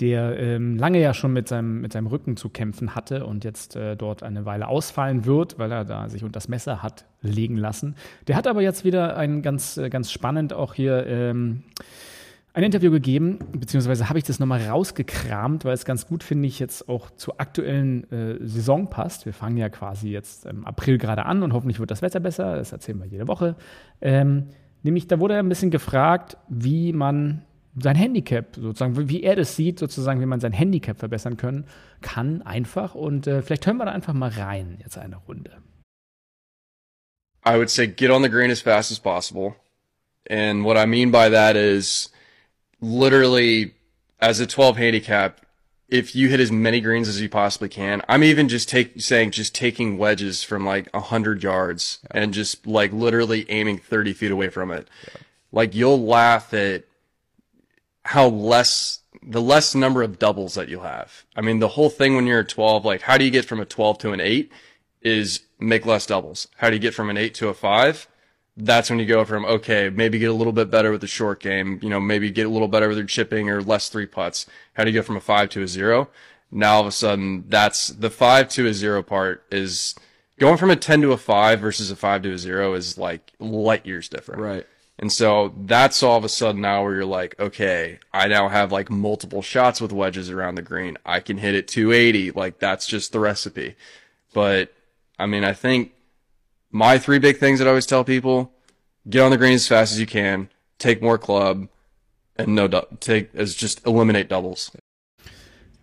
der 0.00 0.36
ähm, 0.40 0.76
lange 0.76 1.00
ja 1.00 1.14
schon 1.14 1.32
mit 1.32 1.46
seinem, 1.46 1.80
mit 1.80 1.92
seinem 1.92 2.08
Rücken 2.08 2.36
zu 2.36 2.48
kämpfen 2.48 2.96
hatte 2.96 3.24
und 3.24 3.44
jetzt 3.44 3.76
äh, 3.76 3.94
dort 3.94 4.24
eine 4.24 4.44
Weile 4.44 4.66
ausfallen 4.66 5.24
wird, 5.24 5.60
weil 5.60 5.70
er 5.70 5.84
da 5.84 6.08
sich 6.08 6.24
unter 6.24 6.32
das 6.32 6.48
Messer 6.48 6.82
hat 6.82 7.04
legen 7.20 7.56
lassen. 7.56 7.94
Der 8.26 8.34
hat 8.34 8.48
aber 8.48 8.60
jetzt 8.60 8.84
wieder 8.84 9.16
ein 9.16 9.40
ganz, 9.40 9.76
äh, 9.76 9.88
ganz 9.88 10.10
spannend 10.10 10.52
auch 10.52 10.74
hier 10.74 11.06
ähm, 11.06 11.62
ein 12.54 12.64
Interview 12.64 12.90
gegeben, 12.90 13.38
beziehungsweise 13.52 14.08
habe 14.08 14.18
ich 14.18 14.24
das 14.24 14.38
nochmal 14.38 14.62
rausgekramt, 14.66 15.64
weil 15.64 15.72
es 15.72 15.86
ganz 15.86 16.06
gut, 16.06 16.22
finde 16.22 16.48
ich, 16.48 16.58
jetzt 16.58 16.86
auch 16.88 17.10
zur 17.10 17.40
aktuellen 17.40 18.10
äh, 18.12 18.46
Saison 18.46 18.90
passt. 18.90 19.24
Wir 19.24 19.32
fangen 19.32 19.56
ja 19.56 19.70
quasi 19.70 20.10
jetzt 20.10 20.44
im 20.44 20.66
April 20.66 20.98
gerade 20.98 21.24
an 21.24 21.42
und 21.42 21.54
hoffentlich 21.54 21.80
wird 21.80 21.90
das 21.90 22.02
Wetter 22.02 22.20
besser. 22.20 22.56
Das 22.56 22.72
erzählen 22.72 22.98
wir 23.00 23.06
jede 23.06 23.26
Woche. 23.26 23.56
Ähm, 24.02 24.48
nämlich, 24.82 25.06
da 25.06 25.18
wurde 25.18 25.34
er 25.34 25.40
ein 25.40 25.48
bisschen 25.48 25.70
gefragt, 25.70 26.36
wie 26.48 26.92
man 26.92 27.42
sein 27.80 27.96
Handicap, 27.96 28.54
sozusagen, 28.54 29.08
wie 29.08 29.22
er 29.22 29.34
das 29.34 29.56
sieht, 29.56 29.78
sozusagen, 29.78 30.20
wie 30.20 30.26
man 30.26 30.40
sein 30.40 30.52
Handicap 30.52 30.98
verbessern 30.98 31.38
können 31.38 31.64
kann, 32.02 32.42
einfach. 32.42 32.94
Und 32.94 33.26
äh, 33.26 33.40
vielleicht 33.40 33.66
hören 33.66 33.78
wir 33.78 33.86
da 33.86 33.92
einfach 33.92 34.12
mal 34.12 34.28
rein, 34.28 34.76
jetzt 34.82 34.98
eine 34.98 35.16
Runde. 35.16 35.52
I 37.46 37.56
would 37.56 37.70
say 37.70 37.88
get 37.88 38.10
on 38.10 38.22
the 38.22 38.28
green 38.28 38.50
as 38.50 38.60
fast 38.60 38.92
as 38.92 39.00
possible. 39.00 39.54
And 40.30 40.64
what 40.64 40.76
I 40.76 40.86
mean 40.86 41.10
by 41.10 41.30
that 41.30 41.56
is 41.56 42.12
literally 42.82 43.74
as 44.20 44.40
a 44.40 44.46
12 44.46 44.76
handicap, 44.76 45.40
if 45.88 46.14
you 46.14 46.28
hit 46.28 46.40
as 46.40 46.50
many 46.50 46.80
greens 46.80 47.08
as 47.08 47.20
you 47.20 47.28
possibly 47.28 47.68
can, 47.68 48.02
I'm 48.08 48.24
even 48.24 48.48
just 48.48 48.68
take 48.68 49.00
saying 49.00 49.30
just 49.30 49.54
taking 49.54 49.98
wedges 49.98 50.42
from 50.42 50.66
like 50.66 50.88
a 50.92 51.00
hundred 51.00 51.42
yards 51.42 51.98
yeah. 52.04 52.22
and 52.22 52.34
just 52.34 52.66
like 52.66 52.92
literally 52.92 53.46
aiming 53.50 53.78
30 53.78 54.12
feet 54.12 54.30
away 54.30 54.48
from 54.48 54.70
it. 54.70 54.88
Yeah. 55.04 55.20
Like 55.52 55.74
you'll 55.74 56.02
laugh 56.02 56.52
at 56.52 56.84
how 58.04 58.26
less 58.26 59.00
the 59.22 59.42
less 59.42 59.74
number 59.74 60.02
of 60.02 60.18
doubles 60.18 60.54
that 60.54 60.68
you'll 60.68 60.82
have. 60.82 61.24
I 61.36 61.42
mean, 61.42 61.60
the 61.60 61.68
whole 61.68 61.90
thing 61.90 62.16
when 62.16 62.26
you're 62.26 62.40
a 62.40 62.44
12, 62.44 62.84
like 62.84 63.02
how 63.02 63.18
do 63.18 63.24
you 63.24 63.30
get 63.30 63.44
from 63.44 63.60
a 63.60 63.64
12 63.64 63.98
to 63.98 64.12
an 64.12 64.20
eight 64.20 64.50
is 65.02 65.40
make 65.60 65.84
less 65.84 66.06
doubles. 66.06 66.48
How 66.56 66.70
do 66.70 66.76
you 66.76 66.80
get 66.80 66.94
from 66.94 67.10
an 67.10 67.16
eight 67.16 67.34
to 67.34 67.48
a 67.48 67.54
five? 67.54 68.08
That's 68.56 68.90
when 68.90 68.98
you 68.98 69.06
go 69.06 69.24
from 69.24 69.44
okay, 69.44 69.90
maybe 69.90 70.18
get 70.18 70.30
a 70.30 70.34
little 70.34 70.52
bit 70.52 70.70
better 70.70 70.90
with 70.90 71.00
the 71.00 71.06
short 71.06 71.40
game, 71.40 71.78
you 71.82 71.88
know, 71.88 72.00
maybe 72.00 72.30
get 72.30 72.46
a 72.46 72.50
little 72.50 72.68
better 72.68 72.88
with 72.88 72.98
your 72.98 73.06
chipping 73.06 73.48
or 73.48 73.62
less 73.62 73.88
three 73.88 74.06
putts. 74.06 74.46
How 74.74 74.84
do 74.84 74.90
you 74.90 74.98
go 74.98 75.02
from 75.02 75.16
a 75.16 75.20
five 75.20 75.48
to 75.50 75.62
a 75.62 75.68
zero? 75.68 76.08
Now 76.50 76.74
all 76.74 76.80
of 76.82 76.86
a 76.86 76.92
sudden, 76.92 77.44
that's 77.48 77.88
the 77.88 78.10
five 78.10 78.48
to 78.50 78.66
a 78.66 78.74
zero 78.74 79.02
part 79.02 79.44
is 79.50 79.94
going 80.38 80.58
from 80.58 80.70
a 80.70 80.76
ten 80.76 81.00
to 81.00 81.12
a 81.12 81.16
five 81.16 81.60
versus 81.60 81.90
a 81.90 81.96
five 81.96 82.22
to 82.22 82.32
a 82.32 82.38
zero 82.38 82.74
is 82.74 82.98
like 82.98 83.32
light 83.38 83.86
years 83.86 84.08
different. 84.08 84.42
Right. 84.42 84.66
And 84.98 85.10
so 85.10 85.54
that's 85.56 86.02
all 86.02 86.18
of 86.18 86.24
a 86.24 86.28
sudden 86.28 86.60
now 86.60 86.84
where 86.84 86.94
you're 86.94 87.04
like, 87.04 87.34
okay, 87.40 87.98
I 88.12 88.28
now 88.28 88.48
have 88.48 88.70
like 88.70 88.90
multiple 88.90 89.42
shots 89.42 89.80
with 89.80 89.92
wedges 89.92 90.30
around 90.30 90.54
the 90.54 90.62
green. 90.62 90.98
I 91.04 91.20
can 91.20 91.38
hit 91.38 91.54
it 91.54 91.66
280. 91.66 92.32
Like 92.32 92.58
that's 92.58 92.86
just 92.86 93.12
the 93.12 93.18
recipe. 93.18 93.74
But 94.32 94.72
I 95.18 95.26
mean, 95.26 95.42
I 95.42 95.54
think 95.54 95.92
my 96.72 96.98
three 96.98 97.18
big 97.18 97.38
things 97.38 97.58
that 97.58 97.66
I 97.66 97.70
always 97.70 97.86
tell 97.86 98.04
people: 98.04 98.50
get 99.08 99.22
on 99.22 99.30
the 99.30 99.38
green 99.38 99.54
as 99.54 99.68
fast 99.68 99.92
as 99.92 100.00
you 100.00 100.06
can, 100.06 100.48
take 100.78 101.02
more 101.02 101.18
club, 101.18 101.68
and 102.36 102.54
no 102.54 102.68
take 103.00 103.30
as 103.36 103.54
just 103.54 103.86
eliminate 103.86 104.28
doubles. 104.28 104.72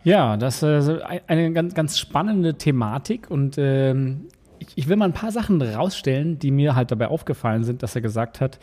Ja, 0.03 0.37
das 0.37 0.63
ist 0.63 0.87
äh, 0.87 1.21
eine 1.27 1.51
ganz, 1.51 1.73
ganz 1.73 1.99
spannende 1.99 2.55
Thematik 2.55 3.29
und 3.29 3.57
ähm, 3.57 4.27
ich, 4.59 4.69
ich, 4.75 4.87
will 4.87 4.95
mal 4.95 5.05
ein 5.05 5.13
paar 5.13 5.31
Sachen 5.31 5.61
rausstellen, 5.61 6.39
die 6.39 6.51
mir 6.51 6.75
halt 6.75 6.91
dabei 6.91 7.07
aufgefallen 7.07 7.63
sind, 7.63 7.83
dass 7.83 7.95
er 7.95 8.01
gesagt 8.01 8.39
hat. 8.39 8.59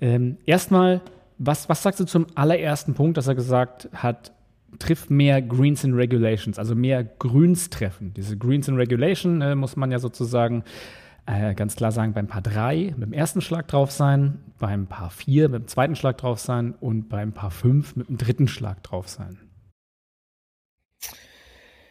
Ähm, 0.00 0.38
erstmal, 0.44 1.00
was, 1.38 1.68
was 1.68 1.82
sagst 1.82 2.00
du 2.00 2.04
zum 2.04 2.26
allerersten 2.34 2.94
Punkt, 2.94 3.16
dass 3.16 3.28
er 3.28 3.36
gesagt 3.36 3.88
hat, 3.94 4.32
trifft 4.78 5.10
mehr 5.10 5.40
Greens 5.40 5.84
in 5.84 5.94
Regulations, 5.94 6.58
also 6.58 6.74
mehr 6.74 7.04
Grüns 7.04 7.70
treffen. 7.70 8.12
Diese 8.14 8.36
Greens 8.36 8.68
in 8.68 8.76
Regulation 8.76 9.40
äh, 9.40 9.54
muss 9.54 9.76
man 9.76 9.92
ja 9.92 9.98
sozusagen 9.98 10.64
äh, 11.26 11.54
ganz 11.54 11.76
klar 11.76 11.92
sagen, 11.92 12.12
beim 12.12 12.26
Paar 12.26 12.42
3 12.42 12.94
mit 12.96 13.02
dem 13.02 13.12
ersten 13.12 13.40
Schlag 13.40 13.68
drauf 13.68 13.90
sein, 13.90 14.40
beim 14.58 14.86
Paar 14.86 15.10
4 15.10 15.48
mit 15.48 15.62
dem 15.62 15.68
zweiten 15.68 15.96
Schlag 15.96 16.18
drauf 16.18 16.38
sein 16.38 16.74
und 16.80 17.08
beim 17.08 17.32
Paar 17.32 17.50
5 17.50 17.96
mit 17.96 18.08
dem 18.08 18.18
dritten 18.18 18.48
Schlag 18.48 18.82
drauf 18.82 19.08
sein. 19.08 19.38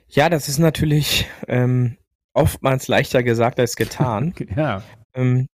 Ja, 0.08 0.30
das 0.30 0.50
ist 0.50 0.60
natürlich 0.60 1.28
ähm, 1.48 1.98
oftmals 2.34 2.88
leichter 2.88 3.24
gesagt 3.24 3.60
als 3.60 3.76
getan. 3.76 4.34
ja. 4.56 4.84
Ähm, 5.14 5.48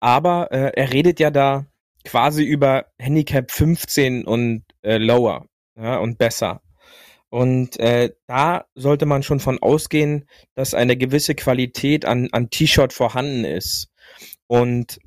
aber 0.00 0.52
äh, 0.52 0.72
er 0.74 0.92
redet 0.92 1.20
ja 1.20 1.30
da 1.30 1.66
quasi 2.04 2.44
über 2.44 2.86
Handicap 2.98 3.50
15 3.50 4.24
und 4.24 4.64
äh, 4.82 4.98
lower 4.98 5.46
ja, 5.76 5.98
und 5.98 6.18
besser. 6.18 6.60
Und 7.30 7.78
äh, 7.78 8.10
da 8.26 8.66
sollte 8.74 9.06
man 9.06 9.22
schon 9.22 9.38
von 9.38 9.58
ausgehen, 9.60 10.28
dass 10.56 10.74
eine 10.74 10.96
gewisse 10.96 11.36
Qualität 11.36 12.04
an, 12.04 12.28
an 12.32 12.50
T-Shirt 12.50 12.92
vorhanden 12.92 13.44
ist. 13.44 13.88
Und 14.48 14.98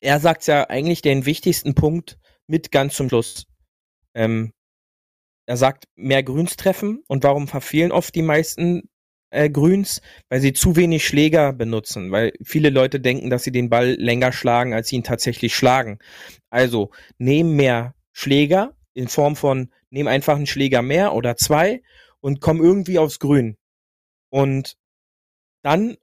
er 0.00 0.20
sagt 0.20 0.46
ja 0.46 0.70
eigentlich 0.70 1.02
den 1.02 1.26
wichtigsten 1.26 1.74
Punkt 1.74 2.18
mit 2.46 2.70
ganz 2.70 2.94
zum 2.94 3.08
Schluss. 3.08 3.46
Ähm, 4.14 4.52
er 5.46 5.56
sagt, 5.56 5.84
mehr 5.96 6.22
Grüns 6.22 6.56
treffen. 6.56 7.02
Und 7.08 7.24
warum 7.24 7.48
verfehlen 7.48 7.90
oft 7.90 8.14
die 8.14 8.22
meisten 8.22 8.88
äh, 9.30 9.50
Grüns? 9.50 10.02
Weil 10.28 10.40
sie 10.40 10.52
zu 10.52 10.76
wenig 10.76 11.04
Schläger 11.04 11.52
benutzen. 11.52 12.12
Weil 12.12 12.32
viele 12.44 12.70
Leute 12.70 13.00
denken, 13.00 13.28
dass 13.28 13.42
sie 13.42 13.52
den 13.52 13.70
Ball 13.70 13.94
länger 13.94 14.32
schlagen, 14.32 14.72
als 14.72 14.88
sie 14.88 14.96
ihn 14.96 15.04
tatsächlich 15.04 15.56
schlagen. 15.56 15.98
Also, 16.50 16.90
nehmen 17.18 17.56
mehr 17.56 17.94
Schläger 18.12 18.76
in 18.94 19.08
Form 19.08 19.36
von 19.36 19.72
nehm 19.90 20.06
einfach 20.06 20.36
einen 20.36 20.46
Schläger 20.46 20.82
mehr 20.82 21.14
oder 21.14 21.36
zwei 21.36 21.82
und 22.20 22.40
komm 22.40 22.62
irgendwie 22.62 22.98
aufs 22.98 23.18
Grün. 23.18 23.56
Und 24.30 24.76
dann 25.62 25.96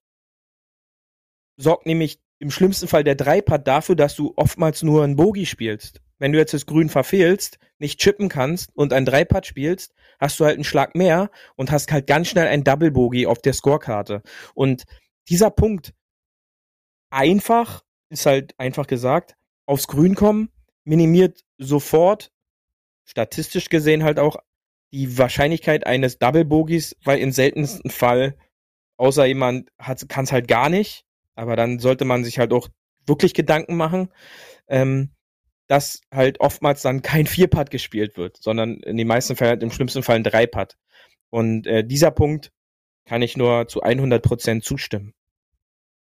sorgt 1.58 1.86
nämlich 1.86 2.20
im 2.40 2.52
schlimmsten 2.52 2.88
Fall 2.88 3.04
der 3.04 3.16
Dreipad 3.16 3.68
dafür, 3.68 3.96
dass 3.96 4.16
du 4.16 4.34
oftmals 4.36 4.82
nur 4.84 5.04
einen 5.04 5.16
Bogie 5.16 5.46
spielst. 5.46 6.02
Wenn 6.18 6.32
du 6.32 6.38
jetzt 6.38 6.54
das 6.54 6.66
Grün 6.66 6.90
verfehlst, 6.90 7.60
nicht 7.80 8.00
chippen 8.00 8.30
kannst 8.30 8.76
und 8.76 8.94
ein 8.94 9.06
Dreipad 9.06 9.46
spielst, 9.46 9.94
hast 10.20 10.40
du 10.40 10.46
halt 10.46 10.56
einen 10.56 10.64
Schlag 10.64 10.96
mehr 10.96 11.32
und 11.56 11.72
hast 11.72 11.92
halt 11.92 12.08
ganz 12.08 12.28
schnell 12.28 12.48
ein 12.48 12.64
Double 12.64 12.92
Bogie 12.92 13.28
auf 13.28 13.40
der 13.40 13.54
Scorekarte. 13.54 14.22
Und 14.54 14.84
dieser 15.30 15.50
Punkt 15.50 15.94
einfach, 17.10 17.84
ist 18.10 18.26
halt 18.26 18.58
einfach 18.58 18.88
gesagt, 18.88 19.36
aufs 19.66 19.88
Grün 19.88 20.16
kommen, 20.16 20.50
minimiert 20.84 21.46
sofort 21.58 22.32
statistisch 23.10 23.70
gesehen 23.70 24.03
halt 24.03 24.20
auch 24.20 24.38
die 24.93 25.18
Wahrscheinlichkeit 25.18 25.86
eines 25.86 26.20
Double 26.20 26.45
Bogies, 26.45 26.95
weil 27.03 27.20
im 27.20 27.32
seltensten 27.32 27.89
Fall, 27.89 28.36
außer 28.97 29.26
jemand 29.26 29.70
kann 30.07 30.26
es 30.26 30.32
halt 30.32 30.47
gar 30.47 30.70
nicht, 30.70 31.05
aber 31.36 31.55
dann 31.55 31.80
sollte 31.80 32.05
man 32.05 32.24
sich 32.24 32.39
halt 32.39 32.53
auch 32.53 32.70
wirklich 33.07 33.34
Gedanken 33.34 33.76
machen, 33.76 34.10
ähm, 34.68 35.12
dass 35.68 36.01
halt 36.14 36.39
oftmals 36.39 36.82
dann 36.82 37.01
kein 37.01 37.28
Vierpad 37.28 37.72
gespielt 37.72 38.18
wird, 38.18 38.38
sondern 38.41 38.78
in 38.82 38.97
den 38.97 39.07
meisten 39.07 39.36
Fällen 39.36 39.51
halt 39.51 39.64
im 39.64 39.72
schlimmsten 39.72 40.03
Fall 40.03 40.18
ein 40.18 40.24
Dreipad. 40.24 40.78
Und 41.32 41.68
äh, 41.68 41.84
dieser 41.84 42.12
Punkt 42.12 42.51
kann 43.05 43.22
ich 43.22 43.38
nur 43.38 43.68
zu 43.68 43.84
100% 43.84 44.62
zustimmen. 44.62 45.14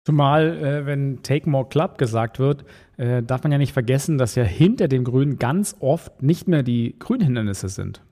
Zumal, 0.04 0.58
äh, 0.58 0.86
wenn 0.86 1.22
Take 1.22 1.48
More 1.48 1.68
Club 1.68 1.96
gesagt 1.96 2.38
wird, 2.38 2.64
äh, 2.96 3.22
darf 3.22 3.42
man 3.44 3.52
ja 3.52 3.58
nicht 3.58 3.72
vergessen, 3.72 4.18
dass 4.18 4.34
ja 4.34 4.42
hinter 4.42 4.88
dem 4.88 5.04
Grün 5.04 5.38
ganz 5.38 5.76
oft 5.80 6.22
nicht 6.22 6.48
mehr 6.48 6.62
die 6.62 6.96
Grünhindernisse 6.98 7.68
sind. 7.68 8.04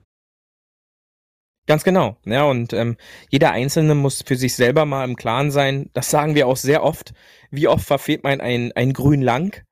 Ganz 1.67 1.83
genau. 1.83 2.17
Ja, 2.25 2.43
und 2.43 2.73
ähm, 2.73 2.97
jeder 3.29 3.51
Einzelne 3.51 3.93
muss 3.93 4.23
für 4.23 4.35
sich 4.35 4.55
selber 4.55 4.85
mal 4.85 5.05
im 5.05 5.15
Klaren 5.15 5.51
sein. 5.51 5.89
Das 5.93 6.09
sagen 6.09 6.33
wir 6.33 6.47
auch 6.47 6.57
sehr 6.57 6.83
oft. 6.83 7.13
Wie 7.51 7.67
oft 7.67 7.85
verfehlt 7.85 8.23
man 8.23 8.41
ein, 8.41 8.71
ein 8.73 8.93
Grün 8.93 9.21
lang? 9.21 9.63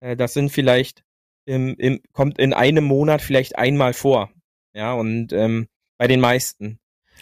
Äh, 0.00 0.16
das 0.16 0.34
sind 0.34 0.50
vielleicht 0.50 1.04
im, 1.46 1.74
im, 1.76 2.00
kommt 2.12 2.38
in 2.38 2.52
einem 2.52 2.84
Monat 2.84 3.22
vielleicht 3.22 3.56
einmal 3.56 3.92
vor. 3.92 4.30
Ja, 4.74 4.94
und 4.94 5.32
ähm, 5.32 5.68
bei 5.98 6.06
den 6.06 6.20
meisten. 6.20 6.78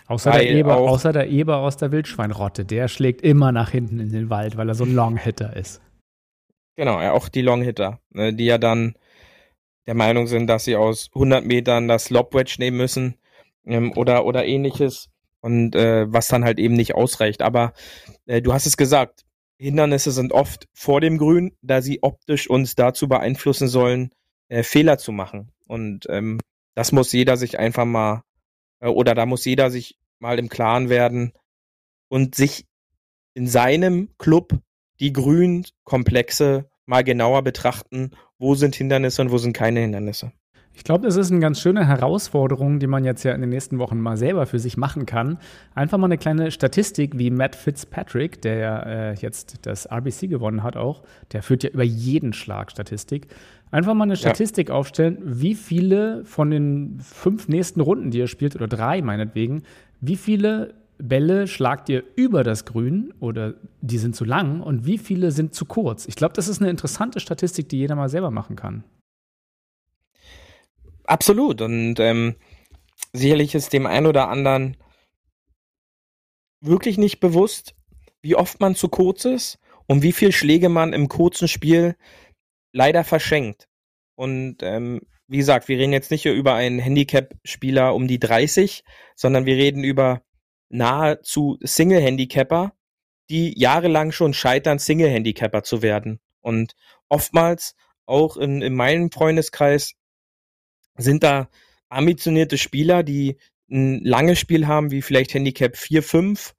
Außer 0.07 0.31
der, 0.33 0.51
Eber, 0.51 0.77
außer 0.77 1.13
der 1.13 1.29
Eber 1.29 1.59
aus 1.59 1.77
der 1.77 1.93
Wildschweinrotte, 1.93 2.65
der 2.65 2.89
schlägt 2.89 3.23
immer 3.23 3.53
nach 3.53 3.71
hinten 3.71 3.99
in 3.99 4.11
den 4.11 4.31
Wald, 4.31 4.57
weil 4.57 4.69
er 4.69 4.75
so 4.75 4.85
ein 4.85 4.95
Longhitter 4.95 5.57
ist. 5.57 5.81
Genau, 6.77 7.01
ja, 7.01 7.13
auch 7.13 7.29
die 7.29 7.43
Longhitter, 7.43 8.01
ne, 8.11 8.35
die 8.35 8.45
ja 8.45 8.59
dann 8.59 8.95
der 9.87 9.95
Meinung 9.95 10.27
sind, 10.27 10.47
dass 10.47 10.65
sie 10.65 10.77
aus 10.77 11.11
100 11.15 11.45
Metern 11.45 11.89
das 11.89 12.11
Lobwedge 12.11 12.57
nehmen 12.59 12.77
müssen 12.77 13.15
ähm, 13.65 13.93
oder, 13.97 14.27
oder 14.27 14.45
ähnliches 14.45 15.09
und 15.41 15.75
äh, 15.75 16.13
was 16.13 16.29
dann 16.29 16.45
halt 16.45 16.59
eben 16.59 16.75
nicht 16.75 16.95
ausreicht. 16.95 17.43
Aber 17.43 17.73
äh, 18.27 18.43
du 18.43 18.53
hast 18.53 18.67
es 18.67 18.77
gesagt, 18.77 19.25
Hindernisse 19.59 20.11
sind 20.11 20.33
oft 20.33 20.69
vor 20.75 21.01
dem 21.01 21.19
Grün, 21.19 21.57
da 21.63 21.81
sie 21.81 22.03
optisch 22.03 22.51
uns 22.51 22.75
dazu 22.75 23.09
beeinflussen 23.09 23.69
sollen, 23.69 24.11
äh, 24.49 24.63
Fehler 24.63 24.99
zu 24.99 25.13
machen. 25.13 25.53
Und 25.67 26.07
ähm, 26.11 26.41
das 26.75 26.93
muss 26.93 27.13
jeder 27.13 27.37
sich 27.37 27.59
einfach 27.59 27.87
mal, 27.87 28.23
oder 28.81 29.15
da 29.15 29.27
muss 29.27 29.45
jeder 29.45 29.71
sich 29.71 29.99
mal 30.19 30.39
im 30.39 30.49
Klaren 30.49 30.89
werden 30.89 31.33
und 32.09 32.35
sich 32.35 32.67
in 33.35 33.47
seinem 33.47 34.11
Club 34.19 34.59
die 35.01 35.13
Grünkomplexe 35.13 36.71
mal 36.87 37.05
genauer 37.05 37.43
betrachten, 37.43 38.13
wo 38.39 38.55
sind 38.55 38.75
Hindernisse 38.75 39.23
und 39.23 39.31
wo 39.31 39.39
sind 39.39 39.53
keine 39.53 39.81
Hindernisse. 39.81 40.33
Ich 40.77 40.85
glaube, 40.85 41.07
das 41.07 41.17
ist 41.17 41.31
eine 41.31 41.41
ganz 41.41 41.59
schöne 41.59 41.87
Herausforderung, 41.87 42.81
die 42.81 42.87
man 42.87 43.03
jetzt 43.03 43.23
ja 43.23 43.33
in 43.33 43.41
den 43.41 43.49
nächsten 43.49 43.79
Wochen 43.79 43.99
mal 43.99 44.19
selber 44.19 44.45
für 44.45 44.59
sich 44.59 44.77
machen 44.77 45.07
kann. 45.07 45.39
Einfach 45.75 45.97
mal 45.97 46.05
eine 46.05 46.19
kleine 46.19 46.51
Statistik 46.51 47.19
wie 47.19 47.31
Matt 47.31 47.57
Fitzpatrick, 47.57 48.43
der 48.43 48.57
ja 48.59 48.81
äh, 48.81 49.15
jetzt 49.15 49.67
das 49.67 49.91
RBC 49.91 50.29
gewonnen 50.29 50.63
hat 50.63 50.77
auch, 50.77 51.03
der 51.33 51.43
führt 51.43 51.65
ja 51.65 51.71
über 51.71 51.83
jeden 51.83 52.35
Schlag 52.35 52.71
Statistik. 52.71 53.29
Einfach 53.71 53.95
mal 53.95 54.05
eine 54.05 54.17
Statistik 54.17 54.69
ja. 54.69 54.75
aufstellen, 54.75 55.17
wie 55.25 55.55
viele 55.55 56.27
von 56.27 56.51
den 56.51 57.01
fünf 57.01 57.49
nächsten 57.49 57.81
Runden, 57.81 58.11
die 58.11 58.21
er 58.21 58.29
spielt, 58.29 58.55
oder 58.55 58.69
drei 58.69 59.01
meinetwegen, 59.01 59.63
wie 60.03 60.17
viele 60.17 60.75
Bälle 60.99 61.47
schlagt 61.47 61.89
ihr 61.89 62.05
über 62.17 62.45
das 62.45 62.67
Grün 62.67 63.15
oder 63.19 63.55
die 63.81 63.99
sind 63.99 64.15
zu 64.15 64.27
lang 64.27 64.61
und 64.61 64.85
wie 64.85 64.99
viele 64.99 65.31
sind 65.31 65.55
zu 65.55 65.65
kurz? 65.65 66.07
Ich 66.07 66.17
glaube, 66.17 66.35
das 66.35 66.49
ist 66.49 66.61
eine 66.61 66.71
interessante 66.71 67.19
Statistik, 67.19 67.71
die 67.71 67.79
jeder 67.79 67.97
mal 67.97 68.11
selber 68.11 68.31
machen 68.31 68.57
kann. 68.57 68.85
Absolut. 71.07 71.61
Und 71.63 72.01
ähm, 72.01 72.37
sicherlich 73.13 73.55
ist 73.55 73.73
dem 73.73 73.87
einen 73.87 74.07
oder 74.07 74.29
anderen 74.29 74.77
wirklich 76.61 76.99
nicht 76.99 77.21
bewusst, 77.21 77.75
wie 78.23 78.35
oft 78.35 78.61
man 78.61 78.75
zu 78.75 78.89
kurz 78.89 79.25
ist 79.25 79.59
und 79.87 80.03
wie 80.03 80.13
viel 80.13 80.33
Schläge 80.33 80.69
man 80.69 80.93
im 80.93 81.09
kurzen 81.09 81.49
Spiel 81.49 81.97
leider 82.73 83.05
verschenkt. 83.05 83.69
Und 84.17 84.63
ähm, 84.63 85.01
wie 85.29 85.39
gesagt, 85.39 85.69
wir 85.69 85.79
reden 85.79 85.93
jetzt 85.93 86.11
nicht 86.11 86.25
über 86.27 86.55
einen 86.55 86.79
Handicap-Spieler 86.79 87.95
um 87.95 88.07
die 88.07 88.19
30, 88.19 88.85
sondern 89.15 89.45
wir 89.47 89.57
reden 89.57 89.85
über 89.85 90.23
nahezu 90.69 91.59
Single-Handicapper, 91.63 92.73
die 93.31 93.59
jahrelang 93.59 94.13
schon 94.13 94.35
scheitern, 94.35 94.79
Single-Handicapper 94.79 95.63
zu 95.63 95.83
werden. 95.83 96.21
Und 96.41 96.75
oftmals 97.09 97.75
auch 98.07 98.37
in, 98.37 98.63
in 98.63 98.75
meinem 98.75 99.11
Freundeskreis 99.11 99.95
sind 100.99 101.23
da 101.23 101.49
ambitionierte 101.89 102.59
Spieler, 102.59 103.03
die 103.03 103.37
ein 103.71 104.05
langes 104.05 104.39
Spiel 104.39 104.67
haben, 104.67 104.91
wie 104.91 105.03
vielleicht 105.03 105.35
Handicap 105.35 105.77
4, 105.77 106.03
5 106.03 106.55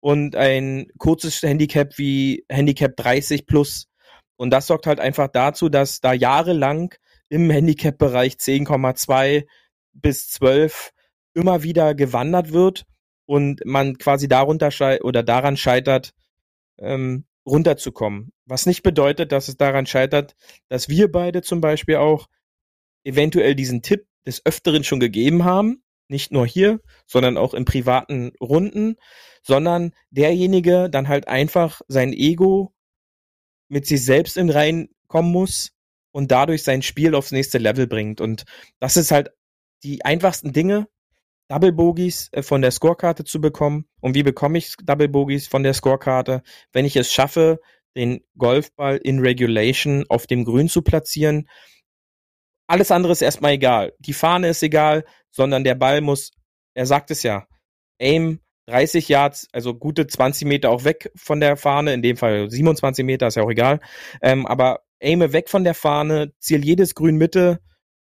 und 0.00 0.36
ein 0.36 0.88
kurzes 0.98 1.42
Handicap 1.42 1.98
wie 1.98 2.44
Handicap 2.48 2.96
30 2.96 3.46
plus. 3.46 3.86
Und 4.36 4.50
das 4.50 4.66
sorgt 4.66 4.86
halt 4.86 5.00
einfach 5.00 5.28
dazu, 5.28 5.68
dass 5.68 6.00
da 6.00 6.12
jahrelang 6.12 6.94
im 7.28 7.50
Handicap-Bereich 7.50 8.34
10,2 8.34 9.46
bis 9.92 10.28
12 10.28 10.90
immer 11.34 11.62
wieder 11.62 11.94
gewandert 11.94 12.52
wird 12.52 12.84
und 13.26 13.64
man 13.64 13.98
quasi 13.98 14.28
darunter 14.28 14.70
oder 15.02 15.22
daran 15.22 15.56
scheitert, 15.56 16.12
ähm, 16.78 17.24
runterzukommen. 17.46 18.32
Was 18.46 18.66
nicht 18.66 18.82
bedeutet, 18.82 19.32
dass 19.32 19.48
es 19.48 19.56
daran 19.56 19.86
scheitert, 19.86 20.34
dass 20.68 20.88
wir 20.88 21.10
beide 21.10 21.42
zum 21.42 21.60
Beispiel 21.60 21.96
auch 21.96 22.26
eventuell 23.04 23.54
diesen 23.54 23.82
Tipp 23.82 24.06
des 24.26 24.44
Öfteren 24.44 24.84
schon 24.84 25.00
gegeben 25.00 25.44
haben, 25.44 25.82
nicht 26.08 26.32
nur 26.32 26.46
hier, 26.46 26.80
sondern 27.06 27.36
auch 27.36 27.54
in 27.54 27.64
privaten 27.64 28.32
Runden, 28.40 28.96
sondern 29.42 29.92
derjenige 30.10 30.88
dann 30.90 31.08
halt 31.08 31.28
einfach 31.28 31.80
sein 31.88 32.12
Ego 32.12 32.74
mit 33.68 33.86
sich 33.86 34.04
selbst 34.04 34.36
in 34.36 34.50
Reihen 34.50 34.90
kommen 35.08 35.32
muss 35.32 35.72
und 36.12 36.30
dadurch 36.30 36.62
sein 36.62 36.82
Spiel 36.82 37.14
aufs 37.14 37.32
nächste 37.32 37.58
Level 37.58 37.86
bringt. 37.86 38.20
Und 38.20 38.44
das 38.78 38.96
ist 38.96 39.10
halt 39.10 39.30
die 39.82 40.04
einfachsten 40.04 40.52
Dinge, 40.52 40.86
Double 41.48 41.72
Bogies 41.72 42.28
äh, 42.32 42.42
von 42.42 42.62
der 42.62 42.70
Scorekarte 42.70 43.24
zu 43.24 43.40
bekommen. 43.40 43.86
Und 44.00 44.14
wie 44.14 44.22
bekomme 44.22 44.58
ich 44.58 44.76
Double 44.82 45.08
Bogies 45.08 45.48
von 45.48 45.62
der 45.62 45.74
Scorekarte? 45.74 46.42
Wenn 46.72 46.84
ich 46.84 46.96
es 46.96 47.12
schaffe, 47.12 47.60
den 47.94 48.24
Golfball 48.38 48.96
in 48.96 49.18
Regulation 49.18 50.06
auf 50.08 50.26
dem 50.26 50.44
Grün 50.44 50.68
zu 50.68 50.82
platzieren, 50.82 51.48
alles 52.72 52.90
andere 52.90 53.12
ist 53.12 53.20
erstmal 53.20 53.52
egal. 53.52 53.92
Die 53.98 54.14
Fahne 54.14 54.48
ist 54.48 54.62
egal, 54.62 55.04
sondern 55.30 55.62
der 55.62 55.74
Ball 55.74 56.00
muss, 56.00 56.30
er 56.72 56.86
sagt 56.86 57.10
es 57.10 57.22
ja, 57.22 57.46
aim 58.00 58.40
30 58.66 59.10
Yards, 59.10 59.46
also 59.52 59.74
gute 59.74 60.06
20 60.06 60.48
Meter 60.48 60.70
auch 60.70 60.84
weg 60.84 61.12
von 61.14 61.38
der 61.38 61.58
Fahne, 61.58 61.92
in 61.92 62.00
dem 62.00 62.16
Fall 62.16 62.48
27 62.48 63.04
Meter, 63.04 63.26
ist 63.26 63.34
ja 63.34 63.42
auch 63.42 63.50
egal. 63.50 63.80
Ähm, 64.22 64.46
aber 64.46 64.84
aime 65.02 65.34
weg 65.34 65.50
von 65.50 65.64
der 65.64 65.74
Fahne, 65.74 66.32
ziel 66.38 66.64
jedes 66.64 66.94
Grün 66.94 67.16
Mitte, 67.16 67.60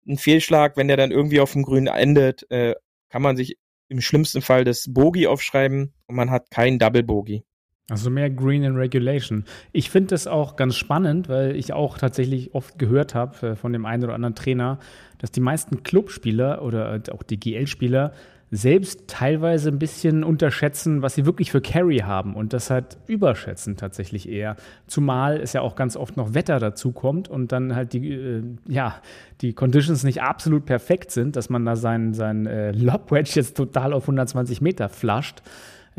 ein 0.08 0.20
Fehlschlag, 0.20 0.78
wenn 0.78 0.88
der 0.88 0.98
dann 0.98 1.10
irgendwie 1.10 1.40
auf 1.40 1.54
dem 1.54 1.64
Grün 1.64 1.88
endet, 1.88 2.46
äh, 2.52 2.76
kann 3.10 3.24
man 3.24 3.38
sich 3.38 3.58
im 3.88 4.02
schlimmsten 4.02 4.44
Fall 4.44 4.66
das 4.66 4.86
Bogey 4.88 5.26
aufschreiben 5.26 5.96
und 6.06 6.16
man 6.16 6.30
hat 6.30 6.52
keinen 6.52 6.78
Double 6.78 7.02
Bogey. 7.02 7.44
Also 7.90 8.10
mehr 8.10 8.30
Green 8.30 8.64
in 8.64 8.76
Regulation. 8.76 9.46
Ich 9.72 9.90
finde 9.90 10.10
das 10.10 10.28
auch 10.28 10.56
ganz 10.56 10.76
spannend, 10.76 11.28
weil 11.28 11.56
ich 11.56 11.74
auch 11.74 11.98
tatsächlich 11.98 12.54
oft 12.54 12.78
gehört 12.78 13.16
habe 13.16 13.48
äh, 13.48 13.56
von 13.56 13.74
dem 13.74 13.86
einen 13.86 14.04
oder 14.04 14.14
anderen 14.14 14.36
Trainer, 14.36 14.80
dass 15.18 15.32
die 15.32 15.42
meisten 15.42 15.84
Clubspieler 15.84 16.62
oder 16.62 16.94
äh, 16.96 17.12
auch 17.12 17.24
die 17.24 17.40
GL-Spieler 17.40 18.14
selbst 18.52 19.08
teilweise 19.08 19.70
ein 19.70 19.78
bisschen 19.78 20.24
unterschätzen, 20.24 21.02
was 21.02 21.14
sie 21.14 21.26
wirklich 21.26 21.52
für 21.52 21.62
Carry 21.62 22.00
haben 22.00 22.36
und 22.36 22.54
das 22.54 22.72
halt 22.72 22.98
überschätzen 23.06 23.78
tatsächlich 23.78 24.28
eher. 24.28 24.56
Zumal 24.88 25.40
es 25.40 25.54
ja 25.54 25.62
auch 25.62 25.76
ganz 25.76 25.96
oft 25.96 26.18
noch 26.18 26.34
Wetter 26.34 26.60
dazu 26.60 26.92
kommt 26.92 27.28
und 27.28 27.52
dann 27.52 27.76
halt 27.76 27.94
die, 27.94 28.12
äh, 28.12 28.44
ja, 28.68 28.96
die 29.42 29.54
Conditions 29.54 30.04
nicht 30.04 30.22
absolut 30.22 30.66
perfekt 30.66 31.12
sind, 31.12 31.36
dass 31.36 31.50
man 31.50 31.64
da 31.66 31.76
sein, 31.76 32.14
sein 32.14 32.48
äh, 32.48 32.72
Lob 32.72 33.12
jetzt 33.12 33.56
total 33.56 33.94
auf 33.94 34.04
120 34.04 34.62
Meter 34.62 34.90
flasht 34.90 35.44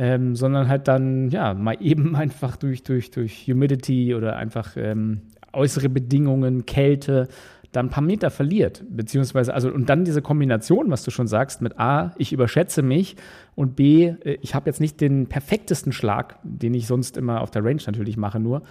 ähm, 0.01 0.35
sondern 0.35 0.67
halt 0.67 0.89
dann, 0.89 1.29
ja, 1.29 1.53
mal 1.53 1.77
eben 1.79 2.17
einfach 2.17 2.57
durch, 2.57 2.83
durch, 2.83 3.11
durch 3.11 3.47
Humidity 3.47 4.15
oder 4.15 4.37
einfach 4.37 4.75
ähm, 4.77 5.21
äußere 5.53 5.91
Bedingungen, 5.91 6.65
Kälte, 6.65 7.29
dann 7.73 7.87
ein 7.87 7.91
paar 7.91 8.03
Meter 8.03 8.31
verliert. 8.31 8.83
Beziehungsweise, 8.89 9.53
also, 9.53 9.71
und 9.71 9.91
dann 9.91 10.07
diese 10.07 10.23
Kombination, 10.23 10.91
was 10.91 11.05
du 11.05 11.11
schon 11.11 11.27
sagst, 11.27 11.61
mit 11.61 11.79
A, 11.79 12.15
ich 12.17 12.33
überschätze 12.33 12.81
mich 12.81 13.17
und 13.55 13.77
B, 13.77 14.07
äh, 14.25 14.39
ich 14.41 14.55
habe 14.55 14.71
jetzt 14.71 14.81
nicht 14.81 15.03
den 15.03 15.27
perfektesten 15.27 15.93
Schlag, 15.93 16.39
den 16.45 16.73
ich 16.73 16.87
sonst 16.87 17.19
immer 17.19 17.43
auf 17.43 17.51
der 17.51 17.63
Range 17.63 17.83
natürlich 17.85 18.17
mache, 18.17 18.41
nur. 18.41 18.63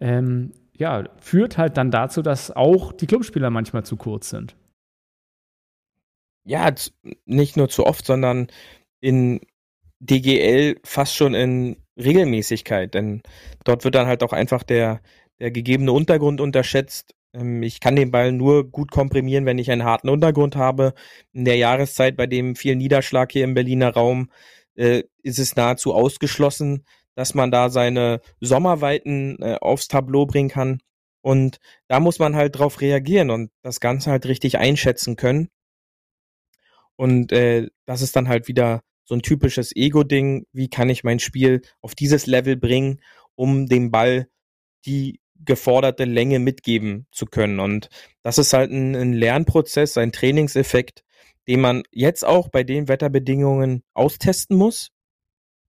Ähm, 0.00 0.52
ja, 0.72 1.04
führt 1.20 1.58
halt 1.58 1.76
dann 1.76 1.90
dazu, 1.90 2.22
dass 2.22 2.50
auch 2.50 2.92
die 2.92 3.06
Clubspieler 3.06 3.50
manchmal 3.50 3.84
zu 3.84 3.96
kurz 3.96 4.30
sind. 4.30 4.56
Ja, 6.46 6.72
nicht 7.26 7.58
nur 7.58 7.68
zu 7.68 7.84
oft, 7.84 8.06
sondern 8.06 8.46
in 9.00 9.40
DGL 10.00 10.76
fast 10.84 11.14
schon 11.16 11.34
in 11.34 11.76
Regelmäßigkeit, 11.96 12.94
denn 12.94 13.22
dort 13.64 13.84
wird 13.84 13.94
dann 13.94 14.06
halt 14.06 14.22
auch 14.22 14.32
einfach 14.32 14.62
der, 14.62 15.00
der 15.40 15.50
gegebene 15.50 15.92
Untergrund 15.92 16.40
unterschätzt. 16.40 17.14
Ähm, 17.34 17.62
ich 17.62 17.80
kann 17.80 17.96
den 17.96 18.10
Ball 18.10 18.32
nur 18.32 18.70
gut 18.70 18.90
komprimieren, 18.90 19.46
wenn 19.46 19.58
ich 19.58 19.70
einen 19.70 19.84
harten 19.84 20.08
Untergrund 20.08 20.56
habe. 20.56 20.94
In 21.32 21.44
der 21.44 21.56
Jahreszeit, 21.56 22.16
bei 22.16 22.26
dem 22.26 22.56
viel 22.56 22.76
Niederschlag 22.76 23.32
hier 23.32 23.44
im 23.44 23.54
Berliner 23.54 23.92
Raum, 23.92 24.30
äh, 24.76 25.04
ist 25.22 25.38
es 25.38 25.56
nahezu 25.56 25.94
ausgeschlossen, 25.94 26.84
dass 27.16 27.34
man 27.34 27.50
da 27.50 27.70
seine 27.70 28.20
Sommerweiten 28.40 29.38
äh, 29.42 29.56
aufs 29.60 29.88
Tableau 29.88 30.26
bringen 30.26 30.50
kann. 30.50 30.80
Und 31.20 31.58
da 31.88 32.00
muss 32.00 32.20
man 32.20 32.36
halt 32.36 32.58
drauf 32.58 32.80
reagieren 32.80 33.30
und 33.30 33.50
das 33.62 33.80
Ganze 33.80 34.10
halt 34.10 34.26
richtig 34.26 34.58
einschätzen 34.58 35.16
können. 35.16 35.48
Und 36.96 37.32
äh, 37.32 37.68
das 37.86 38.02
ist 38.02 38.16
dann 38.16 38.28
halt 38.28 38.48
wieder 38.48 38.82
so 39.08 39.14
ein 39.14 39.22
typisches 39.22 39.74
Ego-Ding. 39.74 40.44
Wie 40.52 40.68
kann 40.68 40.90
ich 40.90 41.02
mein 41.02 41.18
Spiel 41.18 41.62
auf 41.80 41.94
dieses 41.94 42.26
Level 42.26 42.56
bringen, 42.56 43.00
um 43.36 43.66
dem 43.66 43.90
Ball 43.90 44.28
die 44.84 45.20
geforderte 45.42 46.04
Länge 46.04 46.40
mitgeben 46.40 47.06
zu 47.10 47.24
können. 47.24 47.58
Und 47.58 47.88
das 48.22 48.36
ist 48.36 48.52
halt 48.52 48.70
ein, 48.70 48.94
ein 48.94 49.12
Lernprozess, 49.14 49.96
ein 49.96 50.12
Trainingseffekt, 50.12 51.04
den 51.46 51.60
man 51.60 51.84
jetzt 51.90 52.24
auch 52.24 52.48
bei 52.48 52.64
den 52.64 52.88
Wetterbedingungen 52.88 53.82
austesten 53.94 54.58
muss. 54.58 54.90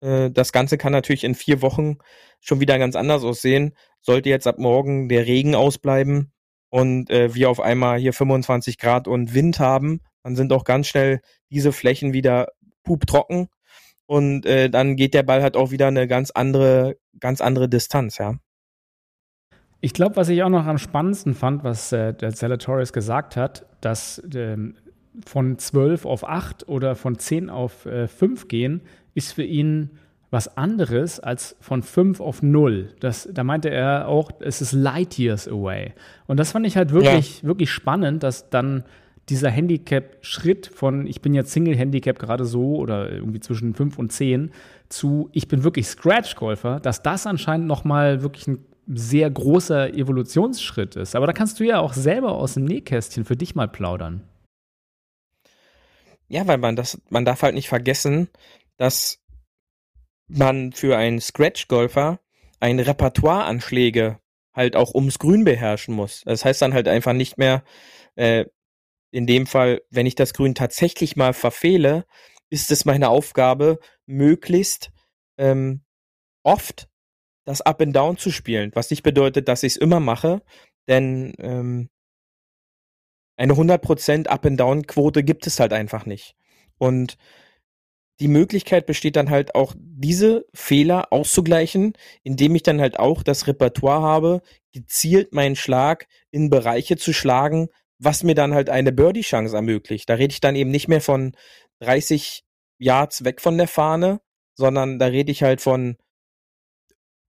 Äh, 0.01 0.29
das 0.29 0.51
Ganze 0.51 0.77
kann 0.77 0.91
natürlich 0.91 1.23
in 1.23 1.33
vier 1.33 1.63
Wochen 1.63 1.97
schon 2.39 2.59
wieder 2.59 2.77
ganz 2.77 2.95
anders 2.95 3.23
aussehen. 3.23 3.73
Sollte 4.01 4.29
jetzt 4.29 4.45
ab 4.45 4.59
morgen 4.59 5.09
der 5.09 5.25
Regen 5.25 5.55
ausbleiben 5.55 6.33
und 6.69 7.09
äh, 7.09 7.33
wir 7.33 7.49
auf 7.49 7.61
einmal 7.61 7.97
hier 7.99 8.13
25 8.13 8.77
Grad 8.77 9.07
und 9.07 9.33
Wind 9.33 9.59
haben, 9.59 10.01
dann 10.23 10.35
sind 10.35 10.53
auch 10.53 10.65
ganz 10.65 10.87
schnell 10.87 11.21
diese 11.49 11.71
Flächen 11.71 12.13
wieder 12.13 12.49
puptrocken 12.83 13.49
und 14.05 14.45
äh, 14.45 14.69
dann 14.69 14.95
geht 14.95 15.13
der 15.13 15.23
Ball 15.23 15.41
halt 15.41 15.55
auch 15.55 15.71
wieder 15.71 15.87
eine 15.87 16.07
ganz 16.07 16.31
andere, 16.31 16.97
ganz 17.19 17.41
andere 17.41 17.69
Distanz, 17.69 18.17
ja. 18.17 18.35
Ich 19.81 19.93
glaube, 19.93 20.15
was 20.15 20.29
ich 20.29 20.43
auch 20.43 20.49
noch 20.49 20.65
am 20.65 20.77
spannendsten 20.77 21.33
fand, 21.33 21.63
was 21.63 21.91
äh, 21.91 22.13
der 22.13 22.33
Zalatoris 22.33 22.93
gesagt 22.93 23.35
hat, 23.35 23.65
dass 23.81 24.21
ähm, 24.33 24.75
von 25.25 25.57
12 25.57 26.05
auf 26.05 26.27
8 26.27 26.67
oder 26.69 26.95
von 26.95 27.19
10 27.19 27.49
auf 27.49 27.85
äh, 27.85 28.07
5 28.07 28.47
gehen, 28.47 28.81
ist 29.13 29.33
für 29.33 29.43
ihn 29.43 29.99
was 30.31 30.57
anderes 30.57 31.19
als 31.19 31.55
von 31.59 31.83
5 31.83 32.19
auf 32.19 32.41
0. 32.41 32.95
Das, 32.99 33.29
da 33.31 33.43
meinte 33.43 33.69
er 33.69 34.07
auch, 34.07 34.31
es 34.39 34.61
ist 34.61 34.71
light 34.71 35.19
years 35.19 35.47
away. 35.47 35.93
Und 36.25 36.37
das 36.37 36.53
fand 36.53 36.65
ich 36.65 36.75
halt 36.75 36.91
wirklich, 36.91 37.41
ja. 37.41 37.47
wirklich 37.47 37.69
spannend, 37.69 38.23
dass 38.23 38.49
dann 38.49 38.83
dieser 39.29 39.49
Handicap-Schritt 39.49 40.67
von 40.67 41.07
ich 41.07 41.21
bin 41.21 41.33
jetzt 41.33 41.51
Single-Handicap 41.51 42.19
gerade 42.19 42.45
so 42.45 42.75
oder 42.75 43.11
irgendwie 43.11 43.39
zwischen 43.39 43.73
5 43.73 43.97
und 43.97 44.11
10 44.11 44.51
zu 44.89 45.29
ich 45.31 45.47
bin 45.47 45.63
wirklich 45.63 45.87
Scratch-Golfer, 45.87 46.79
dass 46.79 47.01
das 47.01 47.25
anscheinend 47.25 47.67
nochmal 47.67 48.21
wirklich 48.21 48.47
ein 48.47 48.65
sehr 48.87 49.29
großer 49.29 49.93
Evolutionsschritt 49.93 50.95
ist. 50.97 51.15
Aber 51.15 51.25
da 51.27 51.33
kannst 51.33 51.59
du 51.59 51.63
ja 51.63 51.79
auch 51.79 51.93
selber 51.93 52.33
aus 52.33 52.55
dem 52.55 52.65
Nähkästchen 52.65 53.23
für 53.23 53.37
dich 53.37 53.55
mal 53.55 53.67
plaudern. 53.67 54.27
Ja, 56.27 56.47
weil 56.47 56.57
man 56.57 56.75
das, 56.75 57.01
man 57.09 57.25
darf 57.25 57.43
halt 57.43 57.55
nicht 57.55 57.69
vergessen, 57.69 58.27
dass 58.77 59.19
man 60.27 60.71
für 60.73 60.97
einen 60.97 61.21
Scratch-Golfer 61.21 62.19
ein 62.59 62.79
Repertoire 62.79 63.45
an 63.45 63.61
Schläge 63.61 64.19
halt 64.53 64.75
auch 64.75 64.93
ums 64.93 65.19
Grün 65.19 65.43
beherrschen 65.43 65.95
muss. 65.95 66.23
Das 66.25 66.45
heißt 66.45 66.61
dann 66.61 66.73
halt 66.73 66.87
einfach 66.87 67.13
nicht 67.13 67.37
mehr, 67.37 67.63
äh, 68.15 68.45
in 69.13 69.27
dem 69.27 69.45
Fall, 69.45 69.83
wenn 69.91 70.07
ich 70.07 70.15
das 70.15 70.33
Grün 70.33 70.55
tatsächlich 70.55 71.15
mal 71.15 71.33
verfehle, 71.33 72.05
ist 72.49 72.71
es 72.71 72.83
meine 72.83 73.09
Aufgabe, 73.09 73.79
möglichst 74.07 74.91
ähm, 75.37 75.83
oft 76.43 76.89
das 77.45 77.61
Up 77.61 77.81
and 77.81 77.95
Down 77.95 78.17
zu 78.17 78.31
spielen, 78.31 78.71
was 78.73 78.89
nicht 78.89 79.03
bedeutet, 79.03 79.47
dass 79.47 79.61
ich 79.61 79.73
es 79.73 79.77
immer 79.77 79.99
mache, 79.99 80.41
denn 80.87 81.33
ähm, 81.37 81.89
eine 83.37 83.53
100% 83.53 84.27
Up 84.27 84.45
and 84.45 84.59
Down 84.59 84.87
Quote 84.87 85.23
gibt 85.23 85.45
es 85.45 85.59
halt 85.59 85.73
einfach 85.73 86.07
nicht. 86.07 86.35
Und 86.79 87.17
die 88.19 88.27
Möglichkeit 88.27 88.87
besteht 88.87 89.15
dann 89.15 89.29
halt 89.29 89.53
auch, 89.53 89.75
diese 89.77 90.45
Fehler 90.53 91.13
auszugleichen, 91.13 91.93
indem 92.23 92.55
ich 92.55 92.63
dann 92.63 92.81
halt 92.81 92.97
auch 92.97 93.21
das 93.21 93.45
Repertoire 93.47 94.01
habe, 94.01 94.41
gezielt 94.71 95.33
meinen 95.33 95.55
Schlag 95.55 96.07
in 96.31 96.49
Bereiche 96.49 96.97
zu 96.97 97.13
schlagen, 97.13 97.69
was 98.03 98.23
mir 98.23 98.35
dann 98.35 98.53
halt 98.53 98.69
eine 98.69 98.91
Birdie-Chance 98.91 99.55
ermöglicht. 99.55 100.09
Da 100.09 100.15
rede 100.15 100.31
ich 100.31 100.41
dann 100.41 100.55
eben 100.55 100.71
nicht 100.71 100.87
mehr 100.87 101.01
von 101.01 101.35
30 101.79 102.43
Yards 102.77 103.23
weg 103.23 103.41
von 103.41 103.57
der 103.57 103.67
Fahne, 103.67 104.21
sondern 104.55 104.99
da 104.99 105.07
rede 105.07 105.31
ich 105.31 105.43
halt 105.43 105.61
von 105.61 105.97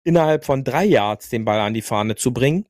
innerhalb 0.04 0.44
von 0.44 0.64
drei 0.64 0.84
Yards 0.84 1.28
den 1.28 1.44
Ball 1.44 1.60
an 1.60 1.74
die 1.74 1.82
Fahne 1.82 2.16
zu 2.16 2.32
bringen 2.32 2.66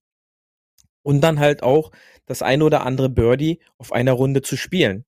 und 1.02 1.20
dann 1.20 1.40
halt 1.40 1.62
auch 1.62 1.90
das 2.26 2.42
eine 2.42 2.64
oder 2.64 2.86
andere 2.86 3.08
Birdie 3.08 3.60
auf 3.78 3.92
einer 3.92 4.12
Runde 4.12 4.42
zu 4.42 4.56
spielen. 4.56 5.04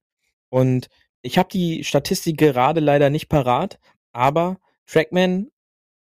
Und 0.49 0.89
ich 1.23 1.39
habe 1.39 1.49
die 1.51 1.85
Statistik 1.85 2.39
gerade 2.39 2.81
leider 2.81 3.11
nicht 3.11 3.29
parat, 3.29 3.79
aber 4.13 4.59
Trackman 4.87 5.51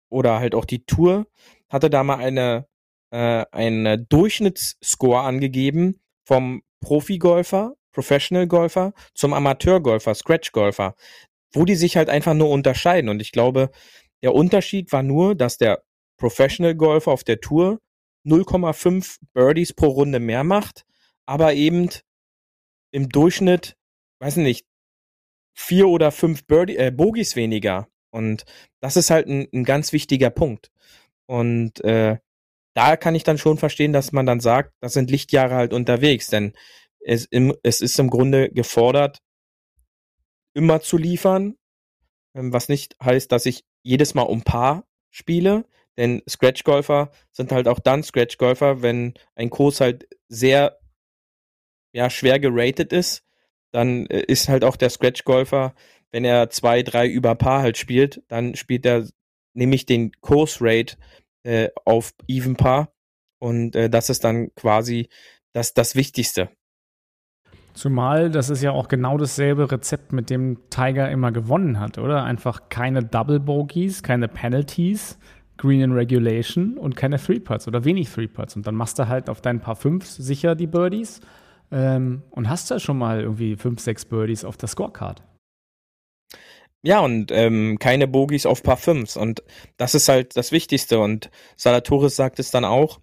oder 0.10 0.40
halt 0.40 0.56
auch 0.56 0.66
die 0.66 0.86
Tour 0.86 1.28
hatte 1.70 1.90
da 1.90 2.04
mal 2.04 2.18
eine 2.18 2.68
äh, 3.12 3.46
einen 3.52 4.08
Durchschnittsscore 4.10 5.22
angegeben 5.22 6.02
vom 6.24 6.64
Profi-Golfer, 6.82 7.74
Professional-Golfer 7.94 8.94
zum 9.14 9.34
Amateur-Golfer, 9.34 10.14
Scratch-Golfer, 10.14 10.96
wo 11.54 11.66
die 11.66 11.76
sich 11.76 11.98
halt 11.98 12.10
einfach 12.10 12.34
nur 12.34 12.50
unterscheiden. 12.50 13.10
Und 13.10 13.22
ich 13.22 13.32
glaube, 13.32 13.72
der 14.22 14.34
Unterschied 14.34 14.92
war 14.92 15.04
nur, 15.04 15.36
dass 15.36 15.58
der 15.58 15.84
Professional 16.18 16.76
Golfer 16.76 17.12
auf 17.12 17.24
der 17.24 17.40
Tour 17.40 17.80
0,5 18.26 19.18
Birdies 19.34 19.74
pro 19.74 19.88
Runde 19.88 20.20
mehr 20.20 20.44
macht, 20.44 20.86
aber 21.26 21.54
eben 21.54 21.90
im 22.92 23.10
Durchschnitt, 23.10 23.76
weiß 24.20 24.38
nicht, 24.38 24.66
vier 25.54 25.88
oder 25.88 26.12
fünf 26.12 26.46
Birdie, 26.46 26.78
äh, 26.78 26.92
Bogies 26.92 27.36
weniger. 27.36 27.88
Und 28.12 28.46
das 28.82 28.98
ist 28.98 29.10
halt 29.10 29.28
ein, 29.28 29.48
ein 29.54 29.64
ganz 29.64 29.94
wichtiger 29.94 30.30
Punkt. 30.30 30.72
Und 31.26 31.84
äh, 31.84 32.18
da 32.74 32.98
kann 32.98 33.16
ich 33.16 33.24
dann 33.24 33.38
schon 33.38 33.58
verstehen, 33.58 33.94
dass 33.94 34.12
man 34.12 34.26
dann 34.26 34.40
sagt, 34.40 34.74
das 34.80 34.94
sind 34.94 35.12
Lichtjahre 35.12 35.56
halt 35.56 35.74
unterwegs, 35.74 36.28
denn 36.28 36.54
es, 37.00 37.26
im, 37.26 37.56
es 37.64 37.82
ist 37.82 38.00
im 38.00 38.10
Grunde 38.10 38.50
gefordert, 38.50 39.20
immer 40.54 40.82
zu 40.82 40.98
liefern, 40.98 41.56
ähm, 42.36 42.54
was 42.54 42.70
nicht 42.70 42.96
heißt, 43.04 43.32
dass 43.32 43.46
ich 43.46 43.64
jedes 43.84 44.14
Mal 44.14 44.24
um 44.24 44.44
Paar 44.44 44.86
spiele, 45.10 45.66
denn 45.98 46.22
Scratch-Golfer 46.30 47.12
sind 47.32 47.52
halt 47.52 47.68
auch 47.68 47.80
dann 47.80 48.04
Scratch-Golfer, 48.04 48.82
wenn 48.82 49.14
ein 49.36 49.50
Kurs 49.50 49.82
halt 49.82 50.08
sehr 50.30 50.80
ja, 51.94 52.10
schwer 52.10 52.40
geratet 52.40 52.94
ist, 52.94 53.24
dann 53.72 54.06
äh, 54.08 54.22
ist 54.22 54.50
halt 54.50 54.64
auch 54.64 54.78
der 54.78 54.90
Scratch-Golfer, 54.90 55.74
wenn 56.12 56.26
er 56.26 56.50
zwei, 56.50 56.84
drei 56.84 57.08
über 57.08 57.36
Paar 57.36 57.62
halt 57.62 57.78
spielt, 57.78 58.24
dann 58.28 58.56
spielt 58.56 58.86
er 58.86 59.08
nämlich 59.54 59.86
den 59.86 60.12
Kurs-Rate 60.22 60.98
äh, 61.44 61.70
auf 61.86 62.14
Even 62.28 62.56
Paar 62.56 62.94
und 63.40 63.76
äh, 63.76 63.90
das 63.90 64.10
ist 64.10 64.24
dann 64.24 64.54
quasi 64.56 65.10
das, 65.54 65.74
das 65.74 65.96
Wichtigste. 65.96 66.50
Zumal 67.74 68.30
das 68.30 68.50
ist 68.50 68.62
ja 68.62 68.72
auch 68.72 68.88
genau 68.88 69.18
dasselbe 69.18 69.72
Rezept, 69.72 70.12
mit 70.12 70.30
dem 70.30 70.70
Tiger 70.70 71.10
immer 71.10 71.32
gewonnen 71.32 71.80
hat, 71.80 71.98
oder? 71.98 72.24
Einfach 72.24 72.70
keine 72.70 73.04
Double 73.04 73.40
Bogies, 73.40 74.04
keine 74.04 74.28
Penalties, 74.28 75.18
Green 75.58 75.82
in 75.82 75.92
Regulation 75.94 76.78
und 76.78 76.96
keine 76.96 77.18
Three 77.18 77.40
Putts 77.40 77.68
oder 77.68 77.86
wenig 77.86 78.10
Three 78.10 78.28
Putts. 78.28 78.56
Und 78.56 78.68
dann 78.68 78.76
machst 78.76 79.00
du 79.00 79.08
halt 79.08 79.30
auf 79.30 79.42
deinen 79.42 79.62
paar 79.62 79.76
Fünfs 79.76 80.16
sicher 80.16 80.56
die 80.56 80.68
Birdies 80.68 81.22
ähm, 81.72 82.24
und 82.32 82.50
hast 82.50 82.70
da 82.72 82.80
schon 82.80 82.98
mal 82.98 83.22
irgendwie 83.22 83.56
fünf, 83.56 83.80
sechs 83.80 84.04
Birdies 84.04 84.44
auf 84.44 84.58
der 84.58 84.68
Scorecard. 84.68 85.24
Ja, 86.84 87.00
und 87.02 87.32
ähm, 87.32 87.78
keine 87.80 88.08
Bogies 88.08 88.46
auf 88.46 88.64
paar 88.64 88.78
Fünfs. 88.78 89.16
Und 89.16 89.44
das 89.78 89.94
ist 89.94 90.10
halt 90.10 90.36
das 90.36 90.52
Wichtigste. 90.52 91.00
Und 91.00 91.30
Salatoris 91.56 92.16
sagt 92.16 92.40
es 92.40 92.50
dann 92.50 92.66
auch, 92.66 93.00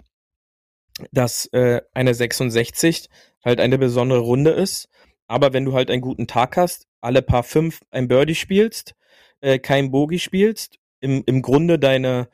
dass 1.12 1.46
äh, 1.52 1.80
eine 1.94 2.14
66 2.14 3.08
halt 3.44 3.60
eine 3.60 3.78
besondere 3.78 4.20
Runde 4.20 4.50
ist. 4.50 4.88
Aber 5.28 5.52
wenn 5.52 5.64
du 5.64 5.74
halt 5.74 5.90
einen 5.90 6.02
guten 6.02 6.26
Tag 6.26 6.56
hast, 6.56 6.86
alle 7.00 7.22
paar 7.22 7.44
fünf 7.44 7.80
ein 7.90 8.08
Birdie 8.08 8.34
spielst, 8.34 8.94
äh, 9.40 9.58
kein 9.60 9.90
Bogie 9.92 10.18
spielst, 10.18 10.78
im, 11.00 11.22
im 11.26 11.42
Grunde 11.42 11.78
deine 11.78 12.28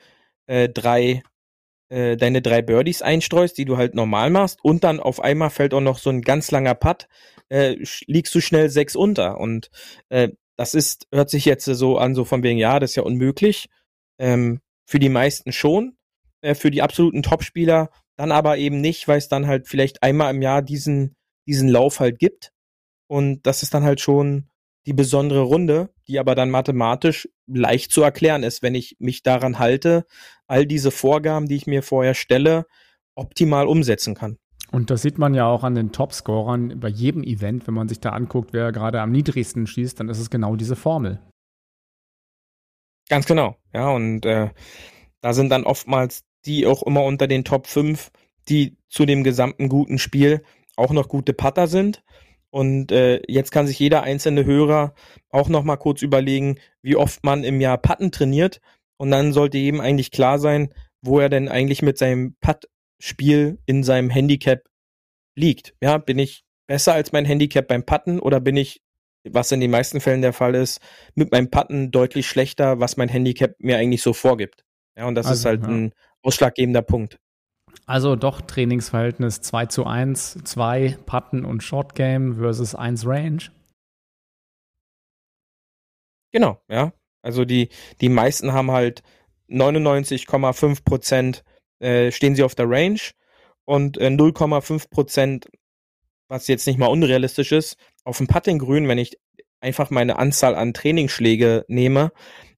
äh, 0.46 0.68
drei 0.70 1.22
äh, 1.90 2.16
deine 2.16 2.40
drei 2.40 2.62
Birdies 2.62 3.02
einstreust, 3.02 3.58
die 3.58 3.66
du 3.66 3.76
halt 3.76 3.94
normal 3.94 4.30
machst, 4.30 4.58
und 4.62 4.84
dann 4.84 5.00
auf 5.00 5.20
einmal 5.20 5.50
fällt 5.50 5.74
auch 5.74 5.80
noch 5.80 5.98
so 5.98 6.10
ein 6.10 6.22
ganz 6.22 6.50
langer 6.50 6.74
Putt, 6.74 7.08
äh, 7.50 7.76
liegst 8.06 8.34
du 8.34 8.40
schnell 8.40 8.70
sechs 8.70 8.96
unter. 8.96 9.38
Und 9.38 9.70
äh, 10.08 10.30
das 10.56 10.74
ist, 10.74 11.06
hört 11.12 11.30
sich 11.30 11.44
jetzt 11.44 11.64
so 11.64 11.98
an, 11.98 12.14
so 12.14 12.24
von 12.24 12.42
wegen, 12.42 12.58
ja, 12.58 12.78
das 12.78 12.90
ist 12.90 12.96
ja 12.96 13.02
unmöglich. 13.02 13.68
Ähm, 14.18 14.60
für 14.86 14.98
die 14.98 15.08
meisten 15.08 15.52
schon, 15.52 15.96
äh, 16.42 16.54
für 16.54 16.70
die 16.70 16.82
absoluten 16.82 17.22
Topspieler 17.22 17.90
dann 18.16 18.32
aber 18.32 18.58
eben 18.58 18.80
nicht, 18.80 19.08
weil 19.08 19.18
es 19.18 19.28
dann 19.28 19.46
halt 19.46 19.66
vielleicht 19.66 20.02
einmal 20.02 20.34
im 20.34 20.42
Jahr 20.42 20.62
diesen, 20.62 21.16
diesen 21.46 21.68
Lauf 21.68 22.00
halt 22.00 22.18
gibt. 22.18 22.52
Und 23.08 23.46
das 23.46 23.62
ist 23.62 23.74
dann 23.74 23.82
halt 23.82 24.00
schon 24.00 24.48
die 24.86 24.92
besondere 24.92 25.42
Runde, 25.42 25.90
die 26.06 26.18
aber 26.18 26.34
dann 26.34 26.50
mathematisch 26.50 27.28
leicht 27.46 27.90
zu 27.90 28.02
erklären 28.02 28.42
ist, 28.42 28.62
wenn 28.62 28.74
ich 28.74 28.96
mich 28.98 29.22
daran 29.22 29.58
halte, 29.58 30.06
all 30.46 30.66
diese 30.66 30.90
Vorgaben, 30.90 31.48
die 31.48 31.56
ich 31.56 31.66
mir 31.66 31.82
vorher 31.82 32.14
stelle, 32.14 32.66
optimal 33.14 33.66
umsetzen 33.66 34.14
kann. 34.14 34.38
Und 34.74 34.90
das 34.90 35.02
sieht 35.02 35.18
man 35.18 35.34
ja 35.34 35.46
auch 35.46 35.62
an 35.62 35.76
den 35.76 35.92
Topscorern 35.92 36.80
bei 36.80 36.88
jedem 36.88 37.22
Event, 37.22 37.68
wenn 37.68 37.74
man 37.74 37.88
sich 37.88 38.00
da 38.00 38.10
anguckt, 38.10 38.52
wer 38.52 38.72
gerade 38.72 39.00
am 39.00 39.12
niedrigsten 39.12 39.68
schießt, 39.68 40.00
dann 40.00 40.08
ist 40.08 40.18
es 40.18 40.30
genau 40.30 40.56
diese 40.56 40.74
Formel. 40.74 41.20
Ganz 43.08 43.24
genau, 43.26 43.56
ja, 43.72 43.88
und 43.90 44.26
äh, 44.26 44.50
da 45.20 45.32
sind 45.32 45.50
dann 45.50 45.62
oftmals 45.62 46.24
die 46.44 46.66
auch 46.66 46.82
immer 46.82 47.04
unter 47.04 47.28
den 47.28 47.44
Top 47.44 47.68
5, 47.68 48.10
die 48.48 48.76
zu 48.88 49.06
dem 49.06 49.22
gesamten 49.22 49.68
guten 49.68 49.98
Spiel 49.98 50.42
auch 50.74 50.90
noch 50.90 51.08
gute 51.08 51.34
Putter 51.34 51.68
sind. 51.68 52.02
Und 52.50 52.90
äh, 52.90 53.22
jetzt 53.28 53.52
kann 53.52 53.68
sich 53.68 53.78
jeder 53.78 54.02
einzelne 54.02 54.44
Hörer 54.44 54.94
auch 55.30 55.48
noch 55.48 55.62
mal 55.62 55.76
kurz 55.76 56.02
überlegen, 56.02 56.58
wie 56.82 56.96
oft 56.96 57.22
man 57.22 57.44
im 57.44 57.60
Jahr 57.60 57.78
Patten 57.78 58.10
trainiert. 58.10 58.60
Und 58.96 59.12
dann 59.12 59.32
sollte 59.32 59.56
jedem 59.56 59.80
eigentlich 59.80 60.10
klar 60.10 60.40
sein, 60.40 60.74
wo 61.00 61.20
er 61.20 61.28
denn 61.28 61.48
eigentlich 61.48 61.82
mit 61.82 61.96
seinem 61.96 62.34
Putt-Spiel 63.04 63.58
in 63.66 63.82
seinem 63.82 64.08
Handicap 64.08 64.62
liegt. 65.36 65.74
Ja, 65.82 65.98
bin 65.98 66.18
ich 66.18 66.44
besser 66.66 66.94
als 66.94 67.12
mein 67.12 67.26
Handicap 67.26 67.68
beim 67.68 67.84
Putten 67.84 68.18
oder 68.18 68.40
bin 68.40 68.56
ich, 68.56 68.82
was 69.24 69.52
in 69.52 69.60
den 69.60 69.70
meisten 69.70 70.00
Fällen 70.00 70.22
der 70.22 70.32
Fall 70.32 70.54
ist, 70.54 70.80
mit 71.14 71.30
meinem 71.30 71.50
Putten 71.50 71.90
deutlich 71.90 72.26
schlechter, 72.26 72.80
was 72.80 72.96
mein 72.96 73.10
Handicap 73.10 73.54
mir 73.58 73.76
eigentlich 73.76 74.02
so 74.02 74.14
vorgibt. 74.14 74.64
Ja, 74.96 75.06
und 75.06 75.16
das 75.16 75.26
also, 75.26 75.38
ist 75.38 75.44
halt 75.44 75.62
ja. 75.62 75.68
ein 75.68 75.92
ausschlaggebender 76.22 76.80
Punkt. 76.80 77.18
Also 77.86 78.16
doch 78.16 78.40
Trainingsverhältnis 78.40 79.42
2 79.42 79.66
zu 79.66 79.84
1, 79.84 80.38
2 80.44 80.96
Putten 81.04 81.44
und 81.44 81.62
Short 81.62 81.94
Game 81.94 82.36
versus 82.36 82.74
1 82.74 83.06
Range. 83.06 83.42
Genau, 86.32 86.62
ja. 86.68 86.92
Also 87.20 87.44
die, 87.44 87.68
die 88.00 88.08
meisten 88.08 88.52
haben 88.52 88.70
halt 88.70 89.02
99,5 89.50 90.84
Prozent 90.84 91.44
äh, 91.80 92.10
stehen 92.10 92.34
sie 92.34 92.42
auf 92.42 92.54
der 92.54 92.68
Range 92.68 93.00
und 93.64 93.98
äh, 93.98 94.06
0,5 94.06 94.90
Prozent, 94.90 95.48
was 96.28 96.48
jetzt 96.48 96.66
nicht 96.66 96.78
mal 96.78 96.86
unrealistisch 96.86 97.52
ist, 97.52 97.76
auf 98.04 98.18
dem 98.18 98.26
Puttinggrün, 98.26 98.88
wenn 98.88 98.98
ich 98.98 99.18
einfach 99.60 99.90
meine 99.90 100.18
Anzahl 100.18 100.54
an 100.54 100.74
Trainingsschläge 100.74 101.64
nehme. 101.68 102.12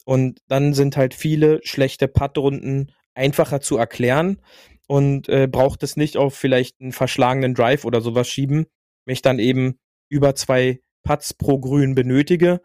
Und 0.05 0.41
dann 0.49 0.75
sind 0.75 0.97
halt 0.97 1.15
viele 1.15 1.61
schlechte 1.65 2.09
Puttrunden 2.09 2.93
einfacher 3.15 3.61
zu 3.61 3.77
erklären 3.77 4.41
und 4.87 5.29
äh, 5.29 5.49
braucht 5.51 5.83
es 5.83 5.97
nicht 5.97 6.17
auf 6.17 6.35
vielleicht 6.35 6.81
einen 6.81 6.93
verschlagenen 6.93 7.55
Drive 7.55 7.85
oder 7.85 8.01
sowas 8.01 8.29
schieben. 8.29 8.67
Wenn 9.05 9.13
ich 9.15 9.23
dann 9.23 9.39
eben 9.39 9.79
über 10.09 10.35
zwei 10.35 10.81
Putts 11.03 11.35
pro 11.35 11.59
Grün 11.59 11.95
benötige, 11.95 12.61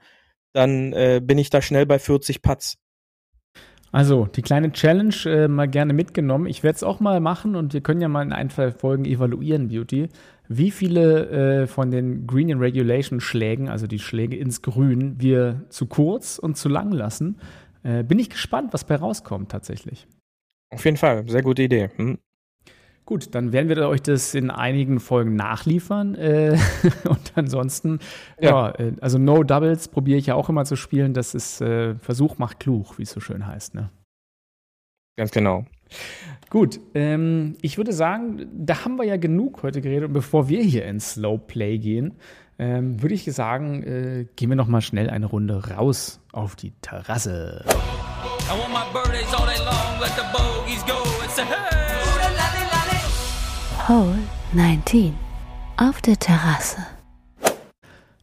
dann 0.53 0.93
äh, 0.93 1.21
bin 1.23 1.37
ich 1.37 1.49
da 1.49 1.61
schnell 1.61 1.85
bei 1.85 1.99
40 1.99 2.41
Putts. 2.41 2.77
Also, 3.91 4.25
die 4.25 4.41
kleine 4.41 4.71
Challenge 4.71 5.13
äh, 5.25 5.47
mal 5.49 5.67
gerne 5.67 5.93
mitgenommen. 5.93 6.45
Ich 6.45 6.63
werde 6.63 6.77
es 6.77 6.83
auch 6.83 7.01
mal 7.01 7.19
machen 7.19 7.55
und 7.55 7.73
wir 7.73 7.81
können 7.81 7.99
ja 7.99 8.07
mal 8.07 8.23
in 8.23 8.31
ein, 8.31 8.49
zwei 8.49 8.71
Folgen 8.71 9.03
evaluieren, 9.03 9.67
Beauty. 9.67 10.07
Wie 10.47 10.71
viele 10.71 11.63
äh, 11.63 11.67
von 11.67 11.91
den 11.91 12.25
Green 12.25 12.51
and 12.51 12.61
Regulation 12.61 13.19
Schlägen, 13.19 13.69
also 13.69 13.87
die 13.87 13.99
Schläge 13.99 14.37
ins 14.37 14.61
Grün, 14.61 15.15
wir 15.19 15.65
zu 15.69 15.87
kurz 15.87 16.39
und 16.39 16.55
zu 16.55 16.69
lang 16.69 16.91
lassen. 16.91 17.37
Äh, 17.83 18.03
bin 18.03 18.19
ich 18.19 18.29
gespannt, 18.29 18.73
was 18.73 18.85
bei 18.85 18.95
rauskommt 18.95 19.51
tatsächlich. 19.51 20.07
Auf 20.73 20.85
jeden 20.85 20.97
Fall, 20.97 21.27
sehr 21.27 21.41
gute 21.41 21.63
Idee. 21.63 21.89
Hm. 21.97 22.17
Gut, 23.05 23.33
dann 23.35 23.51
werden 23.51 23.67
wir 23.67 23.89
euch 23.89 24.01
das 24.01 24.33
in 24.35 24.51
einigen 24.51 24.99
Folgen 24.99 25.35
nachliefern. 25.35 26.15
Äh, 26.15 26.57
und 27.09 27.31
ansonsten, 27.35 27.99
ja, 28.39 28.69
ja 28.69 28.75
äh, 28.75 28.93
also 29.01 29.17
No 29.17 29.43
Doubles 29.43 29.87
probiere 29.87 30.17
ich 30.17 30.27
ja 30.27 30.35
auch 30.35 30.49
immer 30.49 30.65
zu 30.65 30.75
spielen. 30.75 31.13
Das 31.13 31.33
ist 31.35 31.61
äh, 31.61 31.95
Versuch 31.95 32.37
macht 32.37 32.59
klug, 32.59 32.97
wie 32.97 33.03
es 33.03 33.11
so 33.11 33.19
schön 33.19 33.45
heißt. 33.45 33.75
Ne? 33.75 33.89
Ganz 35.17 35.31
genau. 35.31 35.65
Gut, 36.49 36.79
ähm, 36.93 37.55
ich 37.61 37.77
würde 37.77 37.93
sagen, 37.93 38.47
da 38.53 38.85
haben 38.85 38.97
wir 38.97 39.05
ja 39.05 39.17
genug 39.17 39.63
heute 39.63 39.81
geredet. 39.81 40.07
Und 40.07 40.13
bevor 40.13 40.49
wir 40.49 40.61
hier 40.61 40.85
ins 40.85 41.13
Slow 41.13 41.37
Play 41.37 41.77
gehen, 41.79 42.15
ähm, 42.59 43.01
würde 43.01 43.15
ich 43.15 43.25
sagen, 43.33 43.83
äh, 43.83 44.25
gehen 44.35 44.49
wir 44.49 44.55
noch 44.55 44.67
mal 44.67 44.81
schnell 44.81 45.09
eine 45.09 45.25
Runde 45.25 45.71
raus 45.71 46.19
auf 46.31 46.55
die 46.55 46.71
Terrasse. 46.81 47.65
I 47.65 48.59
want 48.59 48.73
my 48.73 48.83
birthdays 48.93 49.33
all 49.33 49.45
day 49.45 49.57
long, 49.63 49.99
let 49.99 50.11
the 50.15 50.23
bogeys 50.31 50.83
go. 50.85 51.01
It's 51.23 51.39
a 51.39 51.45
hey! 51.45 51.70
Hole 53.91 54.19
19 54.53 55.13
auf 55.75 56.01
der 56.01 56.15
Terrasse. 56.15 56.77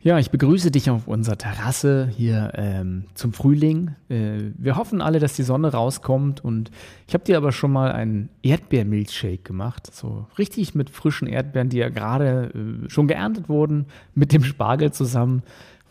Ja, 0.00 0.18
ich 0.18 0.30
begrüße 0.30 0.70
dich 0.70 0.88
auf 0.88 1.06
unserer 1.06 1.36
Terrasse 1.36 2.08
hier 2.10 2.52
ähm, 2.54 3.04
zum 3.12 3.34
Frühling. 3.34 3.94
Äh, 4.08 4.52
wir 4.56 4.76
hoffen 4.76 5.02
alle, 5.02 5.18
dass 5.18 5.36
die 5.36 5.42
Sonne 5.42 5.70
rauskommt 5.70 6.42
und 6.42 6.70
ich 7.06 7.12
habe 7.12 7.24
dir 7.24 7.36
aber 7.36 7.52
schon 7.52 7.70
mal 7.70 7.92
einen 7.92 8.30
Erdbeermilchshake 8.42 9.42
gemacht. 9.42 9.94
So 9.94 10.26
richtig 10.38 10.74
mit 10.74 10.88
frischen 10.88 11.28
Erdbeeren, 11.28 11.68
die 11.68 11.76
ja 11.76 11.90
gerade 11.90 12.50
äh, 12.54 12.88
schon 12.88 13.06
geerntet 13.06 13.50
wurden, 13.50 13.88
mit 14.14 14.32
dem 14.32 14.44
Spargel 14.44 14.92
zusammen 14.92 15.42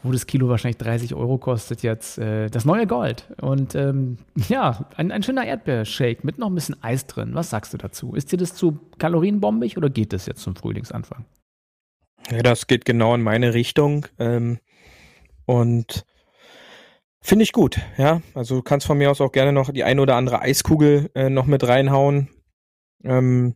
wo 0.03 0.11
das 0.11 0.27
Kilo 0.27 0.47
wahrscheinlich 0.47 0.77
30 0.77 1.15
Euro 1.15 1.37
kostet, 1.37 1.83
jetzt 1.83 2.17
äh, 2.17 2.49
das 2.49 2.65
neue 2.65 2.87
Gold. 2.87 3.25
Und 3.41 3.75
ähm, 3.75 4.17
ja, 4.47 4.87
ein, 4.95 5.11
ein 5.11 5.23
schöner 5.23 5.45
Erdbeershake 5.45 6.19
mit 6.23 6.37
noch 6.37 6.47
ein 6.47 6.55
bisschen 6.55 6.81
Eis 6.83 7.07
drin. 7.07 7.31
Was 7.33 7.49
sagst 7.49 7.73
du 7.73 7.77
dazu? 7.77 8.13
Ist 8.13 8.31
dir 8.31 8.37
das 8.37 8.53
zu 8.53 8.79
kalorienbombig 8.97 9.77
oder 9.77 9.89
geht 9.89 10.13
das 10.13 10.25
jetzt 10.25 10.41
zum 10.41 10.55
Frühlingsanfang? 10.55 11.25
Ja, 12.29 12.43
das 12.43 12.67
geht 12.67 12.85
genau 12.85 13.15
in 13.15 13.21
meine 13.21 13.53
Richtung. 13.53 14.05
Ähm, 14.19 14.59
und 15.45 16.05
finde 17.21 17.43
ich 17.43 17.53
gut, 17.53 17.79
ja. 17.97 18.21
Also 18.33 18.55
du 18.55 18.61
kannst 18.61 18.85
von 18.85 18.97
mir 18.97 19.11
aus 19.11 19.21
auch 19.21 19.31
gerne 19.31 19.53
noch 19.53 19.71
die 19.71 19.83
ein 19.83 19.99
oder 19.99 20.15
andere 20.15 20.41
Eiskugel 20.41 21.09
äh, 21.15 21.29
noch 21.29 21.45
mit 21.45 21.67
reinhauen. 21.67 22.29
Ähm, 23.03 23.55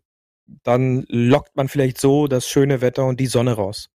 dann 0.64 1.06
lockt 1.08 1.56
man 1.56 1.68
vielleicht 1.68 2.00
so 2.00 2.28
das 2.28 2.48
schöne 2.48 2.82
Wetter 2.82 3.06
und 3.06 3.20
die 3.20 3.28
Sonne 3.28 3.54
raus. 3.54 3.90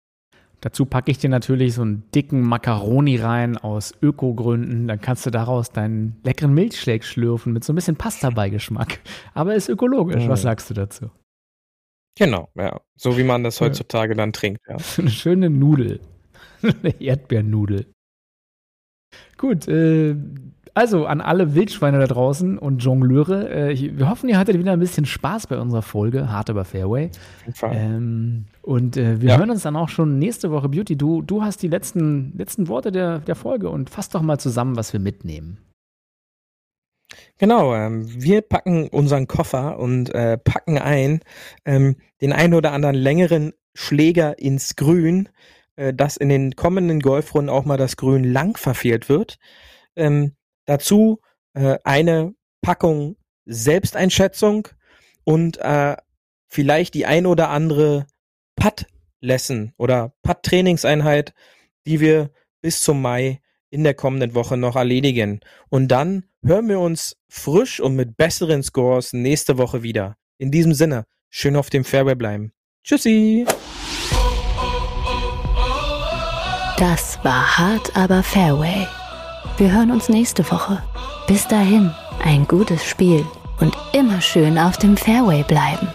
Dazu 0.61 0.87
packe 0.87 1.11
ich 1.11 1.19
dir 1.19 1.29
natürlich 1.31 1.75
so 1.75 1.83
einen 1.83 2.05
dicken 2.15 2.41
Macaroni 2.41 3.17
rein 3.17 3.57
aus 3.59 3.95
Ökogründen. 4.03 4.89
Dann 4.89 5.01
kannst 5.01 5.27
du 5.27 5.31
daraus 5.31 5.71
deinen 5.71 6.17
leckeren 6.25 6.55
Milchshake 6.55 7.05
schlürfen 7.05 7.53
mit 7.53 7.63
so 7.63 7.73
ein 7.73 7.77
bisschen 7.77 7.97
Pasta-Beigeschmack. 7.97 9.01
Aber 9.35 9.55
ist 9.55 9.69
ökologisch. 9.69 10.25
Mhm. 10.25 10.29
Was 10.29 10.43
sagst 10.43 10.71
du 10.71 10.75
dazu? 10.75 11.11
Genau, 12.19 12.49
ja. 12.55 12.81
So 12.97 13.19
wie 13.19 13.25
man 13.25 13.45
das 13.45 13.61
heutzutage 13.61 14.15
dann 14.15 14.33
trinkt, 14.33 14.63
ja. 14.69 14.77
Eine 14.99 15.11
schöne 15.11 15.51
Nudel. 15.51 16.01
Eine 16.63 17.01
Erdbeernudel. 17.01 17.87
Gut, 19.37 19.69
äh, 19.69 20.17
also 20.77 21.07
an 21.07 21.21
alle 21.21 21.55
Wildschweine 21.55 21.99
da 21.99 22.07
draußen 22.07 22.59
und 22.59 22.83
Jongleure, 22.83 23.51
äh, 23.51 23.99
wir 23.99 24.11
hoffen, 24.11 24.29
ihr 24.29 24.39
hattet 24.39 24.59
wieder 24.59 24.73
ein 24.73 24.79
bisschen 24.79 25.07
Spaß 25.07 25.47
bei 25.47 25.59
unserer 25.59 25.83
Folge 25.83 26.31
Hard 26.31 26.51
über 26.51 26.65
Fairway. 26.65 27.11
Ähm, 27.63 28.47
und 28.67 28.97
äh, 28.97 29.21
wir 29.21 29.31
ja. 29.31 29.39
hören 29.39 29.51
uns 29.51 29.63
dann 29.63 29.77
auch 29.77 29.89
schon 29.89 30.19
nächste 30.19 30.51
Woche. 30.51 30.69
Beauty, 30.69 30.97
du, 30.97 31.23
du 31.23 31.43
hast 31.43 31.63
die 31.63 31.69
letzten, 31.69 32.37
letzten 32.37 32.69
Worte 32.69 32.91
der, 32.91 33.21
der 33.21 33.37
Folge 33.37 33.71
und 33.71 33.89
fass 33.91 34.09
doch 34.09 34.23
mal 34.23 34.39
zusammen, 34.39 34.77
was 34.77 34.93
wir 34.93 35.01
mitnehmen. 35.01 35.59
Genau, 37.39 37.75
ähm, 37.75 38.05
wir 38.09 38.43
packen 38.43 38.89
unseren 38.89 39.29
Koffer 39.29 39.79
und 39.79 40.13
äh, 40.15 40.37
packen 40.37 40.79
ein 40.79 41.21
ähm, 41.65 41.97
den 42.21 42.33
einen 42.33 42.55
oder 42.55 42.73
anderen 42.73 42.97
längeren 42.97 43.53
Schläger 43.75 44.39
ins 44.39 44.75
Grün, 44.75 45.29
äh, 45.77 45.95
dass 45.95 46.17
in 46.17 46.29
den 46.29 46.57
kommenden 46.57 47.01
Golfrunden 47.01 47.51
auch 47.51 47.65
mal 47.65 47.77
das 47.77 47.97
Grün 47.97 48.25
lang 48.25 48.57
verfehlt 48.57 49.09
wird. 49.09 49.39
Ähm, 49.95 50.33
Dazu 50.67 51.21
äh, 51.55 51.79
eine 51.85 52.35
Packung 52.61 53.17
Selbsteinschätzung 53.47 54.69
und 55.25 55.59
äh, 55.59 55.97
vielleicht 56.49 56.95
die 56.95 57.07
ein 57.07 57.27
oder 57.27 57.51
andere 57.51 58.07
Putt-Lesson 58.57 59.73
oder 59.77 60.15
Putt-Trainingseinheit, 60.23 61.33
die 61.87 62.01
wir 62.01 62.31
bis 62.61 62.83
zum 62.83 63.01
Mai 63.01 63.41
in 63.71 63.85
der 63.85 63.95
kommenden 63.95 64.35
Woche 64.35 64.57
noch 64.57 64.77
erledigen. 64.77 65.41
Und 65.69 65.89
dann 65.89 66.25
hören 66.43 66.69
wir 66.69 66.81
uns 66.81 67.17
frisch 67.29 67.81
und 67.81 67.95
mit 67.95 68.17
besseren 68.17 68.63
Scores 68.63 69.13
nächste 69.13 69.59
Woche 69.59 69.83
wieder. 69.83 70.17
In 70.39 70.51
diesem 70.51 70.75
Sinne, 70.75 71.05
schön 71.31 71.57
auf 71.57 71.71
dem 71.71 71.85
Fairway 71.85 72.15
bleiben. 72.15 72.53
Tschüssi! 72.85 73.47
Das 76.79 77.19
war 77.23 77.59
hart, 77.59 77.97
aber 77.97 78.23
Fairway 78.23 78.87
wir 79.59 79.73
hören 79.73 79.91
uns 79.91 80.11
nächste 80.11 80.49
Woche. 80.51 80.83
Bis 81.27 81.49
dahin, 81.49 81.91
ein 82.23 82.47
gutes 82.47 82.85
Spiel 82.85 83.25
und 83.59 83.75
immer 83.95 84.21
schön 84.21 84.59
auf 84.59 84.77
dem 84.77 84.99
Fairway 84.99 85.45
bleiben. 85.45 85.89